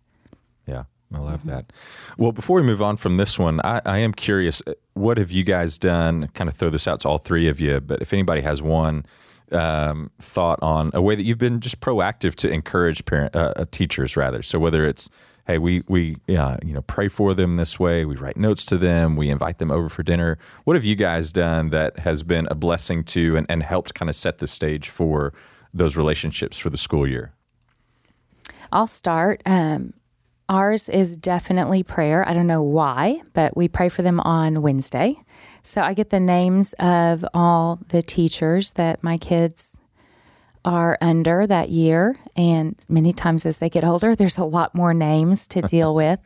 Yeah. 0.65 0.85
I 1.13 1.19
love 1.19 1.41
mm-hmm. 1.41 1.49
that. 1.49 1.71
Well, 2.17 2.31
before 2.31 2.57
we 2.57 2.63
move 2.63 2.81
on 2.81 2.97
from 2.97 3.17
this 3.17 3.37
one, 3.37 3.61
I, 3.63 3.79
I, 3.85 3.99
am 3.99 4.13
curious 4.13 4.61
what 4.93 5.17
have 5.17 5.31
you 5.31 5.43
guys 5.43 5.77
done? 5.77 6.27
Kind 6.33 6.49
of 6.49 6.55
throw 6.55 6.69
this 6.69 6.87
out 6.87 7.01
to 7.01 7.07
all 7.07 7.17
three 7.17 7.47
of 7.47 7.61
you, 7.61 7.79
but 7.79 8.01
if 8.01 8.11
anybody 8.11 8.41
has 8.41 8.61
one 8.61 9.05
um, 9.51 10.11
thought 10.19 10.59
on 10.61 10.91
a 10.93 11.01
way 11.01 11.15
that 11.15 11.23
you've 11.23 11.37
been 11.37 11.61
just 11.61 11.79
proactive 11.79 12.35
to 12.35 12.49
encourage 12.49 13.05
parent 13.05 13.35
uh, 13.35 13.53
uh, 13.55 13.65
teachers 13.71 14.17
rather. 14.17 14.41
So 14.41 14.59
whether 14.59 14.85
it's 14.85 15.09
hey 15.47 15.57
we 15.57 15.81
we 15.87 16.17
uh, 16.37 16.57
you 16.63 16.73
know 16.73 16.81
pray 16.83 17.07
for 17.07 17.33
them 17.33 17.55
this 17.55 17.79
way, 17.79 18.05
we 18.05 18.15
write 18.15 18.37
notes 18.37 18.65
to 18.67 18.77
them, 18.77 19.15
we 19.15 19.29
invite 19.29 19.57
them 19.57 19.71
over 19.71 19.89
for 19.89 20.03
dinner. 20.03 20.37
What 20.65 20.75
have 20.75 20.85
you 20.85 20.95
guys 20.95 21.31
done 21.31 21.69
that 21.69 21.99
has 21.99 22.21
been 22.21 22.47
a 22.51 22.55
blessing 22.55 23.03
to 23.05 23.37
and, 23.37 23.47
and 23.49 23.63
helped 23.63 23.95
kind 23.95 24.09
of 24.09 24.15
set 24.15 24.37
the 24.37 24.47
stage 24.47 24.89
for 24.89 25.33
those 25.73 25.95
relationships 25.95 26.57
for 26.57 26.69
the 26.69 26.77
school 26.77 27.07
year? 27.07 27.31
I'll 28.71 28.87
start. 28.87 29.41
Um, 29.45 29.93
ours 30.49 30.89
is 30.89 31.17
definitely 31.17 31.83
prayer. 31.83 32.27
I 32.27 32.33
don't 32.33 32.47
know 32.47 32.61
why, 32.61 33.21
but 33.33 33.55
we 33.55 33.69
pray 33.69 33.87
for 33.87 34.01
them 34.01 34.19
on 34.19 34.61
Wednesday. 34.61 35.15
So 35.63 35.81
I 35.81 35.93
get 35.93 36.09
the 36.09 36.19
names 36.19 36.73
of 36.73 37.25
all 37.33 37.79
the 37.87 38.01
teachers 38.01 38.73
that 38.73 39.03
my 39.03 39.17
kids 39.17 39.79
are 40.67 40.97
under 40.99 41.47
that 41.47 41.69
year. 41.69 42.19
And 42.35 42.75
many 42.89 43.13
times 43.13 43.45
as 43.45 43.59
they 43.59 43.69
get 43.69 43.85
older, 43.85 44.15
there's 44.15 44.37
a 44.37 44.43
lot 44.43 44.75
more 44.75 44.93
names 44.93 45.47
to 45.47 45.61
deal 45.63 45.95
with. 45.95 46.19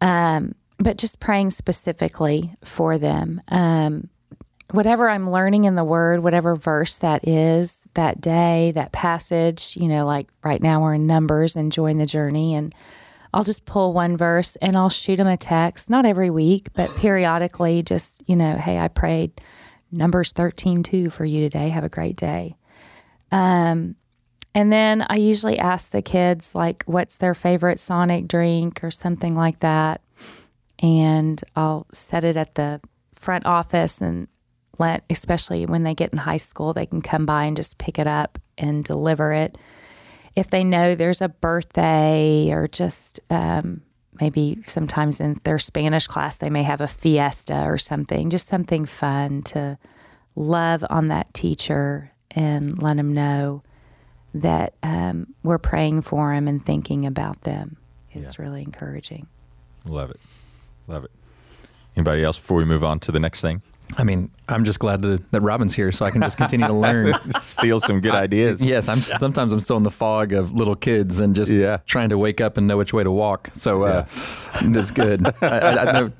Um, 0.00 0.54
but 0.78 0.96
just 0.96 1.20
praying 1.20 1.50
specifically 1.50 2.54
for 2.64 2.96
them. 2.96 3.42
Um, 3.48 4.08
whatever 4.70 5.10
I'm 5.10 5.30
learning 5.30 5.64
in 5.64 5.74
the 5.74 5.84
Word, 5.84 6.22
whatever 6.22 6.56
verse 6.56 6.96
that 6.96 7.28
is 7.28 7.86
that 7.94 8.20
day, 8.20 8.72
that 8.74 8.92
passage, 8.92 9.76
you 9.76 9.88
know, 9.88 10.06
like 10.06 10.28
right 10.42 10.62
now 10.62 10.80
we're 10.80 10.94
in 10.94 11.06
Numbers, 11.06 11.54
enjoying 11.54 11.98
the 11.98 12.06
journey. 12.06 12.54
And 12.54 12.74
I'll 13.34 13.44
just 13.44 13.66
pull 13.66 13.92
one 13.92 14.16
verse 14.16 14.56
and 14.56 14.74
I'll 14.74 14.88
shoot 14.88 15.16
them 15.16 15.26
a 15.26 15.36
text, 15.36 15.90
not 15.90 16.06
every 16.06 16.30
week, 16.30 16.68
but 16.72 16.90
periodically, 16.96 17.82
just, 17.82 18.26
you 18.26 18.36
know, 18.36 18.56
hey, 18.56 18.78
I 18.78 18.88
prayed 18.88 19.38
Numbers 19.92 20.32
13 20.32 20.82
2 20.82 21.10
for 21.10 21.26
you 21.26 21.42
today. 21.42 21.68
Have 21.68 21.84
a 21.84 21.90
great 21.90 22.16
day. 22.16 22.56
Um, 23.32 23.96
and 24.54 24.72
then 24.72 25.04
I 25.08 25.16
usually 25.16 25.58
ask 25.58 25.90
the 25.90 26.02
kids, 26.02 26.54
like, 26.54 26.84
what's 26.86 27.16
their 27.16 27.34
favorite 27.34 27.78
Sonic 27.78 28.26
drink 28.26 28.82
or 28.82 28.90
something 28.90 29.34
like 29.34 29.60
that. 29.60 30.00
And 30.78 31.42
I'll 31.54 31.86
set 31.92 32.24
it 32.24 32.36
at 32.36 32.54
the 32.54 32.80
front 33.14 33.46
office 33.46 34.00
and 34.00 34.28
let, 34.78 35.04
especially 35.10 35.66
when 35.66 35.82
they 35.82 35.94
get 35.94 36.12
in 36.12 36.18
high 36.18 36.36
school, 36.36 36.72
they 36.72 36.86
can 36.86 37.02
come 37.02 37.26
by 37.26 37.44
and 37.44 37.56
just 37.56 37.78
pick 37.78 37.98
it 37.98 38.06
up 38.06 38.38
and 38.58 38.84
deliver 38.84 39.32
it 39.32 39.56
if 40.36 40.50
they 40.50 40.62
know 40.62 40.94
there's 40.94 41.22
a 41.22 41.30
birthday 41.30 42.50
or 42.52 42.68
just 42.68 43.18
um, 43.30 43.80
maybe 44.20 44.58
sometimes 44.66 45.18
in 45.18 45.40
their 45.44 45.58
Spanish 45.58 46.06
class, 46.06 46.36
they 46.36 46.50
may 46.50 46.62
have 46.62 46.82
a 46.82 46.86
fiesta 46.86 47.64
or 47.64 47.78
something, 47.78 48.28
just 48.28 48.46
something 48.46 48.84
fun 48.84 49.42
to 49.42 49.78
love 50.36 50.84
on 50.90 51.08
that 51.08 51.32
teacher 51.32 52.12
and 52.36 52.80
let 52.80 52.96
them 52.96 53.12
know 53.14 53.62
that 54.34 54.74
um, 54.82 55.34
we're 55.42 55.58
praying 55.58 56.02
for 56.02 56.32
them 56.34 56.46
and 56.46 56.64
thinking 56.64 57.06
about 57.06 57.40
them 57.40 57.78
is 58.12 58.38
really 58.38 58.62
encouraging. 58.62 59.26
Love 59.84 60.10
it. 60.10 60.20
Love 60.86 61.04
it. 61.04 61.10
Anybody 61.96 62.22
else 62.22 62.38
before 62.38 62.58
we 62.58 62.64
move 62.64 62.84
on 62.84 63.00
to 63.00 63.12
the 63.12 63.18
next 63.20 63.40
thing? 63.40 63.62
I 63.96 64.04
mean, 64.04 64.30
I'm 64.48 64.64
just 64.64 64.78
glad 64.80 65.02
to, 65.02 65.18
that 65.30 65.40
Robin's 65.40 65.74
here, 65.74 65.92
so 65.92 66.04
I 66.04 66.10
can 66.10 66.20
just 66.20 66.36
continue 66.36 66.66
to 66.66 66.72
learn. 66.72 67.14
Steal 67.40 67.78
some 67.78 68.00
good 68.00 68.14
ideas. 68.14 68.60
yes, 68.62 68.88
I'm 68.88 69.00
sometimes 69.00 69.52
I'm 69.52 69.60
still 69.60 69.76
in 69.76 69.84
the 69.84 69.90
fog 69.92 70.32
of 70.32 70.52
little 70.52 70.74
kids 70.74 71.20
and 71.20 71.34
just 71.34 71.52
Yeah. 71.52 71.78
trying 71.86 72.08
to 72.10 72.18
wake 72.18 72.40
up 72.40 72.56
and 72.58 72.66
know 72.66 72.76
which 72.76 72.92
way 72.92 73.04
to 73.04 73.10
walk. 73.12 73.50
So 73.54 73.84
uh, 73.84 74.06
that's 74.62 74.90
good. 74.90 75.24
I, 75.40 75.46
I, 75.46 75.88
I, 75.88 75.92
know, 75.92 76.12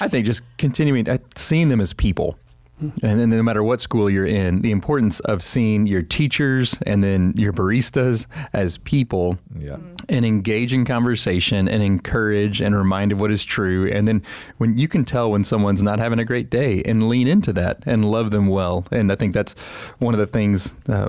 I 0.00 0.08
think 0.08 0.26
just 0.26 0.42
continuing 0.58 1.08
uh, 1.08 1.18
seeing 1.34 1.68
them 1.70 1.80
as 1.80 1.92
people. 1.92 2.38
And 2.80 3.18
then 3.18 3.30
no 3.30 3.42
matter 3.42 3.62
what 3.62 3.80
school 3.80 4.08
you're 4.08 4.26
in, 4.26 4.62
the 4.62 4.70
importance 4.70 5.20
of 5.20 5.42
seeing 5.42 5.86
your 5.86 6.02
teachers 6.02 6.76
and 6.86 7.02
then 7.02 7.34
your 7.36 7.52
baristas 7.52 8.26
as 8.52 8.78
people 8.78 9.36
Yeah. 9.58 9.76
and 10.08 10.24
engage 10.24 10.72
in 10.72 10.84
conversation 10.84 11.68
and 11.68 11.82
encourage 11.82 12.60
and 12.60 12.76
remind 12.76 13.12
of 13.12 13.20
what 13.20 13.30
is 13.32 13.44
true. 13.44 13.90
And 13.92 14.06
then 14.06 14.22
when 14.58 14.78
you 14.78 14.86
can 14.88 15.04
tell 15.04 15.30
when 15.30 15.44
someone's 15.44 15.82
not 15.82 15.98
having 15.98 16.18
a 16.20 16.24
great 16.24 16.50
day 16.50 16.82
and 16.84 17.08
lean 17.08 17.26
into 17.26 17.52
that 17.54 17.82
and 17.84 18.04
love 18.04 18.30
them 18.30 18.46
well. 18.46 18.84
And 18.92 19.10
I 19.10 19.16
think 19.16 19.34
that's 19.34 19.54
one 19.98 20.14
of 20.14 20.20
the 20.20 20.26
things. 20.26 20.74
Uh, 20.88 21.08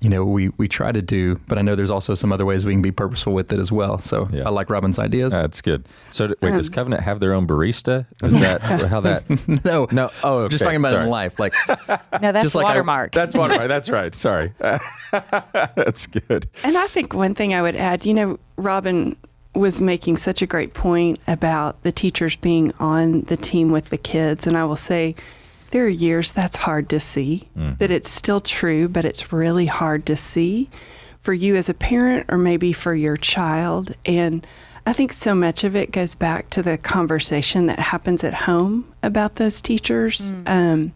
you 0.00 0.08
know, 0.08 0.24
we, 0.24 0.50
we 0.58 0.68
try 0.68 0.92
to 0.92 1.02
do, 1.02 1.40
but 1.48 1.58
I 1.58 1.62
know 1.62 1.74
there's 1.74 1.90
also 1.90 2.14
some 2.14 2.32
other 2.32 2.44
ways 2.44 2.64
we 2.64 2.72
can 2.72 2.82
be 2.82 2.92
purposeful 2.92 3.32
with 3.34 3.52
it 3.52 3.58
as 3.58 3.72
well. 3.72 3.98
So 3.98 4.28
Yeah. 4.32 4.46
I 4.46 4.50
like 4.50 4.70
Robin's 4.70 4.98
ideas. 4.98 5.32
That's 5.32 5.60
good. 5.60 5.86
So, 6.12 6.28
d- 6.28 6.34
wait, 6.40 6.52
does 6.52 6.68
um, 6.68 6.74
Covenant 6.74 7.02
have 7.02 7.18
their 7.18 7.32
own 7.34 7.46
barista? 7.48 8.06
Is 8.22 8.38
that 8.38 8.62
how 8.62 9.00
that? 9.00 9.24
no, 9.64 9.88
No. 9.90 10.10
Oh, 10.22 10.46
just 10.48 10.62
talking 10.62 10.78
about 10.78 10.92
Sorry. 10.92 11.04
in 11.04 11.10
life. 11.10 11.40
Like, 11.40 11.54
No, 11.68 11.98
that's 12.32 12.42
Just 12.42 12.54
like 12.54 12.66
I- 12.66 12.70
watermark. 12.70 13.12
That's 13.12 13.34
watermark. 13.34 13.66
That's 13.68 13.88
right. 13.90 14.14
Sorry. 14.14 14.52
That's 15.10 16.06
good. 16.06 16.48
And 16.64 16.76
I 16.76 16.86
think 16.86 17.14
one 17.14 17.34
thing 17.34 17.54
I 17.54 17.62
would 17.62 17.76
add, 17.76 18.06
you 18.06 18.14
know, 18.14 18.38
Robin 18.56 19.16
was 19.54 19.80
making 19.80 20.16
such 20.16 20.42
a 20.42 20.46
great 20.46 20.74
point 20.74 21.18
about 21.26 21.82
the 21.82 21.90
teachers 21.90 22.36
being 22.36 22.72
on 22.78 23.22
the 23.22 23.36
team 23.36 23.70
with 23.70 23.86
the 23.86 23.96
kids. 23.98 24.46
And 24.46 24.56
I 24.56 24.64
will 24.64 24.76
say, 24.76 25.16
there 25.70 25.84
are 25.84 25.88
years 25.88 26.30
that's 26.32 26.56
hard 26.56 26.88
to 26.90 27.00
see, 27.00 27.48
that 27.78 27.90
it's 27.90 28.10
still 28.10 28.40
true, 28.40 28.88
but 28.88 29.04
it's 29.04 29.32
really 29.32 29.66
hard 29.66 30.06
to 30.06 30.16
see 30.16 30.68
for 31.20 31.34
you 31.34 31.56
as 31.56 31.68
a 31.68 31.74
parent 31.74 32.26
or 32.28 32.38
maybe 32.38 32.72
for 32.72 32.94
your 32.94 33.16
child. 33.16 33.92
And 34.06 34.46
I 34.86 34.92
think 34.92 35.12
so 35.12 35.34
much 35.34 35.64
of 35.64 35.76
it 35.76 35.92
goes 35.92 36.14
back 36.14 36.48
to 36.50 36.62
the 36.62 36.78
conversation 36.78 37.66
that 37.66 37.78
happens 37.78 38.24
at 38.24 38.32
home 38.32 38.86
about 39.02 39.34
those 39.34 39.60
teachers. 39.60 40.30
Um, 40.46 40.92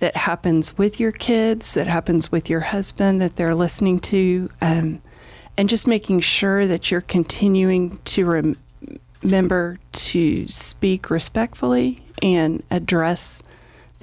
that 0.00 0.16
happens 0.16 0.76
with 0.76 1.00
your 1.00 1.12
kids, 1.12 1.72
that 1.74 1.86
happens 1.86 2.30
with 2.30 2.50
your 2.50 2.60
husband, 2.60 3.22
that 3.22 3.36
they're 3.36 3.54
listening 3.54 4.00
to, 4.00 4.50
um, 4.60 5.00
and 5.56 5.68
just 5.68 5.86
making 5.86 6.20
sure 6.20 6.66
that 6.66 6.90
you're 6.90 7.00
continuing 7.00 7.96
to 8.04 8.26
rem- 8.26 8.56
remember 9.22 9.78
to 9.92 10.46
speak 10.48 11.08
respectfully 11.08 12.04
and 12.22 12.62
address 12.70 13.42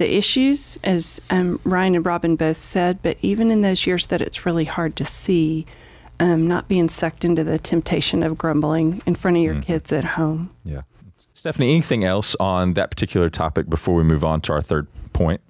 the 0.02 0.16
issues, 0.16 0.76
as 0.82 1.20
um, 1.30 1.60
Ryan 1.62 1.94
and 1.94 2.04
Robin 2.04 2.34
both 2.34 2.58
said. 2.58 3.00
But 3.02 3.16
even 3.22 3.52
in 3.52 3.60
those 3.60 3.86
years 3.86 4.06
that 4.06 4.20
it's 4.20 4.44
really 4.44 4.64
hard 4.64 4.96
to 4.96 5.04
see, 5.04 5.64
um, 6.18 6.48
not 6.48 6.66
being 6.66 6.88
sucked 6.88 7.24
into 7.24 7.44
the 7.44 7.56
temptation 7.56 8.24
of 8.24 8.36
grumbling 8.36 9.00
in 9.06 9.14
front 9.14 9.36
of 9.36 9.42
your 9.44 9.62
kids 9.62 9.92
at 9.92 10.04
home. 10.04 10.50
Yeah. 10.64 10.82
Stephanie, 11.32 11.70
anything 11.70 12.04
else 12.04 12.34
on 12.40 12.74
that 12.74 12.90
particular 12.90 13.30
topic 13.30 13.70
before 13.70 13.94
we 13.94 14.02
move 14.02 14.24
on 14.24 14.40
to 14.42 14.52
our 14.52 14.60
third 14.60 14.88
point? 15.12 15.40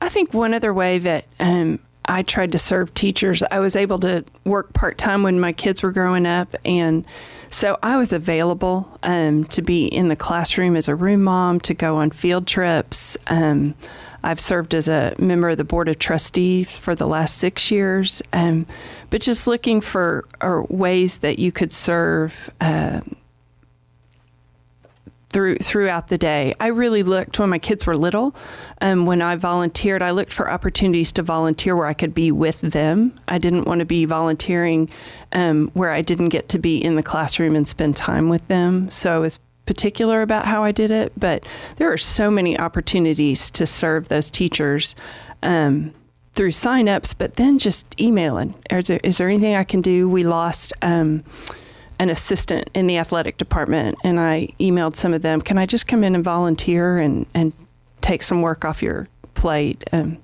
I 0.00 0.08
think 0.08 0.34
one 0.34 0.52
other 0.52 0.74
way 0.74 0.98
that 0.98 1.26
um, 1.38 1.78
I 2.06 2.22
tried 2.22 2.52
to 2.52 2.58
serve 2.58 2.92
teachers, 2.94 3.42
I 3.50 3.60
was 3.60 3.76
able 3.76 3.98
to 4.00 4.24
work 4.44 4.72
part 4.72 4.98
time 4.98 5.22
when 5.22 5.40
my 5.40 5.52
kids 5.52 5.82
were 5.82 5.92
growing 5.92 6.26
up. 6.26 6.54
And 6.64 7.06
so 7.50 7.78
I 7.82 7.96
was 7.96 8.12
available 8.12 8.98
um, 9.02 9.44
to 9.44 9.62
be 9.62 9.86
in 9.86 10.08
the 10.08 10.16
classroom 10.16 10.76
as 10.76 10.88
a 10.88 10.94
room 10.94 11.22
mom, 11.22 11.60
to 11.60 11.74
go 11.74 11.96
on 11.96 12.10
field 12.10 12.46
trips. 12.46 13.16
Um, 13.28 13.74
I've 14.24 14.40
served 14.40 14.74
as 14.74 14.88
a 14.88 15.14
member 15.18 15.50
of 15.50 15.58
the 15.58 15.64
Board 15.64 15.88
of 15.88 15.98
Trustees 15.98 16.76
for 16.76 16.94
the 16.94 17.06
last 17.06 17.38
six 17.38 17.70
years. 17.70 18.22
Um, 18.32 18.66
but 19.10 19.20
just 19.20 19.46
looking 19.46 19.80
for 19.80 20.24
ways 20.68 21.18
that 21.18 21.38
you 21.38 21.52
could 21.52 21.72
serve. 21.72 22.50
Uh, 22.60 23.02
through 25.34 25.56
throughout 25.56 26.08
the 26.08 26.16
day. 26.16 26.54
I 26.60 26.68
really 26.68 27.02
looked 27.02 27.40
when 27.40 27.50
my 27.50 27.58
kids 27.58 27.86
were 27.86 27.96
little. 27.96 28.36
Um, 28.80 29.04
when 29.04 29.20
I 29.20 29.34
volunteered, 29.34 30.00
I 30.00 30.12
looked 30.12 30.32
for 30.32 30.48
opportunities 30.48 31.10
to 31.12 31.22
volunteer 31.22 31.74
where 31.74 31.88
I 31.88 31.92
could 31.92 32.14
be 32.14 32.30
with 32.30 32.60
them. 32.60 33.12
I 33.26 33.38
didn't 33.38 33.64
want 33.64 33.80
to 33.80 33.84
be 33.84 34.04
volunteering 34.04 34.88
um, 35.32 35.72
where 35.74 35.90
I 35.90 36.02
didn't 36.02 36.28
get 36.28 36.48
to 36.50 36.58
be 36.60 36.78
in 36.82 36.94
the 36.94 37.02
classroom 37.02 37.56
and 37.56 37.66
spend 37.66 37.96
time 37.96 38.28
with 38.28 38.46
them. 38.46 38.88
So 38.88 39.12
I 39.16 39.18
was 39.18 39.40
particular 39.66 40.22
about 40.22 40.46
how 40.46 40.62
I 40.62 40.70
did 40.70 40.92
it. 40.92 41.12
But 41.18 41.44
there 41.76 41.92
are 41.92 41.98
so 41.98 42.30
many 42.30 42.56
opportunities 42.56 43.50
to 43.50 43.66
serve 43.66 44.08
those 44.08 44.30
teachers. 44.30 44.94
Um, 45.42 45.92
through 46.34 46.50
signups, 46.50 47.16
but 47.16 47.36
then 47.36 47.60
just 47.60 47.94
emailing. 48.00 48.56
Is 48.68 48.88
there, 48.88 49.00
is 49.04 49.18
there 49.18 49.28
anything 49.28 49.54
I 49.54 49.62
can 49.62 49.80
do? 49.80 50.08
We 50.08 50.24
lost 50.24 50.72
um, 50.82 51.22
an 51.98 52.08
assistant 52.10 52.70
in 52.74 52.86
the 52.86 52.98
athletic 52.98 53.36
department, 53.38 53.94
and 54.04 54.18
I 54.20 54.48
emailed 54.60 54.96
some 54.96 55.14
of 55.14 55.22
them. 55.22 55.40
Can 55.40 55.58
I 55.58 55.66
just 55.66 55.86
come 55.86 56.02
in 56.04 56.14
and 56.14 56.24
volunteer 56.24 56.98
and 56.98 57.26
and 57.34 57.52
take 58.00 58.22
some 58.22 58.42
work 58.42 58.64
off 58.64 58.82
your 58.82 59.08
plate? 59.34 59.84
Um, 59.92 60.18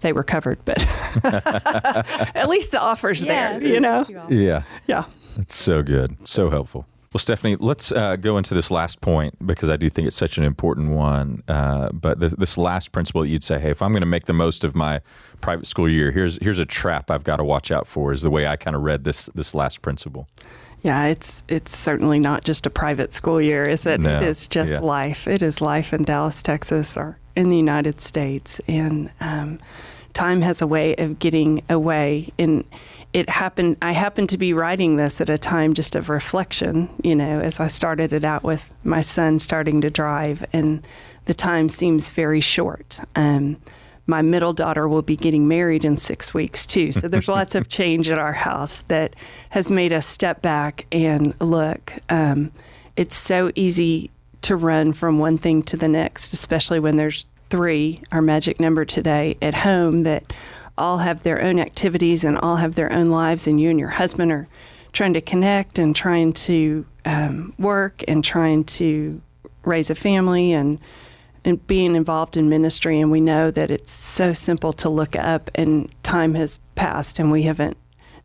they 0.00 0.12
were 0.12 0.22
covered, 0.22 0.58
but 0.64 0.78
at 1.24 2.48
least 2.48 2.70
the 2.70 2.80
offer's 2.80 3.22
there. 3.22 3.62
You 3.62 3.80
know, 3.80 4.04
Yeah. 4.28 4.62
yeah. 4.86 5.04
It's 5.36 5.54
so 5.54 5.82
good. 5.82 6.16
So 6.28 6.50
helpful. 6.50 6.86
Well, 7.12 7.20
Stephanie, 7.20 7.56
let's 7.56 7.92
uh, 7.92 8.16
go 8.16 8.36
into 8.38 8.54
this 8.54 8.70
last 8.72 9.00
point 9.00 9.34
because 9.46 9.70
I 9.70 9.76
do 9.76 9.88
think 9.88 10.08
it's 10.08 10.16
such 10.16 10.36
an 10.36 10.42
important 10.44 10.90
one. 10.90 11.42
Uh, 11.46 11.90
but 11.92 12.18
this, 12.18 12.34
this 12.36 12.58
last 12.58 12.90
principle 12.92 13.22
that 13.22 13.28
you'd 13.28 13.44
say, 13.44 13.58
hey, 13.60 13.70
if 13.70 13.80
I'm 13.82 13.92
going 13.92 14.00
to 14.02 14.06
make 14.06 14.24
the 14.24 14.32
most 14.32 14.64
of 14.64 14.74
my 14.74 15.00
private 15.40 15.66
school 15.66 15.88
year, 15.88 16.10
here's 16.10 16.38
here's 16.42 16.58
a 16.58 16.66
trap 16.66 17.10
I've 17.12 17.22
got 17.24 17.36
to 17.36 17.44
watch 17.44 17.70
out 17.70 17.86
for. 17.86 18.12
Is 18.12 18.22
the 18.22 18.30
way 18.30 18.46
I 18.48 18.56
kind 18.56 18.74
of 18.76 18.82
read 18.82 19.04
this 19.04 19.26
this 19.34 19.54
last 19.54 19.80
principle. 19.80 20.28
Yeah, 20.84 21.06
it's 21.06 21.42
it's 21.48 21.76
certainly 21.76 22.20
not 22.20 22.44
just 22.44 22.66
a 22.66 22.70
private 22.70 23.12
school 23.14 23.40
year, 23.40 23.64
is 23.64 23.86
it? 23.86 24.00
No. 24.00 24.16
It 24.18 24.22
is 24.22 24.46
just 24.46 24.72
Yeah. 24.72 24.80
life. 24.80 25.26
It 25.26 25.40
is 25.42 25.62
life 25.62 25.94
in 25.94 26.02
Dallas, 26.02 26.42
Texas, 26.42 26.94
or 26.96 27.16
in 27.34 27.48
the 27.48 27.56
United 27.56 28.02
States, 28.02 28.60
and 28.68 29.10
um, 29.20 29.58
time 30.12 30.42
has 30.42 30.60
a 30.60 30.66
way 30.66 30.94
of 30.96 31.18
getting 31.18 31.62
away. 31.70 32.30
And 32.38 32.64
it 33.14 33.30
happened. 33.30 33.78
I 33.80 33.92
happened 33.92 34.28
to 34.28 34.36
be 34.38 34.52
writing 34.52 34.96
this 34.96 35.22
at 35.22 35.30
a 35.30 35.38
time 35.38 35.72
just 35.72 35.96
of 35.96 36.10
reflection. 36.10 36.90
You 37.02 37.16
know, 37.16 37.40
as 37.40 37.60
I 37.60 37.66
started 37.68 38.12
it 38.12 38.24
out 38.24 38.44
with 38.44 38.70
my 38.84 39.00
son 39.00 39.38
starting 39.38 39.80
to 39.80 39.88
drive, 39.90 40.44
and 40.52 40.86
the 41.24 41.34
time 41.34 41.70
seems 41.70 42.10
very 42.10 42.42
short. 42.42 43.00
Um, 43.16 43.56
my 44.06 44.22
middle 44.22 44.52
daughter 44.52 44.86
will 44.86 45.02
be 45.02 45.16
getting 45.16 45.48
married 45.48 45.84
in 45.84 45.96
six 45.96 46.34
weeks 46.34 46.66
too. 46.66 46.92
So 46.92 47.08
there's 47.08 47.28
lots 47.28 47.54
of 47.54 47.68
change 47.70 48.10
at 48.10 48.18
our 48.18 48.32
house 48.32 48.82
that 48.88 49.16
has 49.50 49.70
made 49.70 49.92
us 49.92 50.06
step 50.06 50.42
back 50.42 50.86
and 50.92 51.34
look. 51.40 51.92
Um, 52.10 52.52
it's 52.96 53.16
so 53.16 53.50
easy 53.54 54.10
to 54.42 54.56
run 54.56 54.92
from 54.92 55.18
one 55.18 55.38
thing 55.38 55.62
to 55.64 55.76
the 55.76 55.88
next, 55.88 56.32
especially 56.32 56.78
when 56.78 56.96
there's 56.96 57.24
three, 57.48 58.02
our 58.12 58.20
magic 58.20 58.60
number 58.60 58.84
today, 58.84 59.36
at 59.40 59.54
home 59.54 60.02
that 60.02 60.32
all 60.76 60.98
have 60.98 61.22
their 61.22 61.40
own 61.40 61.58
activities 61.58 62.24
and 62.24 62.36
all 62.38 62.56
have 62.56 62.74
their 62.74 62.92
own 62.92 63.10
lives, 63.10 63.46
and 63.46 63.60
you 63.60 63.70
and 63.70 63.78
your 63.78 63.88
husband 63.88 64.32
are 64.32 64.46
trying 64.92 65.14
to 65.14 65.20
connect 65.20 65.78
and 65.78 65.96
trying 65.96 66.32
to 66.32 66.84
um, 67.04 67.54
work 67.58 68.02
and 68.06 68.22
trying 68.22 68.64
to 68.64 69.20
raise 69.64 69.88
a 69.88 69.94
family 69.94 70.52
and 70.52 70.78
and 71.44 71.64
being 71.66 71.94
involved 71.94 72.36
in 72.36 72.48
ministry 72.48 73.00
and 73.00 73.10
we 73.10 73.20
know 73.20 73.50
that 73.50 73.70
it's 73.70 73.90
so 73.90 74.32
simple 74.32 74.72
to 74.72 74.88
look 74.88 75.14
up 75.16 75.50
and 75.54 75.92
time 76.02 76.34
has 76.34 76.58
passed 76.74 77.18
and 77.18 77.30
we 77.30 77.42
haven't 77.42 77.76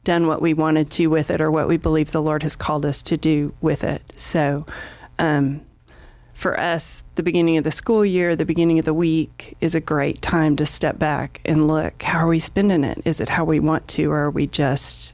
done 0.03 0.27
what 0.27 0.41
we 0.41 0.53
wanted 0.53 0.89
to 0.91 1.08
with 1.08 1.29
it 1.29 1.41
or 1.41 1.51
what 1.51 1.67
we 1.67 1.77
believe 1.77 2.12
the 2.12 2.21
Lord 2.21 2.43
has 2.43 2.55
called 2.55 2.86
us 2.86 3.01
to 3.03 3.17
do 3.17 3.54
with 3.62 3.83
it. 3.83 4.02
So 4.15 4.65
um, 5.19 5.62
for 6.33 6.58
us, 6.58 7.04
the 7.15 7.23
beginning 7.23 7.58
of 7.58 7.65
the 7.65 7.71
school 7.71 8.06
year, 8.06 8.35
the 8.35 8.46
beginning 8.46 8.79
of 8.79 8.85
the 8.85 8.93
week 8.93 9.58
is 9.60 9.75
a 9.75 9.81
great 9.81 10.21
time 10.21 10.56
to 10.56 10.65
step 10.65 10.98
back 10.98 11.41
and 11.43 11.67
look 11.67 12.02
how 12.02 12.19
are 12.19 12.27
we 12.27 12.39
spending 12.39 12.83
it? 12.83 13.02
Is 13.06 13.19
it 13.19 13.27
how 13.27 13.43
we 13.43 13.60
want 13.60 13.87
to, 13.89 14.10
or 14.12 14.19
are 14.19 14.31
we 14.31 14.48
just 14.48 15.13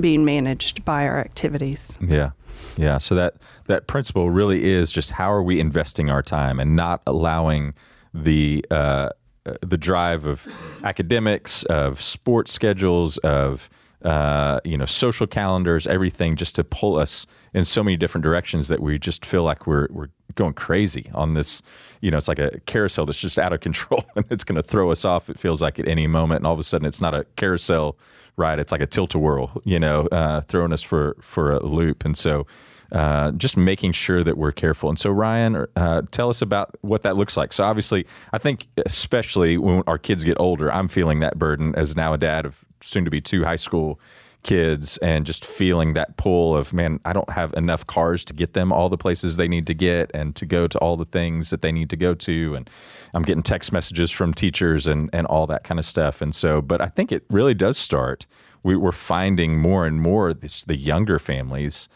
being 0.00 0.24
managed 0.24 0.84
by 0.84 1.06
our 1.06 1.20
activities? 1.20 1.96
Yeah. 2.00 2.30
Yeah. 2.76 2.98
So 2.98 3.14
that 3.14 3.34
that 3.66 3.86
principle 3.86 4.30
really 4.30 4.64
is 4.70 4.90
just 4.90 5.12
how 5.12 5.32
are 5.32 5.42
we 5.42 5.60
investing 5.60 6.10
our 6.10 6.22
time 6.22 6.58
and 6.58 6.74
not 6.74 7.02
allowing 7.06 7.74
the 8.14 8.64
uh, 8.70 9.10
uh, 9.44 9.54
the 9.60 9.76
drive 9.76 10.24
of 10.24 10.46
academics, 10.84 11.64
of 11.64 12.00
sports 12.00 12.52
schedules, 12.52 13.18
of 13.18 13.68
uh, 14.04 14.60
you 14.64 14.76
know, 14.76 14.84
social 14.84 15.26
calendars, 15.26 15.86
everything, 15.86 16.34
just 16.36 16.54
to 16.56 16.64
pull 16.64 16.98
us 16.98 17.26
in 17.54 17.64
so 17.64 17.84
many 17.84 17.96
different 17.96 18.24
directions 18.24 18.68
that 18.68 18.80
we 18.80 18.98
just 18.98 19.24
feel 19.24 19.42
like 19.44 19.66
we're 19.66 19.88
we're 19.90 20.08
going 20.34 20.54
crazy 20.54 21.10
on 21.14 21.34
this. 21.34 21.62
You 22.00 22.10
know, 22.10 22.18
it's 22.18 22.28
like 22.28 22.38
a 22.38 22.60
carousel 22.66 23.06
that's 23.06 23.20
just 23.20 23.38
out 23.38 23.52
of 23.52 23.60
control, 23.60 24.04
and 24.16 24.24
it's 24.30 24.44
going 24.44 24.56
to 24.56 24.62
throw 24.62 24.90
us 24.90 25.04
off. 25.04 25.30
It 25.30 25.38
feels 25.38 25.62
like 25.62 25.78
at 25.78 25.88
any 25.88 26.06
moment, 26.06 26.38
and 26.40 26.46
all 26.46 26.52
of 26.52 26.58
a 26.58 26.64
sudden, 26.64 26.86
it's 26.86 27.00
not 27.00 27.14
a 27.14 27.24
carousel 27.36 27.96
ride; 28.36 28.58
it's 28.58 28.72
like 28.72 28.80
a 28.80 28.86
tilt 28.86 29.14
a 29.14 29.18
whirl. 29.18 29.60
You 29.64 29.78
know, 29.80 30.06
uh, 30.12 30.42
throwing 30.42 30.72
us 30.72 30.82
for 30.82 31.16
for 31.20 31.52
a 31.52 31.64
loop, 31.64 32.04
and 32.04 32.16
so. 32.16 32.46
Uh, 32.90 33.32
just 33.32 33.56
making 33.56 33.90
sure 33.90 34.22
that 34.22 34.36
we're 34.36 34.52
careful. 34.52 34.90
And 34.90 34.98
so, 34.98 35.10
Ryan, 35.10 35.64
uh, 35.76 36.02
tell 36.10 36.28
us 36.28 36.42
about 36.42 36.76
what 36.82 37.04
that 37.04 37.16
looks 37.16 37.38
like. 37.38 37.54
So, 37.54 37.64
obviously, 37.64 38.04
I 38.34 38.36
think 38.36 38.66
especially 38.84 39.56
when 39.56 39.82
our 39.86 39.96
kids 39.96 40.24
get 40.24 40.38
older, 40.38 40.70
I'm 40.70 40.88
feeling 40.88 41.20
that 41.20 41.38
burden 41.38 41.74
as 41.74 41.96
now 41.96 42.12
a 42.12 42.18
dad 42.18 42.44
of 42.44 42.66
soon 42.82 43.06
to 43.06 43.10
be 43.10 43.22
two 43.22 43.44
high 43.44 43.56
school 43.56 43.98
kids 44.42 44.98
and 44.98 45.24
just 45.24 45.44
feeling 45.44 45.94
that 45.94 46.16
pull 46.16 46.56
of 46.56 46.72
man 46.72 46.98
i 47.04 47.12
don't 47.12 47.30
have 47.30 47.52
enough 47.54 47.86
cars 47.86 48.24
to 48.24 48.32
get 48.32 48.54
them 48.54 48.72
all 48.72 48.88
the 48.88 48.98
places 48.98 49.36
they 49.36 49.46
need 49.46 49.66
to 49.66 49.74
get 49.74 50.10
and 50.14 50.34
to 50.34 50.44
go 50.44 50.66
to 50.66 50.78
all 50.78 50.96
the 50.96 51.04
things 51.04 51.50
that 51.50 51.62
they 51.62 51.70
need 51.70 51.88
to 51.90 51.96
go 51.96 52.14
to. 52.14 52.54
And 52.54 52.68
i'm 53.14 53.22
getting 53.22 53.42
text 53.42 53.72
messages 53.72 54.10
from 54.10 54.34
teachers 54.34 54.86
and, 54.86 55.10
and 55.12 55.26
all 55.26 55.46
that 55.46 55.64
kind 55.64 55.78
of 55.78 55.84
stuff. 55.84 56.20
And 56.20 56.34
so 56.34 56.60
but 56.60 56.80
i 56.80 56.86
think 56.86 57.12
it 57.12 57.24
really 57.30 57.54
does 57.54 57.78
start. 57.78 58.26
We, 58.64 58.76
we're 58.76 58.92
finding 58.92 59.58
more 59.58 59.86
and 59.86 60.00
more 60.00 60.32
this, 60.32 60.62
the 60.62 60.76
younger 60.76 61.18
families 61.18 61.88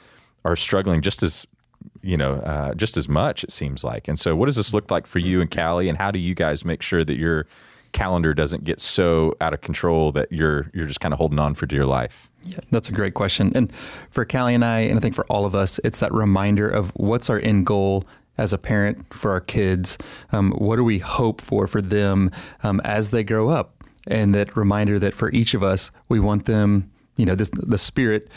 are 0.45 0.57
struggling 0.57 1.01
just 1.01 1.23
as 1.23 1.47
you 2.03 2.17
know 2.17 2.35
uh, 2.35 2.75
just 2.75 2.97
as 2.97 3.09
much 3.09 3.45
it 3.45 3.53
seems 3.53 3.83
like. 3.83 4.09
And 4.09 4.19
so 4.19 4.37
what 4.37 4.47
does 4.47 4.57
this 4.57 4.73
look 4.73 4.91
like 4.91 5.07
for 5.07 5.19
you 5.19 5.41
and 5.41 5.51
callie? 5.51 5.89
And 5.89 5.99
how 5.99 6.11
do 6.11 6.19
you 6.19 6.35
guys 6.35 6.65
make 6.65 6.83
sure 6.83 7.05
that 7.05 7.17
you're 7.17 7.47
calendar 7.97 8.35
doesn't 8.35 8.65
get 8.65 8.79
so 8.79 9.35
out 9.41 9.55
of 9.55 9.63
control 9.63 10.13
that 10.13 10.31
you're 10.31 10.71
you're 10.75 10.87
just 10.87 11.01
kind 11.01 11.15
of 11.15 11.19
holding 11.19 11.39
on 11.39 11.55
for 11.55 11.65
dear 11.65 11.87
life? 11.87 12.29
Yeah, 12.43 12.59
that's 12.71 12.91
a 12.91 12.93
great 12.93 13.15
question. 13.15 13.53
And 13.55 13.73
for 14.11 14.25
Callie 14.25 14.55
and 14.55 14.65
I, 14.65 14.81
and 14.81 14.99
I 14.99 15.01
think 15.01 15.15
for 15.15 15.25
all 15.27 15.47
of 15.47 15.55
us, 15.55 15.81
it's 15.83 16.01
that 16.01 16.13
reminder 16.13 16.69
of 16.69 16.91
what's 16.91 17.31
our 17.31 17.39
end 17.39 17.65
goal 17.65 18.05
as 18.37 18.53
a 18.53 18.59
parent 18.59 19.15
for 19.15 19.31
our 19.31 19.41
kids. 19.41 19.97
Um, 20.31 20.53
what 20.53 20.77
do 20.77 20.85
we 20.85 20.99
hope 20.99 21.41
for 21.41 21.67
for 21.67 21.81
them 21.81 22.31
um, 22.63 22.81
as 22.85 23.11
they 23.11 23.25
grow 23.25 23.49
up? 23.49 23.73
And 24.07 24.35
that 24.35 24.55
reminder 24.57 24.99
that 24.99 25.15
for 25.15 25.31
each 25.33 25.55
of 25.55 25.63
us, 25.63 25.91
we 26.09 26.21
want 26.21 26.45
them 26.45 26.91
you 27.17 27.25
know, 27.25 27.35
this, 27.35 27.51
the 27.51 27.79
Spirit 27.79 28.29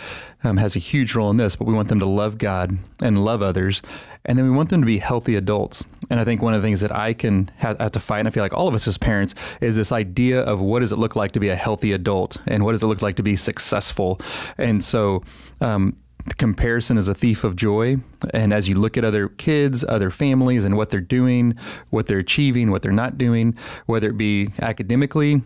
um, 0.43 0.57
has 0.57 0.75
a 0.75 0.79
huge 0.79 1.13
role 1.13 1.29
in 1.29 1.37
this, 1.37 1.55
but 1.55 1.67
we 1.67 1.73
want 1.73 1.89
them 1.89 1.99
to 1.99 2.05
love 2.05 2.37
God 2.37 2.77
and 3.01 3.23
love 3.23 3.41
others. 3.41 3.81
And 4.25 4.37
then 4.37 4.45
we 4.45 4.55
want 4.55 4.69
them 4.69 4.81
to 4.81 4.85
be 4.85 4.99
healthy 4.99 5.35
adults. 5.35 5.85
And 6.09 6.19
I 6.19 6.23
think 6.23 6.41
one 6.41 6.53
of 6.53 6.61
the 6.61 6.67
things 6.67 6.81
that 6.81 6.91
I 6.91 7.13
can 7.13 7.49
have, 7.57 7.79
have, 7.79 7.91
to 7.93 7.99
fight, 7.99 8.19
and 8.19 8.27
I 8.27 8.31
feel 8.31 8.43
like 8.43 8.53
all 8.53 8.67
of 8.67 8.75
us 8.75 8.87
as 8.87 8.97
parents, 8.97 9.33
is 9.61 9.75
this 9.75 9.91
idea 9.91 10.41
of 10.41 10.59
what 10.59 10.79
does 10.81 10.91
it 10.91 10.97
look 10.97 11.15
like 11.15 11.31
to 11.33 11.39
be 11.39 11.49
a 11.49 11.55
healthy 11.55 11.93
adult 11.93 12.37
and 12.45 12.65
what 12.65 12.73
does 12.73 12.83
it 12.83 12.87
look 12.87 13.01
like 13.01 13.15
to 13.15 13.23
be 13.23 13.35
successful. 13.35 14.19
And 14.57 14.83
so, 14.83 15.23
um, 15.61 15.95
comparison 16.37 16.97
is 16.97 17.07
a 17.07 17.15
thief 17.15 17.43
of 17.43 17.55
joy. 17.55 17.97
And 18.33 18.53
as 18.53 18.67
you 18.67 18.75
look 18.75 18.97
at 18.97 19.05
other 19.05 19.29
kids, 19.29 19.83
other 19.83 20.09
families, 20.09 20.65
and 20.65 20.75
what 20.75 20.89
they're 20.89 20.99
doing, 20.99 21.55
what 21.89 22.07
they're 22.07 22.19
achieving, 22.19 22.71
what 22.71 22.81
they're 22.81 22.91
not 22.91 23.17
doing, 23.17 23.57
whether 23.85 24.09
it 24.09 24.17
be 24.17 24.49
academically 24.61 25.41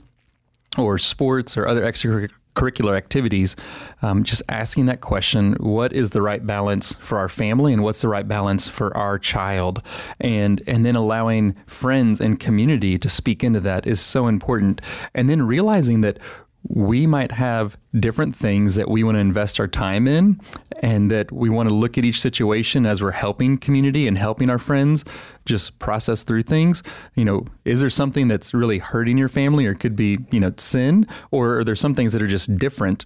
or 0.78 0.98
sports 0.98 1.56
or 1.56 1.68
other 1.68 1.84
extracurricular 1.84 2.32
curricular 2.56 2.96
activities, 2.96 3.56
um, 4.02 4.24
just 4.24 4.44
asking 4.50 4.86
that 4.86 5.02
question 5.02 5.54
what 5.54 5.94
is 5.94 6.12
the 6.12 6.22
right 6.22 6.46
balance 6.46 6.96
for 7.00 7.18
our 7.18 7.30
family 7.30 7.74
and 7.74 7.84
what's 7.84 8.02
the 8.02 8.08
right 8.08 8.28
balance 8.28 8.68
for 8.68 8.96
our 8.96 9.18
child? 9.18 9.82
And, 10.20 10.62
and 10.68 10.86
then 10.86 10.96
allowing 10.96 11.56
friends 11.66 12.22
and 12.22 12.40
community 12.40 12.98
to 13.00 13.10
speak 13.10 13.44
into 13.44 13.60
that 13.62 13.88
is 13.88 14.00
so 14.00 14.28
important. 14.28 14.82
And 15.14 15.30
then 15.30 15.42
realizing 15.44 16.02
that 16.02 16.20
we 16.68 17.06
might 17.06 17.32
have 17.32 17.78
different 18.00 18.36
things 18.36 18.76
that 18.76 18.90
we 18.90 19.04
want 19.04 19.16
to 19.16 19.20
invest 19.20 19.60
our 19.60 19.68
time 19.68 20.08
in 20.08 20.40
and 20.82 21.12
that 21.12 21.32
we 21.32 21.50
want 21.50 21.70
to 21.70 21.76
look 21.76 21.98
at 21.98 22.06
each 22.06 22.20
situation 22.22 22.86
as 22.86 23.02
we're 23.02 23.12
helping 23.12 23.58
community 23.58 24.08
and 24.08 24.18
helping 24.18 24.50
our 24.50 24.60
friends 24.60 25.04
just 25.46 25.78
process 25.80 26.24
through 26.24 26.44
things. 26.44 26.82
You 27.16 27.26
know 27.26 27.46
is 27.66 27.82
there 27.82 27.90
something 27.90 28.28
that's 28.28 28.54
really 28.54 28.80
hurting 28.80 29.18
your 29.18 29.30
family 29.30 29.66
or 29.66 29.76
could 29.76 29.96
be 29.96 30.20
you 30.32 30.40
know 30.40 30.54
sin? 30.58 31.08
Or 31.32 31.60
are 31.60 31.64
there 31.64 31.76
some 31.76 31.96
things 31.96 32.14
that 32.14 32.22
are 32.22 32.28
just 32.28 32.56
different? 32.58 33.06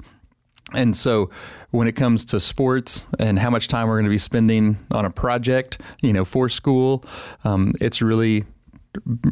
And 0.74 0.96
so 0.96 1.30
when 1.72 1.88
it 1.88 1.94
comes 1.94 2.26
to 2.26 2.40
sports 2.40 3.08
and 3.20 3.40
how 3.40 3.50
much 3.50 3.68
time 3.68 3.88
we're 3.88 3.96
going 3.96 4.06
to 4.06 4.10
be 4.10 4.18
spending 4.18 4.78
on 4.92 5.06
a 5.06 5.10
project 5.10 5.80
you 6.02 6.12
know 6.12 6.26
for 6.26 6.50
school 6.50 7.04
um, 7.44 7.74
it's 7.80 8.02
really 8.02 8.44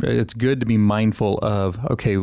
it's 0.03 0.33
good 0.33 0.59
to 0.59 0.65
be 0.65 0.77
mindful 0.77 1.39
of 1.39 1.83
okay 1.89 2.17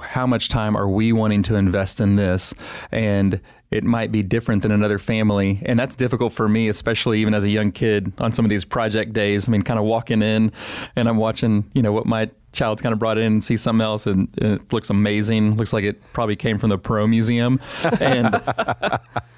how 0.00 0.26
much 0.26 0.48
time 0.48 0.76
are 0.76 0.88
we 0.88 1.12
wanting 1.12 1.42
to 1.44 1.56
invest 1.56 2.00
in 2.00 2.16
this? 2.16 2.54
And 2.92 3.40
it 3.70 3.84
might 3.84 4.10
be 4.10 4.22
different 4.22 4.62
than 4.62 4.72
another 4.72 4.98
family. 4.98 5.62
And 5.64 5.78
that's 5.78 5.94
difficult 5.94 6.32
for 6.32 6.48
me, 6.48 6.68
especially 6.68 7.20
even 7.20 7.34
as 7.34 7.44
a 7.44 7.50
young 7.50 7.70
kid 7.70 8.12
on 8.18 8.32
some 8.32 8.44
of 8.44 8.48
these 8.48 8.64
project 8.64 9.12
days. 9.12 9.48
I 9.48 9.52
mean, 9.52 9.62
kind 9.62 9.78
of 9.78 9.84
walking 9.84 10.22
in 10.22 10.52
and 10.96 11.08
I'm 11.08 11.16
watching, 11.16 11.70
you 11.72 11.82
know, 11.82 11.92
what 11.92 12.06
my 12.06 12.30
child's 12.52 12.82
kind 12.82 12.92
of 12.92 12.98
brought 12.98 13.16
in 13.16 13.26
and 13.26 13.44
see 13.44 13.56
something 13.56 13.84
else 13.84 14.06
and, 14.06 14.28
and, 14.38 14.60
it 14.60 14.72
looks 14.72 14.90
amazing. 14.90 15.56
Looks 15.56 15.72
like 15.72 15.84
it 15.84 16.00
probably 16.12 16.34
came 16.34 16.58
from 16.58 16.70
the 16.70 16.78
Perot 16.78 17.08
Museum. 17.08 17.60
And 18.00 18.40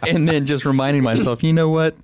and 0.06 0.28
then 0.28 0.46
just 0.46 0.64
reminding 0.64 1.02
myself, 1.02 1.42
you 1.42 1.52
know 1.52 1.68
what? 1.68 1.94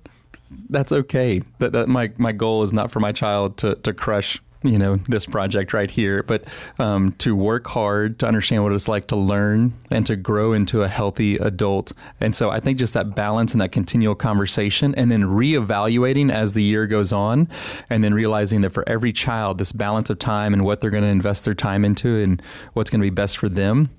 That's 0.69 0.91
okay. 0.91 1.41
That, 1.59 1.71
that 1.73 1.87
my, 1.87 2.11
my 2.17 2.31
goal 2.31 2.63
is 2.63 2.73
not 2.73 2.91
for 2.91 2.99
my 2.99 3.11
child 3.11 3.57
to, 3.57 3.75
to 3.75 3.93
crush 3.93 4.41
you 4.63 4.77
know 4.77 4.97
this 5.07 5.25
project 5.25 5.73
right 5.73 5.89
here, 5.89 6.23
but 6.23 6.43
um, 6.79 7.13
to 7.13 7.35
work 7.35 7.67
hard 7.67 8.19
to 8.19 8.27
understand 8.27 8.63
what 8.63 8.73
it's 8.73 8.87
like 8.87 9.07
to 9.07 9.15
learn 9.15 9.73
and 9.89 10.05
to 10.05 10.15
grow 10.15 10.53
into 10.53 10.83
a 10.83 10.87
healthy 10.87 11.37
adult. 11.37 11.93
And 12.19 12.35
so 12.35 12.49
I 12.49 12.59
think 12.59 12.77
just 12.77 12.93
that 12.93 13.15
balance 13.15 13.53
and 13.53 13.61
that 13.61 13.71
continual 13.71 14.15
conversation, 14.15 14.93
and 14.95 15.09
then 15.09 15.23
reevaluating 15.23 16.31
as 16.31 16.53
the 16.53 16.63
year 16.63 16.87
goes 16.87 17.13
on, 17.13 17.47
and 17.89 18.03
then 18.03 18.13
realizing 18.13 18.61
that 18.61 18.71
for 18.71 18.87
every 18.87 19.13
child, 19.13 19.57
this 19.57 19.71
balance 19.71 20.09
of 20.09 20.19
time 20.19 20.53
and 20.53 20.65
what 20.65 20.81
they're 20.81 20.91
going 20.91 21.03
to 21.03 21.09
invest 21.09 21.45
their 21.45 21.53
time 21.55 21.85
into 21.85 22.17
and 22.17 22.41
what's 22.73 22.89
going 22.89 23.01
to 23.01 23.05
be 23.05 23.09
best 23.09 23.37
for 23.37 23.47
them 23.49 23.89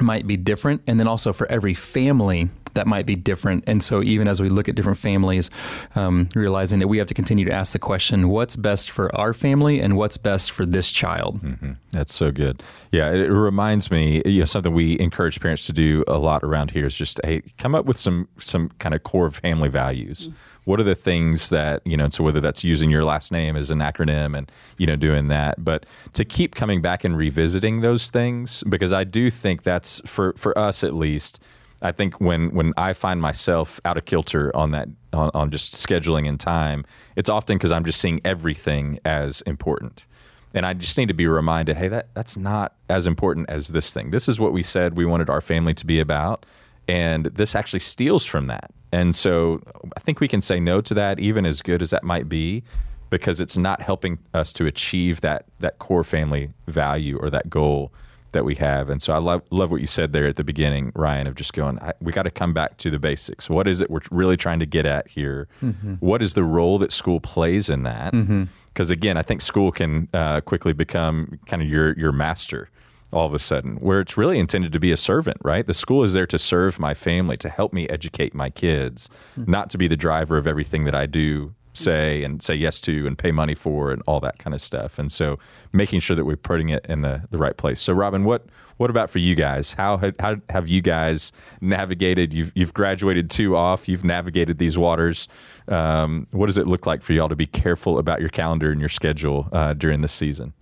might 0.00 0.26
be 0.26 0.36
different. 0.36 0.82
And 0.86 0.98
then 1.00 1.08
also 1.08 1.32
for 1.32 1.46
every 1.50 1.74
family, 1.74 2.50
that 2.74 2.86
might 2.86 3.06
be 3.06 3.16
different. 3.16 3.64
And 3.66 3.82
so, 3.82 4.02
even 4.02 4.28
as 4.28 4.40
we 4.40 4.48
look 4.48 4.68
at 4.68 4.74
different 4.74 4.98
families, 4.98 5.50
um, 5.94 6.28
realizing 6.34 6.78
that 6.80 6.88
we 6.88 6.98
have 6.98 7.06
to 7.08 7.14
continue 7.14 7.44
to 7.44 7.52
ask 7.52 7.72
the 7.72 7.78
question 7.78 8.28
what's 8.28 8.56
best 8.56 8.90
for 8.90 9.14
our 9.16 9.32
family 9.32 9.80
and 9.80 9.96
what's 9.96 10.16
best 10.16 10.50
for 10.50 10.66
this 10.66 10.90
child? 10.90 11.40
Mm-hmm. 11.40 11.72
That's 11.90 12.14
so 12.14 12.30
good. 12.30 12.62
Yeah, 12.92 13.10
it, 13.10 13.30
reminds 13.30 13.90
me, 13.90 14.22
you 14.24 14.40
know, 14.40 14.44
something 14.44 14.72
we 14.72 14.98
encourage 14.98 15.40
parents 15.40 15.66
to 15.66 15.72
do 15.72 16.04
a 16.06 16.18
lot 16.18 16.42
around 16.42 16.70
here 16.70 16.86
is 16.86 16.96
just, 16.96 17.20
hey, 17.24 17.42
come 17.58 17.74
up 17.74 17.84
with 17.84 17.98
some, 17.98 18.28
some 18.38 18.70
kind 18.78 18.94
of 18.94 19.02
core 19.02 19.30
family 19.30 19.68
values. 19.68 20.28
Mm-hmm 20.28 20.36
what 20.64 20.80
are 20.80 20.84
the 20.84 20.94
things 20.94 21.50
that 21.50 21.86
you 21.86 21.96
know 21.96 22.08
so 22.08 22.24
whether 22.24 22.40
that's 22.40 22.64
using 22.64 22.90
your 22.90 23.04
last 23.04 23.30
name 23.30 23.56
as 23.56 23.70
an 23.70 23.78
acronym 23.78 24.36
and 24.36 24.50
you 24.78 24.86
know 24.86 24.96
doing 24.96 25.28
that 25.28 25.62
but 25.62 25.86
to 26.12 26.24
keep 26.24 26.54
coming 26.54 26.82
back 26.82 27.04
and 27.04 27.16
revisiting 27.16 27.80
those 27.80 28.10
things 28.10 28.62
because 28.68 28.92
i 28.92 29.04
do 29.04 29.30
think 29.30 29.62
that's 29.62 30.00
for 30.06 30.32
for 30.36 30.56
us 30.58 30.82
at 30.82 30.94
least 30.94 31.42
I 31.84 31.92
think 31.92 32.18
when 32.18 32.52
when 32.54 32.72
I 32.78 32.94
find 32.94 33.20
myself 33.20 33.78
out 33.84 33.98
of 33.98 34.06
kilter 34.06 34.54
on 34.56 34.70
that 34.70 34.88
on, 35.12 35.30
on 35.34 35.50
just 35.50 35.74
scheduling 35.74 36.26
and 36.26 36.40
time, 36.40 36.84
it's 37.14 37.28
often 37.28 37.58
because 37.58 37.70
I'm 37.70 37.84
just 37.84 38.00
seeing 38.00 38.20
everything 38.24 38.98
as 39.04 39.42
important. 39.42 40.06
And 40.54 40.64
I 40.64 40.72
just 40.72 40.96
need 40.96 41.08
to 41.08 41.14
be 41.14 41.26
reminded, 41.26 41.76
hey, 41.76 41.88
that 41.88 42.08
that's 42.14 42.36
not 42.36 42.74
as 42.88 43.06
important 43.06 43.50
as 43.50 43.68
this 43.68 43.92
thing. 43.92 44.10
This 44.10 44.28
is 44.28 44.40
what 44.40 44.52
we 44.52 44.62
said 44.62 44.96
we 44.96 45.04
wanted 45.04 45.28
our 45.28 45.42
family 45.42 45.74
to 45.74 45.84
be 45.84 46.00
about, 46.00 46.46
and 46.88 47.26
this 47.26 47.54
actually 47.54 47.80
steals 47.80 48.24
from 48.24 48.46
that. 48.46 48.70
And 48.90 49.14
so 49.14 49.60
I 49.96 50.00
think 50.00 50.20
we 50.20 50.28
can 50.28 50.40
say 50.40 50.60
no 50.60 50.80
to 50.80 50.94
that, 50.94 51.20
even 51.20 51.44
as 51.44 51.60
good 51.60 51.82
as 51.82 51.90
that 51.90 52.02
might 52.02 52.28
be, 52.28 52.62
because 53.10 53.40
it's 53.40 53.58
not 53.58 53.82
helping 53.82 54.18
us 54.32 54.54
to 54.54 54.64
achieve 54.64 55.20
that 55.20 55.44
that 55.60 55.78
core 55.80 56.04
family 56.04 56.52
value 56.66 57.18
or 57.18 57.28
that 57.28 57.50
goal 57.50 57.92
that 58.34 58.44
we 58.44 58.54
have. 58.56 58.90
And 58.90 59.00
so 59.00 59.14
I 59.14 59.18
love 59.18 59.42
love 59.50 59.70
what 59.70 59.80
you 59.80 59.86
said 59.86 60.12
there 60.12 60.26
at 60.26 60.36
the 60.36 60.44
beginning, 60.44 60.92
Ryan, 60.94 61.26
of 61.26 61.34
just 61.34 61.54
going, 61.54 61.78
we 62.00 62.12
got 62.12 62.24
to 62.24 62.30
come 62.30 62.52
back 62.52 62.76
to 62.78 62.90
the 62.90 62.98
basics. 62.98 63.48
What 63.48 63.66
is 63.66 63.80
it 63.80 63.90
we're 63.90 64.00
really 64.10 64.36
trying 64.36 64.60
to 64.60 64.66
get 64.66 64.84
at 64.84 65.08
here? 65.08 65.48
Mm-hmm. 65.62 65.94
What 65.94 66.22
is 66.22 66.34
the 66.34 66.44
role 66.44 66.78
that 66.78 66.92
school 66.92 67.20
plays 67.20 67.70
in 67.70 67.82
that? 67.84 68.12
Because 68.12 68.88
mm-hmm. 68.88 68.92
again, 68.92 69.16
I 69.16 69.22
think 69.22 69.40
school 69.40 69.72
can 69.72 70.08
uh, 70.12 70.42
quickly 70.42 70.74
become 70.74 71.40
kind 71.46 71.62
of 71.62 71.68
your 71.68 71.98
your 71.98 72.12
master 72.12 72.68
all 73.12 73.26
of 73.26 73.32
a 73.32 73.38
sudden, 73.38 73.76
where 73.76 74.00
it's 74.00 74.16
really 74.16 74.40
intended 74.40 74.72
to 74.72 74.80
be 74.80 74.90
a 74.90 74.96
servant, 74.96 75.36
right? 75.44 75.68
The 75.68 75.72
school 75.72 76.02
is 76.02 76.14
there 76.14 76.26
to 76.26 76.36
serve 76.36 76.80
my 76.80 76.94
family, 76.94 77.36
to 77.36 77.48
help 77.48 77.72
me 77.72 77.88
educate 77.88 78.34
my 78.34 78.50
kids, 78.50 79.08
mm-hmm. 79.38 79.48
not 79.48 79.70
to 79.70 79.78
be 79.78 79.86
the 79.86 79.96
driver 79.96 80.36
of 80.36 80.48
everything 80.48 80.82
that 80.84 80.96
I 80.96 81.06
do 81.06 81.54
say 81.74 82.22
and 82.22 82.42
say 82.42 82.54
yes 82.54 82.80
to 82.80 83.06
and 83.06 83.18
pay 83.18 83.32
money 83.32 83.54
for 83.54 83.90
and 83.90 84.02
all 84.06 84.20
that 84.20 84.38
kind 84.38 84.54
of 84.54 84.62
stuff. 84.62 84.98
And 84.98 85.12
so 85.12 85.38
making 85.72 86.00
sure 86.00 86.16
that 86.16 86.24
we're 86.24 86.36
putting 86.36 86.70
it 86.70 86.86
in 86.86 87.02
the, 87.02 87.24
the 87.30 87.38
right 87.38 87.56
place. 87.56 87.80
So 87.80 87.92
Robin, 87.92 88.24
what 88.24 88.46
what 88.76 88.90
about 88.90 89.10
for 89.10 89.18
you 89.18 89.34
guys? 89.34 89.74
How 89.74 90.00
how 90.18 90.36
have 90.48 90.68
you 90.68 90.80
guys 90.80 91.32
navigated? 91.60 92.32
You've 92.32 92.52
you've 92.54 92.74
graduated 92.74 93.30
two 93.30 93.56
off. 93.56 93.88
You've 93.88 94.04
navigated 94.04 94.58
these 94.58 94.76
waters. 94.76 95.28
Um, 95.68 96.26
what 96.32 96.46
does 96.46 96.58
it 96.58 96.66
look 96.66 96.86
like 96.86 97.02
for 97.02 97.12
y'all 97.12 97.28
to 97.28 97.36
be 97.36 97.46
careful 97.46 97.98
about 97.98 98.20
your 98.20 98.30
calendar 98.30 98.70
and 98.70 98.80
your 98.80 98.88
schedule 98.88 99.48
uh, 99.52 99.74
during 99.74 100.00
this 100.00 100.12
season? 100.12 100.54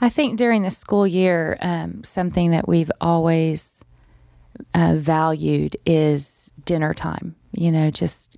I 0.00 0.08
think 0.08 0.36
during 0.36 0.62
the 0.62 0.70
school 0.70 1.06
year, 1.06 1.56
um, 1.60 2.02
something 2.02 2.50
that 2.50 2.66
we've 2.66 2.90
always 3.00 3.84
uh, 4.74 4.94
valued 4.96 5.76
is 5.86 6.50
dinner 6.64 6.92
time. 6.94 7.36
You 7.52 7.70
know, 7.70 7.90
just 7.90 8.36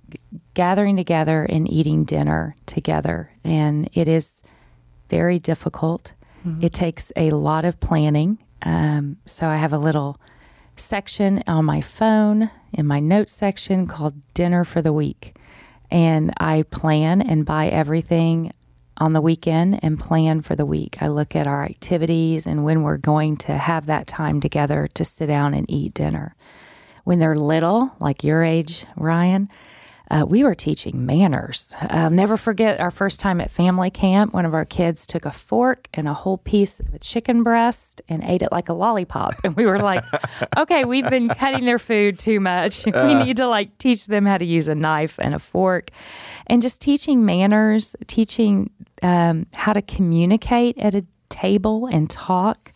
gathering 0.57 0.95
together 0.95 1.43
and 1.43 1.71
eating 1.71 2.03
dinner 2.03 2.55
together. 2.65 3.29
And 3.43 3.87
it 3.93 4.07
is 4.07 4.41
very 5.07 5.37
difficult. 5.37 6.13
Mm-hmm. 6.43 6.63
It 6.63 6.73
takes 6.73 7.11
a 7.15 7.29
lot 7.29 7.63
of 7.63 7.79
planning. 7.79 8.39
Um, 8.63 9.17
so 9.27 9.47
I 9.47 9.57
have 9.57 9.71
a 9.71 9.77
little 9.77 10.19
section 10.75 11.43
on 11.45 11.63
my 11.65 11.81
phone 11.81 12.49
in 12.73 12.87
my 12.87 12.99
notes 12.99 13.33
section 13.33 13.85
called 13.85 14.15
Dinner 14.33 14.63
for 14.63 14.81
the 14.81 14.91
Week. 14.91 15.37
And 15.91 16.33
I 16.39 16.63
plan 16.63 17.21
and 17.21 17.45
buy 17.45 17.67
everything 17.67 18.51
on 18.97 19.13
the 19.13 19.21
weekend 19.21 19.79
and 19.83 19.99
plan 19.99 20.41
for 20.41 20.55
the 20.55 20.65
week. 20.65 20.97
I 21.03 21.09
look 21.09 21.35
at 21.35 21.45
our 21.45 21.65
activities 21.65 22.47
and 22.47 22.65
when 22.65 22.81
we're 22.81 22.97
going 22.97 23.37
to 23.37 23.55
have 23.55 23.85
that 23.85 24.07
time 24.07 24.41
together 24.41 24.89
to 24.95 25.05
sit 25.05 25.27
down 25.27 25.53
and 25.53 25.69
eat 25.69 25.93
dinner. 25.93 26.35
When 27.03 27.19
they're 27.19 27.37
little, 27.37 27.91
like 27.99 28.23
your 28.23 28.43
age, 28.43 28.87
Ryan, 28.95 29.49
uh, 30.09 30.25
we 30.27 30.43
were 30.43 30.55
teaching 30.55 31.05
manners. 31.05 31.73
I'll 31.81 32.09
never 32.09 32.37
forget 32.37 32.79
our 32.79 32.91
first 32.91 33.19
time 33.19 33.41
at 33.41 33.51
family 33.51 33.89
camp. 33.89 34.33
One 34.33 34.45
of 34.45 34.53
our 34.53 34.63
kids 34.63 35.05
took 35.05 35.25
a 35.25 35.31
fork 35.31 35.89
and 35.93 36.07
a 36.07 36.13
whole 36.13 36.37
piece 36.37 36.79
of 36.79 36.93
a 36.93 36.99
chicken 36.99 37.43
breast 37.43 38.01
and 38.07 38.23
ate 38.23 38.41
it 38.41 38.51
like 38.51 38.69
a 38.69 38.73
lollipop. 38.73 39.35
And 39.43 39.55
we 39.55 39.65
were 39.65 39.79
like, 39.79 40.05
okay, 40.57 40.85
we've 40.85 41.09
been 41.09 41.27
cutting 41.27 41.65
their 41.65 41.79
food 41.79 42.19
too 42.19 42.39
much. 42.39 42.85
we 42.85 42.91
uh. 42.93 43.23
need 43.23 43.37
to 43.37 43.47
like 43.47 43.77
teach 43.79 44.07
them 44.07 44.25
how 44.25 44.37
to 44.37 44.45
use 44.45 44.69
a 44.69 44.75
knife 44.75 45.19
and 45.19 45.35
a 45.35 45.39
fork. 45.39 45.89
And 46.47 46.61
just 46.61 46.79
teaching 46.79 47.25
manners, 47.25 47.95
teaching 48.07 48.69
um, 49.03 49.45
how 49.53 49.73
to 49.73 49.81
communicate 49.81 50.77
at 50.77 50.95
a 50.95 51.05
table 51.29 51.87
and 51.87 52.09
talk. 52.09 52.71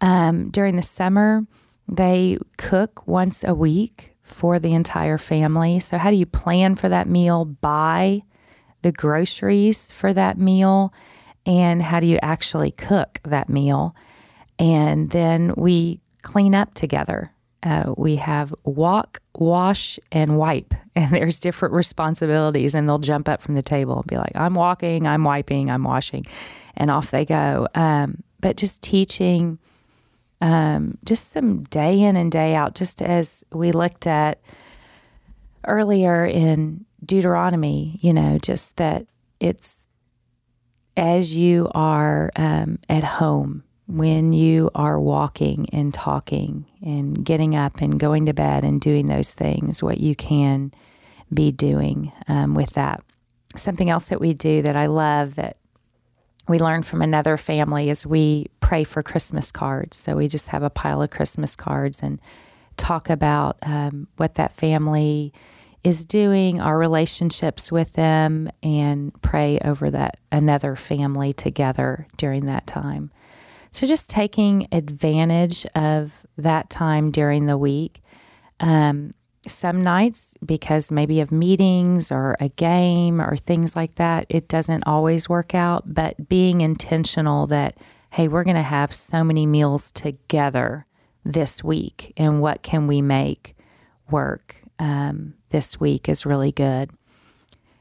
Um, 0.00 0.50
during 0.50 0.76
the 0.76 0.82
summer, 0.82 1.44
they 1.88 2.38
cook 2.56 3.06
once 3.06 3.44
a 3.44 3.54
week 3.54 4.14
for 4.28 4.58
the 4.58 4.74
entire 4.74 5.18
family. 5.18 5.80
So, 5.80 5.98
how 5.98 6.10
do 6.10 6.16
you 6.16 6.26
plan 6.26 6.76
for 6.76 6.88
that 6.88 7.06
meal? 7.08 7.44
Buy 7.44 8.22
the 8.82 8.92
groceries 8.92 9.90
for 9.92 10.12
that 10.12 10.38
meal, 10.38 10.92
and 11.46 11.82
how 11.82 12.00
do 12.00 12.06
you 12.06 12.18
actually 12.22 12.70
cook 12.70 13.20
that 13.24 13.48
meal? 13.48 13.94
And 14.58 15.10
then 15.10 15.54
we 15.56 16.00
clean 16.22 16.54
up 16.54 16.74
together. 16.74 17.32
Uh, 17.62 17.92
we 17.96 18.16
have 18.16 18.54
walk, 18.64 19.20
wash, 19.34 19.98
and 20.12 20.38
wipe, 20.38 20.74
and 20.94 21.10
there's 21.10 21.40
different 21.40 21.74
responsibilities. 21.74 22.74
And 22.74 22.88
they'll 22.88 22.98
jump 22.98 23.28
up 23.28 23.40
from 23.40 23.54
the 23.54 23.62
table 23.62 23.96
and 23.96 24.06
be 24.06 24.16
like, 24.16 24.32
"I'm 24.34 24.54
walking, 24.54 25.06
I'm 25.06 25.24
wiping, 25.24 25.70
I'm 25.70 25.84
washing," 25.84 26.24
and 26.76 26.90
off 26.90 27.10
they 27.10 27.24
go. 27.24 27.66
Um, 27.74 28.22
but 28.40 28.56
just 28.56 28.82
teaching 28.82 29.58
um, 30.40 30.98
just 31.04 31.32
some 31.32 31.64
day 31.64 32.00
in 32.00 32.16
and 32.16 32.30
day 32.30 32.54
out, 32.54 32.74
just 32.74 33.02
as 33.02 33.44
we 33.52 33.72
looked 33.72 34.06
at 34.06 34.40
earlier 35.66 36.24
in 36.24 36.84
Deuteronomy, 37.04 37.98
you 38.02 38.12
know, 38.12 38.38
just 38.38 38.76
that 38.76 39.06
it's 39.40 39.86
as 40.96 41.36
you 41.36 41.70
are 41.74 42.32
um, 42.36 42.78
at 42.88 43.04
home, 43.04 43.62
when 43.86 44.32
you 44.32 44.70
are 44.74 45.00
walking 45.00 45.68
and 45.72 45.94
talking 45.94 46.66
and 46.82 47.24
getting 47.24 47.56
up 47.56 47.80
and 47.80 47.98
going 47.98 48.26
to 48.26 48.34
bed 48.34 48.64
and 48.64 48.80
doing 48.80 49.06
those 49.06 49.32
things, 49.32 49.82
what 49.82 49.98
you 49.98 50.14
can 50.14 50.72
be 51.32 51.52
doing 51.52 52.12
um, 52.26 52.54
with 52.54 52.70
that. 52.70 53.02
Something 53.56 53.90
else 53.90 54.08
that 54.08 54.20
we 54.20 54.34
do 54.34 54.62
that 54.62 54.76
I 54.76 54.86
love 54.86 55.36
that 55.36 55.56
we 56.48 56.58
learned 56.58 56.86
from 56.86 57.02
another 57.02 57.36
family 57.36 57.90
is 57.90 58.06
we 58.06 58.46
pray 58.60 58.84
for 58.84 59.02
Christmas 59.02 59.52
cards. 59.52 59.96
So 59.96 60.16
we 60.16 60.28
just 60.28 60.48
have 60.48 60.62
a 60.62 60.70
pile 60.70 61.02
of 61.02 61.10
Christmas 61.10 61.54
cards 61.54 62.02
and 62.02 62.20
talk 62.76 63.10
about 63.10 63.58
um, 63.62 64.08
what 64.16 64.36
that 64.36 64.52
family 64.54 65.32
is 65.84 66.04
doing, 66.04 66.60
our 66.60 66.78
relationships 66.78 67.70
with 67.70 67.92
them, 67.92 68.48
and 68.62 69.12
pray 69.22 69.58
over 69.64 69.90
that 69.90 70.18
another 70.32 70.74
family 70.74 71.32
together 71.32 72.06
during 72.16 72.46
that 72.46 72.66
time. 72.66 73.10
So 73.72 73.86
just 73.86 74.10
taking 74.10 74.66
advantage 74.72 75.66
of 75.74 76.26
that 76.36 76.70
time 76.70 77.10
during 77.10 77.46
the 77.46 77.58
week. 77.58 78.02
Um, 78.60 79.14
some 79.48 79.80
nights, 79.82 80.34
because 80.44 80.92
maybe 80.92 81.20
of 81.20 81.32
meetings 81.32 82.12
or 82.12 82.36
a 82.40 82.48
game 82.50 83.20
or 83.20 83.36
things 83.36 83.74
like 83.74 83.96
that, 83.96 84.26
it 84.28 84.48
doesn't 84.48 84.84
always 84.86 85.28
work 85.28 85.54
out. 85.54 85.92
But 85.92 86.28
being 86.28 86.60
intentional 86.60 87.46
that, 87.48 87.76
hey, 88.10 88.28
we're 88.28 88.44
going 88.44 88.56
to 88.56 88.62
have 88.62 88.92
so 88.92 89.24
many 89.24 89.46
meals 89.46 89.90
together 89.92 90.86
this 91.24 91.62
week, 91.62 92.12
and 92.16 92.40
what 92.40 92.62
can 92.62 92.86
we 92.86 93.02
make 93.02 93.54
work 94.10 94.56
um, 94.78 95.34
this 95.50 95.78
week 95.78 96.08
is 96.08 96.24
really 96.24 96.52
good. 96.52 96.90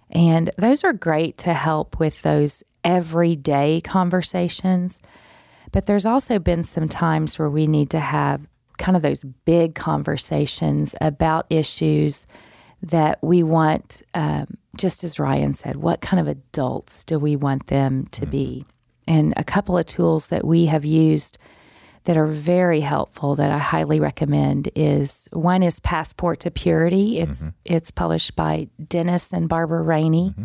And 0.09 0.49
those 0.57 0.84
are 0.84 0.93
great 0.93 1.38
to 1.39 1.53
help 1.53 1.99
with 1.99 2.22
those 2.22 2.63
everyday 2.84 3.82
conversations. 3.82 4.99
But 5.72 5.86
there's 5.86 6.05
also 6.05 6.39
been 6.39 6.63
some 6.63 6.88
times 6.88 7.38
where 7.38 7.49
we 7.49 7.68
need 7.68 7.89
to 7.91 7.99
have 7.99 8.47
kind 8.78 8.95
of 8.95 9.01
those 9.01 9.23
big 9.45 9.75
conversations 9.75 10.95
about 11.01 11.45
issues 11.49 12.25
that 12.82 13.19
we 13.21 13.43
want, 13.43 14.01
um, 14.13 14.57
just 14.75 15.03
as 15.03 15.19
Ryan 15.19 15.53
said, 15.53 15.78
what 15.78 16.01
kind 16.01 16.19
of 16.19 16.28
adults 16.28 17.03
do 17.03 17.19
we 17.19 17.36
want 17.36 17.67
them 17.67 18.05
to 18.11 18.21
mm-hmm. 18.21 18.32
be? 18.32 18.65
And 19.07 19.34
a 19.38 19.43
couple 19.43 19.78
of 19.78 19.86
tools 19.86 20.28
that 20.28 20.45
we 20.45 20.65
have 20.65 20.86
used 20.86 21.38
that 22.03 22.17
are 22.17 22.28
very 22.28 22.80
helpful 22.80 23.36
that 23.36 23.51
I 23.51 23.57
highly 23.57 23.99
recommend 23.99 24.69
is 24.75 25.28
one 25.34 25.61
is 25.61 25.80
Passport 25.82 26.39
to 26.41 26.51
Purity. 26.51 27.19
It's 27.19 27.41
mm-hmm. 27.41 27.49
it's 27.65 27.91
published 27.91 28.36
by 28.36 28.69
Dennis 28.88 29.34
and 29.34 29.49
Barbara 29.49 29.82
Rainey, 29.82 30.30
mm-hmm. 30.30 30.43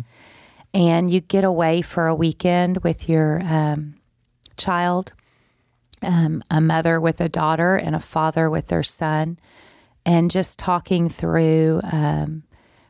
and 0.73 1.09
you 1.09 1.21
get 1.21 1.45
away 1.45 1.81
for 1.81 2.07
a 2.07 2.15
weekend 2.15 2.83
with 2.83 3.07
your 3.07 3.41
um, 3.45 3.95
child 4.57 5.13
um, 6.03 6.43
a 6.49 6.61
mother 6.61 6.99
with 6.99 7.21
a 7.21 7.29
daughter 7.29 7.75
and 7.75 7.95
a 7.95 7.99
father 7.99 8.49
with 8.49 8.67
their 8.67 8.83
son, 8.83 9.39
and 10.05 10.29
just 10.29 10.59
talking 10.59 11.09
through 11.09 11.81
um, 11.83 12.43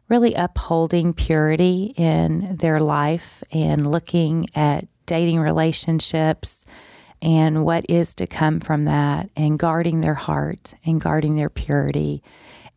really 0.10 0.34
upholding 0.34 1.14
purity 1.14 1.94
in 1.98 2.58
their 2.58 2.80
life 2.80 3.44
and 3.52 3.90
looking 3.90 4.48
at 4.56 4.88
dating 5.06 5.40
relationships 5.40 6.66
and 7.22 7.64
what 7.64 7.86
is 7.90 8.16
to 8.16 8.28
come 8.28 8.60
from 8.60 8.86
that, 8.86 9.30
and 9.38 9.58
guarding 9.58 10.02
their 10.02 10.14
heart 10.14 10.74
and 10.86 11.00
guarding 11.00 11.38
their 11.38 11.50
purity. 11.50 12.22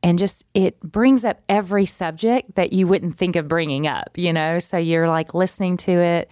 And 0.02 0.18
just 0.18 0.44
it 0.54 0.78
brings 0.80 1.24
up 1.24 1.40
every 1.48 1.84
subject 1.84 2.54
that 2.54 2.72
you 2.72 2.86
wouldn't 2.86 3.16
think 3.16 3.34
of 3.34 3.48
bringing 3.48 3.88
up, 3.88 4.16
you 4.16 4.32
know? 4.32 4.60
So 4.60 4.76
you're 4.76 5.08
like 5.08 5.34
listening 5.34 5.76
to 5.78 5.90
it. 5.90 6.30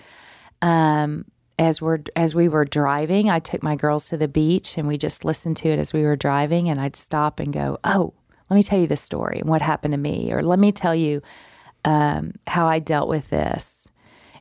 Um, 0.62 1.24
as 1.58 1.80
we're 1.80 2.00
as 2.16 2.34
we 2.34 2.48
were 2.48 2.64
driving, 2.64 3.30
I 3.30 3.38
took 3.38 3.62
my 3.62 3.76
girls 3.76 4.08
to 4.08 4.16
the 4.16 4.28
beach 4.28 4.76
and 4.76 4.88
we 4.88 4.98
just 4.98 5.24
listened 5.24 5.56
to 5.58 5.68
it 5.68 5.78
as 5.78 5.92
we 5.92 6.02
were 6.02 6.16
driving 6.16 6.68
and 6.68 6.80
I'd 6.80 6.96
stop 6.96 7.40
and 7.40 7.52
go, 7.52 7.78
"Oh, 7.84 8.14
let 8.50 8.56
me 8.56 8.62
tell 8.62 8.78
you 8.78 8.86
the 8.86 8.96
story 8.96 9.38
and 9.40 9.48
what 9.48 9.62
happened 9.62 9.92
to 9.92 9.98
me 9.98 10.32
or 10.32 10.42
let 10.42 10.58
me 10.58 10.72
tell 10.72 10.94
you 10.94 11.22
um, 11.84 12.32
how 12.46 12.66
I 12.66 12.78
dealt 12.78 13.08
with 13.08 13.30
this." 13.30 13.88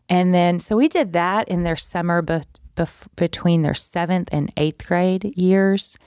And 0.09 0.33
then 0.33 0.59
so 0.59 0.75
we 0.75 0.87
did 0.87 1.13
that 1.13 1.47
in 1.47 1.63
their 1.63 1.75
summer 1.75 2.21
be- 2.21 2.41
between 3.15 3.61
their 3.61 3.73
7th 3.73 4.29
and 4.31 4.53
8th 4.55 4.85
grade 4.85 5.33
years. 5.37 5.97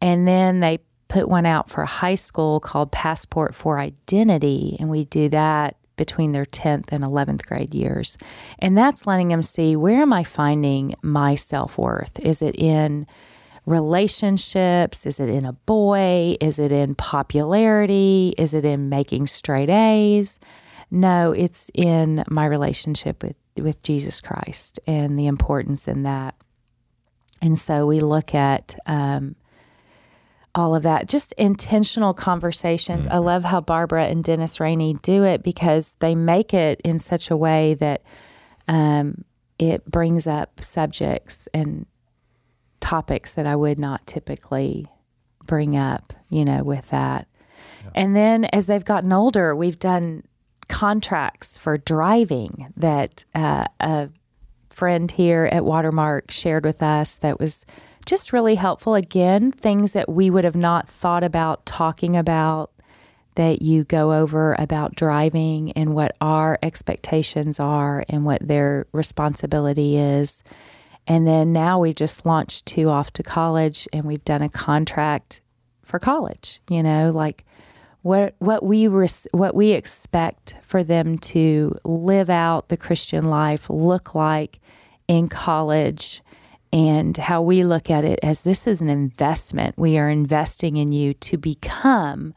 And 0.00 0.28
then 0.28 0.60
they 0.60 0.80
put 1.08 1.28
one 1.28 1.46
out 1.46 1.68
for 1.68 1.84
high 1.84 2.14
school 2.14 2.60
called 2.60 2.92
Passport 2.92 3.54
for 3.54 3.78
Identity 3.78 4.76
and 4.78 4.88
we 4.88 5.04
do 5.06 5.28
that 5.30 5.76
between 6.00 6.32
their 6.32 6.46
10th 6.46 6.92
and 6.92 7.04
11th 7.04 7.44
grade 7.44 7.74
years. 7.74 8.16
And 8.58 8.76
that's 8.76 9.06
letting 9.06 9.28
them 9.28 9.42
see 9.42 9.76
where 9.76 10.00
am 10.00 10.14
I 10.14 10.24
finding 10.24 10.94
my 11.02 11.34
self 11.34 11.76
worth? 11.76 12.18
Is 12.20 12.40
it 12.40 12.56
in 12.56 13.06
relationships? 13.66 15.04
Is 15.04 15.20
it 15.20 15.28
in 15.28 15.44
a 15.44 15.52
boy? 15.52 16.38
Is 16.40 16.58
it 16.58 16.72
in 16.72 16.94
popularity? 16.94 18.34
Is 18.38 18.54
it 18.54 18.64
in 18.64 18.88
making 18.88 19.26
straight 19.26 19.68
A's? 19.68 20.40
No, 20.90 21.32
it's 21.32 21.70
in 21.74 22.24
my 22.30 22.46
relationship 22.46 23.22
with, 23.22 23.36
with 23.58 23.82
Jesus 23.82 24.22
Christ 24.22 24.80
and 24.86 25.18
the 25.18 25.26
importance 25.26 25.86
in 25.86 26.04
that. 26.04 26.34
And 27.42 27.58
so 27.58 27.86
we 27.86 28.00
look 28.00 28.34
at 28.34 28.74
um, 28.86 29.36
all 30.54 30.74
of 30.74 30.82
that. 30.82 31.08
Just 31.08 31.32
intentional 31.32 32.14
conversations. 32.14 33.04
Mm-hmm. 33.04 33.14
I 33.14 33.18
love 33.18 33.44
how 33.44 33.60
Barbara 33.60 34.06
and 34.06 34.24
Dennis 34.24 34.60
Rainey 34.60 34.94
do 35.02 35.24
it 35.24 35.42
because 35.42 35.94
they 36.00 36.14
make 36.14 36.52
it 36.54 36.80
in 36.84 36.98
such 36.98 37.30
a 37.30 37.36
way 37.36 37.74
that 37.74 38.02
um, 38.68 39.24
it 39.58 39.84
brings 39.84 40.26
up 40.26 40.60
subjects 40.62 41.48
and 41.54 41.86
topics 42.80 43.34
that 43.34 43.46
I 43.46 43.56
would 43.56 43.78
not 43.78 44.06
typically 44.06 44.86
bring 45.44 45.76
up, 45.76 46.12
you 46.28 46.44
know, 46.44 46.64
with 46.64 46.88
that. 46.90 47.28
Yeah. 47.84 47.90
And 47.94 48.16
then 48.16 48.44
as 48.46 48.66
they've 48.66 48.84
gotten 48.84 49.12
older, 49.12 49.54
we've 49.54 49.78
done 49.78 50.24
contracts 50.68 51.58
for 51.58 51.78
driving 51.78 52.72
that 52.76 53.24
uh, 53.34 53.66
a 53.80 54.08
friend 54.70 55.10
here 55.10 55.48
at 55.50 55.64
Watermark 55.64 56.30
shared 56.30 56.64
with 56.64 56.82
us 56.82 57.16
that 57.16 57.38
was 57.38 57.66
just 58.06 58.32
really 58.32 58.54
helpful. 58.54 58.94
Again, 58.94 59.50
things 59.50 59.92
that 59.92 60.08
we 60.08 60.30
would 60.30 60.44
have 60.44 60.56
not 60.56 60.88
thought 60.88 61.24
about 61.24 61.66
talking 61.66 62.16
about 62.16 62.70
that 63.36 63.62
you 63.62 63.84
go 63.84 64.12
over 64.12 64.56
about 64.58 64.96
driving 64.96 65.72
and 65.72 65.94
what 65.94 66.16
our 66.20 66.58
expectations 66.62 67.60
are 67.60 68.04
and 68.08 68.24
what 68.24 68.46
their 68.46 68.86
responsibility 68.92 69.96
is. 69.96 70.42
And 71.06 71.26
then 71.26 71.52
now 71.52 71.78
we 71.78 71.94
just 71.94 72.26
launched 72.26 72.66
two 72.66 72.88
off 72.88 73.12
to 73.14 73.22
college 73.22 73.88
and 73.92 74.04
we've 74.04 74.24
done 74.24 74.42
a 74.42 74.48
contract 74.48 75.40
for 75.82 75.98
college, 75.98 76.60
you 76.68 76.82
know, 76.82 77.10
like 77.10 77.44
what 78.02 78.34
what 78.38 78.62
we 78.62 78.86
res- 78.88 79.26
what 79.32 79.54
we 79.54 79.72
expect 79.72 80.54
for 80.62 80.82
them 80.82 81.18
to 81.18 81.76
live 81.84 82.30
out 82.30 82.68
the 82.68 82.76
Christian 82.76 83.24
life 83.24 83.68
look 83.68 84.14
like 84.14 84.60
in 85.08 85.28
college 85.28 86.22
and 86.72 87.16
how 87.16 87.42
we 87.42 87.64
look 87.64 87.90
at 87.90 88.04
it 88.04 88.20
as 88.22 88.42
this 88.42 88.66
is 88.66 88.80
an 88.80 88.88
investment. 88.88 89.76
We 89.76 89.98
are 89.98 90.08
investing 90.08 90.76
in 90.76 90.92
you 90.92 91.14
to 91.14 91.36
become 91.36 92.34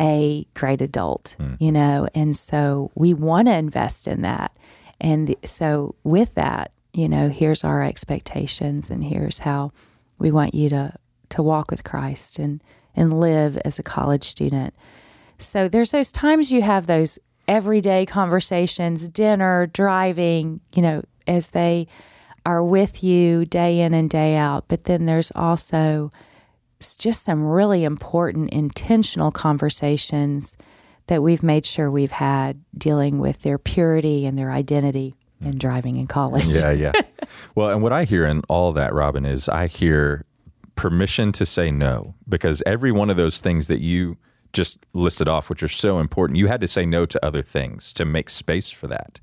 a 0.00 0.46
great 0.54 0.80
adult, 0.80 1.36
mm. 1.38 1.56
you 1.60 1.72
know, 1.72 2.08
and 2.14 2.36
so 2.36 2.90
we 2.94 3.14
want 3.14 3.48
to 3.48 3.54
invest 3.54 4.06
in 4.08 4.22
that. 4.22 4.56
And 5.00 5.28
the, 5.28 5.38
so 5.44 5.94
with 6.04 6.34
that, 6.34 6.72
you 6.92 7.08
know, 7.08 7.28
here's 7.28 7.64
our 7.64 7.82
expectations 7.82 8.90
and 8.90 9.04
here's 9.04 9.40
how 9.40 9.72
we 10.18 10.30
want 10.30 10.54
you 10.54 10.68
to 10.70 10.94
to 11.30 11.42
walk 11.42 11.70
with 11.70 11.84
Christ 11.84 12.38
and 12.38 12.62
and 12.96 13.20
live 13.20 13.56
as 13.58 13.78
a 13.78 13.82
college 13.82 14.24
student. 14.24 14.74
So 15.38 15.68
there's 15.68 15.92
those 15.92 16.10
times 16.10 16.50
you 16.50 16.62
have 16.62 16.86
those 16.86 17.18
everyday 17.46 18.06
conversations, 18.06 19.08
dinner, 19.08 19.66
driving, 19.68 20.60
you 20.74 20.82
know, 20.82 21.02
as 21.26 21.50
they 21.50 21.86
are 22.46 22.62
with 22.62 23.02
you 23.02 23.44
day 23.44 23.80
in 23.80 23.94
and 23.94 24.08
day 24.08 24.36
out. 24.36 24.66
But 24.68 24.84
then 24.84 25.06
there's 25.06 25.32
also 25.34 26.12
just 26.80 27.24
some 27.24 27.44
really 27.44 27.84
important 27.84 28.50
intentional 28.50 29.30
conversations 29.30 30.56
that 31.08 31.22
we've 31.22 31.42
made 31.42 31.66
sure 31.66 31.90
we've 31.90 32.12
had 32.12 32.62
dealing 32.76 33.18
with 33.18 33.42
their 33.42 33.58
purity 33.58 34.26
and 34.26 34.38
their 34.38 34.50
identity 34.50 35.14
in 35.40 35.54
mm. 35.54 35.58
driving 35.58 35.96
in 35.96 36.06
college. 36.06 36.48
Yeah, 36.48 36.70
yeah. 36.70 36.92
well, 37.54 37.70
and 37.70 37.82
what 37.82 37.92
I 37.92 38.04
hear 38.04 38.24
in 38.24 38.42
all 38.48 38.72
that, 38.72 38.92
Robin, 38.94 39.24
is 39.24 39.48
I 39.48 39.66
hear 39.66 40.24
permission 40.76 41.32
to 41.32 41.44
say 41.44 41.70
no 41.72 42.14
because 42.28 42.62
every 42.64 42.92
one 42.92 43.10
of 43.10 43.16
those 43.16 43.40
things 43.40 43.66
that 43.66 43.80
you 43.80 44.16
just 44.52 44.86
listed 44.92 45.28
off, 45.28 45.50
which 45.50 45.62
are 45.62 45.68
so 45.68 45.98
important, 45.98 46.38
you 46.38 46.46
had 46.46 46.60
to 46.60 46.68
say 46.68 46.86
no 46.86 47.04
to 47.06 47.24
other 47.24 47.42
things 47.42 47.92
to 47.94 48.04
make 48.04 48.30
space 48.30 48.70
for 48.70 48.86
that. 48.86 49.20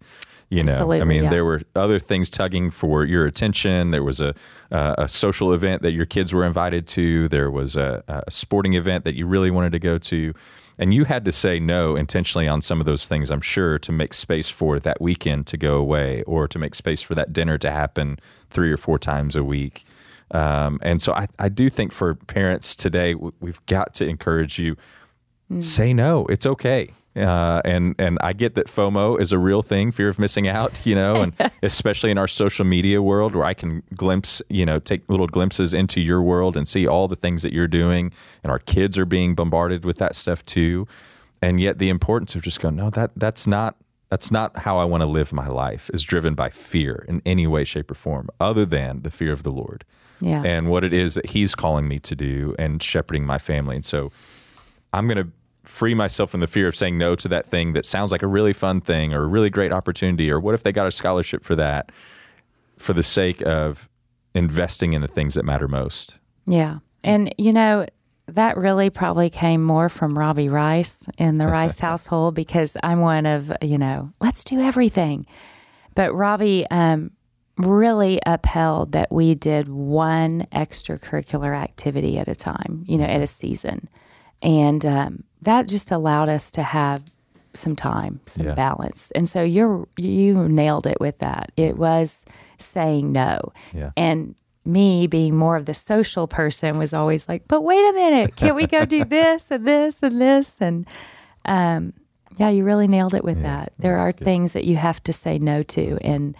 You 0.49 0.63
know, 0.63 0.73
Absolutely, 0.73 1.01
I 1.01 1.05
mean, 1.05 1.23
yeah. 1.23 1.29
there 1.31 1.43
were 1.43 1.61
other 1.75 1.97
things 1.97 2.29
tugging 2.29 2.69
for 2.69 3.03
your 3.03 3.25
attention. 3.25 3.89
There 3.89 4.03
was 4.03 4.21
a 4.21 4.35
uh, 4.71 4.95
a 4.97 5.07
social 5.07 5.53
event 5.53 5.81
that 5.81 5.91
your 5.91 6.05
kids 6.05 6.33
were 6.33 6.45
invited 6.45 6.87
to. 6.89 7.27
There 7.29 7.49
was 7.49 7.75
a, 7.75 8.03
a 8.07 8.29
sporting 8.29 8.73
event 8.73 9.05
that 9.05 9.15
you 9.15 9.25
really 9.25 9.49
wanted 9.49 9.71
to 9.71 9.79
go 9.79 9.97
to, 9.97 10.33
and 10.77 10.93
you 10.93 11.05
had 11.05 11.25
to 11.25 11.31
say 11.31 11.59
no 11.59 11.95
intentionally 11.95 12.47
on 12.47 12.61
some 12.61 12.79
of 12.79 12.85
those 12.85 13.07
things. 13.07 13.31
I'm 13.31 13.41
sure 13.41 13.79
to 13.79 13.91
make 13.91 14.13
space 14.13 14.49
for 14.49 14.79
that 14.79 15.01
weekend 15.01 15.47
to 15.47 15.57
go 15.57 15.77
away, 15.77 16.21
or 16.23 16.47
to 16.47 16.59
make 16.59 16.75
space 16.75 17.01
for 17.01 17.15
that 17.15 17.33
dinner 17.33 17.57
to 17.57 17.71
happen 17.71 18.19
three 18.51 18.71
or 18.71 18.77
four 18.77 18.99
times 18.99 19.35
a 19.35 19.43
week. 19.43 19.83
Um, 20.31 20.79
and 20.81 21.01
so 21.01 21.13
I, 21.13 21.27
I 21.39 21.49
do 21.49 21.69
think 21.69 21.91
for 21.91 22.15
parents 22.15 22.75
today, 22.75 23.15
we've 23.15 23.65
got 23.65 23.93
to 23.95 24.07
encourage 24.07 24.59
you 24.59 24.75
mm. 25.51 25.61
say 25.61 25.93
no. 25.93 26.25
It's 26.27 26.45
okay. 26.45 26.91
Uh, 27.15 27.61
and 27.63 27.95
and 27.97 28.17
I 28.21 28.33
get 28.33 28.55
that 28.55 28.67
FOMO 28.67 29.19
is 29.19 29.31
a 29.31 29.37
real 29.37 29.61
thing, 29.61 29.91
fear 29.91 30.09
of 30.09 30.19
missing 30.19 30.47
out, 30.47 30.85
you 30.85 30.95
know, 30.95 31.15
and 31.21 31.33
especially 31.63 32.11
in 32.11 32.17
our 32.17 32.27
social 32.27 32.65
media 32.65 33.01
world 33.01 33.35
where 33.35 33.45
I 33.45 33.53
can 33.53 33.83
glimpse, 33.95 34.41
you 34.49 34.65
know, 34.65 34.79
take 34.79 35.07
little 35.09 35.27
glimpses 35.27 35.73
into 35.73 36.01
your 36.01 36.21
world 36.21 36.57
and 36.57 36.67
see 36.67 36.85
all 36.85 37.07
the 37.07 37.15
things 37.15 37.41
that 37.43 37.53
you're 37.53 37.69
doing, 37.69 38.11
and 38.43 38.51
our 38.51 38.59
kids 38.59 38.97
are 38.97 39.05
being 39.05 39.33
bombarded 39.33 39.85
with 39.85 39.97
that 39.97 40.15
stuff 40.15 40.43
too. 40.45 40.87
And 41.41 41.59
yet, 41.61 41.79
the 41.79 41.89
importance 41.89 42.35
of 42.35 42.41
just 42.41 42.59
going, 42.59 42.75
no, 42.75 42.89
that 42.89 43.11
that's 43.15 43.47
not 43.47 43.77
that's 44.09 44.31
not 44.31 44.57
how 44.59 44.77
I 44.77 44.83
want 44.83 45.01
to 45.01 45.07
live 45.07 45.31
my 45.31 45.47
life. 45.47 45.89
Is 45.93 46.03
driven 46.03 46.35
by 46.35 46.49
fear 46.49 47.05
in 47.07 47.21
any 47.25 47.47
way, 47.47 47.63
shape, 47.63 47.91
or 47.91 47.95
form, 47.95 48.29
other 48.41 48.65
than 48.65 49.03
the 49.03 49.11
fear 49.11 49.31
of 49.31 49.43
the 49.43 49.51
Lord, 49.51 49.85
yeah. 50.19 50.41
and 50.43 50.69
what 50.69 50.83
it 50.83 50.91
is 50.91 51.15
that 51.15 51.29
He's 51.29 51.55
calling 51.55 51.87
me 51.87 51.99
to 51.99 52.15
do, 52.15 52.55
and 52.59 52.83
shepherding 52.83 53.25
my 53.25 53.37
family. 53.37 53.77
And 53.77 53.85
so, 53.85 54.11
I'm 54.91 55.07
going 55.07 55.17
to 55.17 55.31
free 55.65 55.93
myself 55.93 56.29
from 56.29 56.39
the 56.39 56.47
fear 56.47 56.67
of 56.67 56.75
saying 56.75 56.97
no 56.97 57.15
to 57.15 57.27
that 57.27 57.45
thing 57.45 57.73
that 57.73 57.85
sounds 57.85 58.11
like 58.11 58.23
a 58.23 58.27
really 58.27 58.53
fun 58.53 58.81
thing 58.81 59.13
or 59.13 59.23
a 59.23 59.27
really 59.27 59.49
great 59.49 59.71
opportunity 59.71 60.29
or 60.31 60.39
what 60.39 60.53
if 60.53 60.63
they 60.63 60.71
got 60.71 60.87
a 60.87 60.91
scholarship 60.91 61.43
for 61.43 61.55
that 61.55 61.91
for 62.77 62.93
the 62.93 63.03
sake 63.03 63.41
of 63.41 63.89
investing 64.33 64.93
in 64.93 65.01
the 65.01 65.07
things 65.07 65.33
that 65.33 65.45
matter 65.45 65.67
most. 65.67 66.19
Yeah. 66.47 66.79
And 67.03 67.33
you 67.37 67.53
know, 67.53 67.85
that 68.27 68.57
really 68.57 68.89
probably 68.89 69.29
came 69.29 69.63
more 69.63 69.89
from 69.89 70.17
Robbie 70.17 70.49
Rice 70.49 71.07
in 71.17 71.37
the 71.37 71.47
Rice 71.47 71.79
household 71.89 72.35
because 72.35 72.75
I'm 72.83 73.01
one 73.01 73.25
of, 73.25 73.51
you 73.61 73.77
know, 73.77 74.11
let's 74.19 74.43
do 74.43 74.59
everything. 74.59 75.25
But 75.93 76.13
Robbie 76.13 76.65
um, 76.71 77.11
really 77.57 78.19
upheld 78.25 78.91
that 78.93 79.11
we 79.11 79.35
did 79.35 79.69
one 79.69 80.47
extracurricular 80.51 81.55
activity 81.55 82.17
at 82.17 82.27
a 82.27 82.35
time, 82.35 82.83
you 82.87 82.97
know, 82.97 83.05
at 83.05 83.21
a 83.21 83.27
season. 83.27 83.87
And 84.45 84.85
um, 84.85 85.23
that 85.41 85.67
just 85.67 85.91
allowed 85.91 86.29
us 86.29 86.51
to 86.51 86.63
have 86.63 87.01
some 87.53 87.75
time, 87.75 88.19
some 88.27 88.45
yeah. 88.45 88.53
balance. 88.53 89.11
And 89.11 89.27
so 89.27 89.41
you're 89.41 89.87
you 89.97 90.47
nailed 90.47 90.87
it 90.87 90.99
with 90.99 91.17
that. 91.19 91.51
It 91.57 91.77
was 91.77 92.25
saying 92.59 93.11
no. 93.11 93.51
Yeah. 93.73 93.91
And 93.97 94.35
me 94.65 95.07
being 95.07 95.35
more 95.35 95.55
of 95.55 95.65
the 95.65 95.73
social 95.73 96.27
person 96.27 96.77
was 96.77 96.93
always 96.93 97.27
like, 97.27 97.47
but 97.47 97.61
wait 97.61 97.89
a 97.89 97.93
minute, 97.93 98.35
can 98.35 98.55
we 98.55 98.67
go 98.67 98.85
do 98.85 99.03
this 99.05 99.45
and 99.49 99.65
this 99.65 100.01
and 100.01 100.21
this? 100.21 100.57
And 100.59 100.87
um, 101.45 101.93
yeah, 102.37 102.49
you 102.49 102.63
really 102.63 102.87
nailed 102.87 103.13
it 103.13 103.23
with 103.23 103.37
yeah, 103.37 103.43
that. 103.43 103.73
There 103.79 103.97
are 103.97 104.11
good. 104.11 104.25
things 104.25 104.53
that 104.53 104.65
you 104.65 104.75
have 104.75 105.01
to 105.03 105.13
say 105.13 105.37
no 105.37 105.63
to. 105.63 105.97
And 106.01 106.35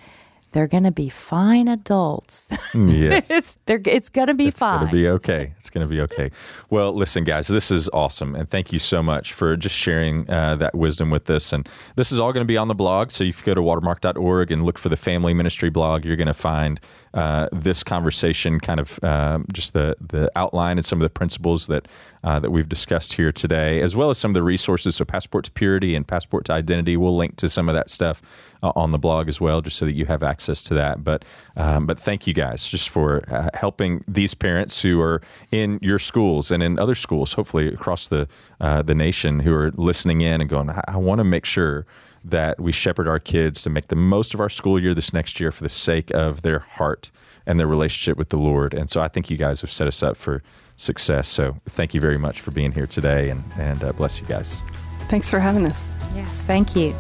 they're 0.56 0.68
going 0.68 0.84
to 0.84 0.92
be 0.92 1.10
fine 1.10 1.68
adults. 1.68 2.50
Yes. 2.76 3.32
it's 3.32 3.58
it's 3.68 4.10
going 4.10 4.28
to 4.28 4.34
be 4.34 4.48
it's 4.48 4.60
fine. 4.60 4.84
It's 4.84 4.92
going 4.92 4.92
to 4.92 4.96
be 4.98 5.08
okay. 5.08 5.54
It's 5.58 5.70
going 5.70 5.88
to 5.88 5.90
be 5.90 6.02
okay. 6.02 6.30
Well, 6.70 6.94
listen, 6.94 7.24
guys, 7.24 7.48
this 7.48 7.72
is 7.72 7.88
awesome. 7.94 8.36
And 8.36 8.50
thank 8.50 8.74
you 8.74 8.80
so 8.80 9.02
much 9.02 9.32
for 9.32 9.56
just 9.56 9.76
sharing 9.76 10.30
uh, 10.30 10.56
that 10.56 10.76
wisdom 10.76 11.10
with 11.10 11.30
us. 11.30 11.54
And 11.54 11.70
this 11.96 12.12
is 12.12 12.20
all 12.20 12.34
going 12.34 12.44
to 12.44 12.48
be 12.48 12.58
on 12.58 12.68
the 12.68 12.76
blog. 12.76 13.12
So 13.12 13.24
if 13.24 13.40
you 13.40 13.46
go 13.46 13.54
to 13.54 13.62
watermark.org 13.62 14.52
and 14.52 14.64
look 14.64 14.78
for 14.78 14.90
the 14.90 14.98
family 14.98 15.34
ministry 15.34 15.70
blog, 15.70 16.04
you're 16.04 16.18
going 16.18 16.28
to 16.28 16.34
find 16.34 16.82
uh, 17.14 17.48
this 17.54 17.82
conversation, 17.82 18.60
kind 18.60 18.82
of 18.82 19.02
um, 19.04 19.46
just 19.54 19.74
the, 19.74 19.96
the 20.02 20.30
outline 20.36 20.78
and 20.78 20.86
some 20.86 21.00
of 21.00 21.06
the 21.06 21.10
principles 21.10 21.68
that 21.68 21.88
uh, 22.26 22.40
that 22.40 22.52
we've 22.52 22.68
discussed 22.68 23.14
here 23.14 23.32
today, 23.32 23.82
as 23.82 23.96
well 23.96 24.10
as 24.10 24.18
some 24.18 24.32
of 24.32 24.34
the 24.34 24.44
resources. 24.44 24.96
So, 24.96 25.06
Passport 25.06 25.46
to 25.46 25.52
Purity 25.52 25.96
and 25.96 26.08
Passport 26.08 26.46
to 26.46 26.54
Identity. 26.54 26.98
We'll 26.98 27.16
link 27.16 27.36
to 27.38 27.48
some 27.48 27.70
of 27.70 27.76
that 27.76 27.90
stuff 27.90 28.22
uh, 28.64 28.72
on 28.76 28.90
the 28.90 28.98
blog 28.98 29.30
as 29.30 29.40
well, 29.40 29.62
just 29.62 29.78
so 29.78 29.86
that 29.86 29.94
you 29.94 30.08
have 30.08 30.24
access 30.24 30.64
to 30.64 30.74
that. 30.74 31.04
But, 31.04 31.24
um, 31.56 31.86
but 31.86 32.00
thank 32.00 32.26
you 32.26 32.34
guys 32.34 32.68
just 32.68 32.90
for 32.90 33.24
uh, 33.32 33.50
helping 33.54 34.04
these 34.08 34.34
parents 34.34 34.82
who 34.82 35.00
are 35.02 35.22
in 35.52 35.78
your 35.84 36.00
schools 36.00 36.50
and 36.50 36.64
in 36.64 36.80
other 36.80 36.96
schools, 36.96 37.34
hopefully 37.34 37.68
across 37.68 38.08
the 38.08 38.28
uh, 38.60 38.82
the 38.82 38.96
nation, 38.96 39.42
who 39.42 39.54
are 39.54 39.72
listening 39.76 40.22
in 40.22 40.42
and 40.42 40.50
going, 40.50 40.72
I, 40.72 40.82
I 40.88 40.98
want 40.98 41.20
to 41.20 41.24
make 41.24 41.46
sure 41.46 41.86
that 42.24 42.60
we 42.60 42.72
shepherd 42.72 43.08
our 43.08 43.20
kids 43.20 43.62
to 43.62 43.70
make 43.70 43.90
the 43.90 43.96
most 43.96 44.34
of 44.34 44.40
our 44.40 44.50
school 44.50 44.82
year 44.82 44.96
this 44.96 45.14
next 45.14 45.40
year 45.40 45.52
for 45.52 45.62
the 45.62 45.70
sake 45.70 46.10
of 46.12 46.42
their 46.42 46.58
heart 46.58 47.12
and 47.46 47.60
their 47.60 47.68
relationship 47.68 48.18
with 48.18 48.30
the 48.30 48.38
Lord. 48.38 48.74
And 48.74 48.90
so 48.90 49.00
I 49.00 49.08
think 49.10 49.30
you 49.30 49.38
guys 49.38 49.62
have 49.62 49.72
set 49.72 49.88
us 49.88 50.02
up 50.02 50.18
for 50.18 50.42
success. 50.76 51.28
So 51.28 51.56
thank 51.70 51.94
you 51.94 52.02
very 52.02 52.18
much 52.18 52.42
for 52.42 52.52
being 52.52 52.72
here 52.72 52.88
today 52.88 53.30
and, 53.30 53.44
and 53.58 53.84
uh, 53.84 53.94
bless 53.94 54.20
you 54.20 54.28
guys. 54.28 54.62
Thanks 55.10 55.30
for 55.30 55.40
having 55.40 55.66
us. 55.66 55.92
Yes, 56.16 56.42
thank 56.44 56.76
you. 56.76 56.96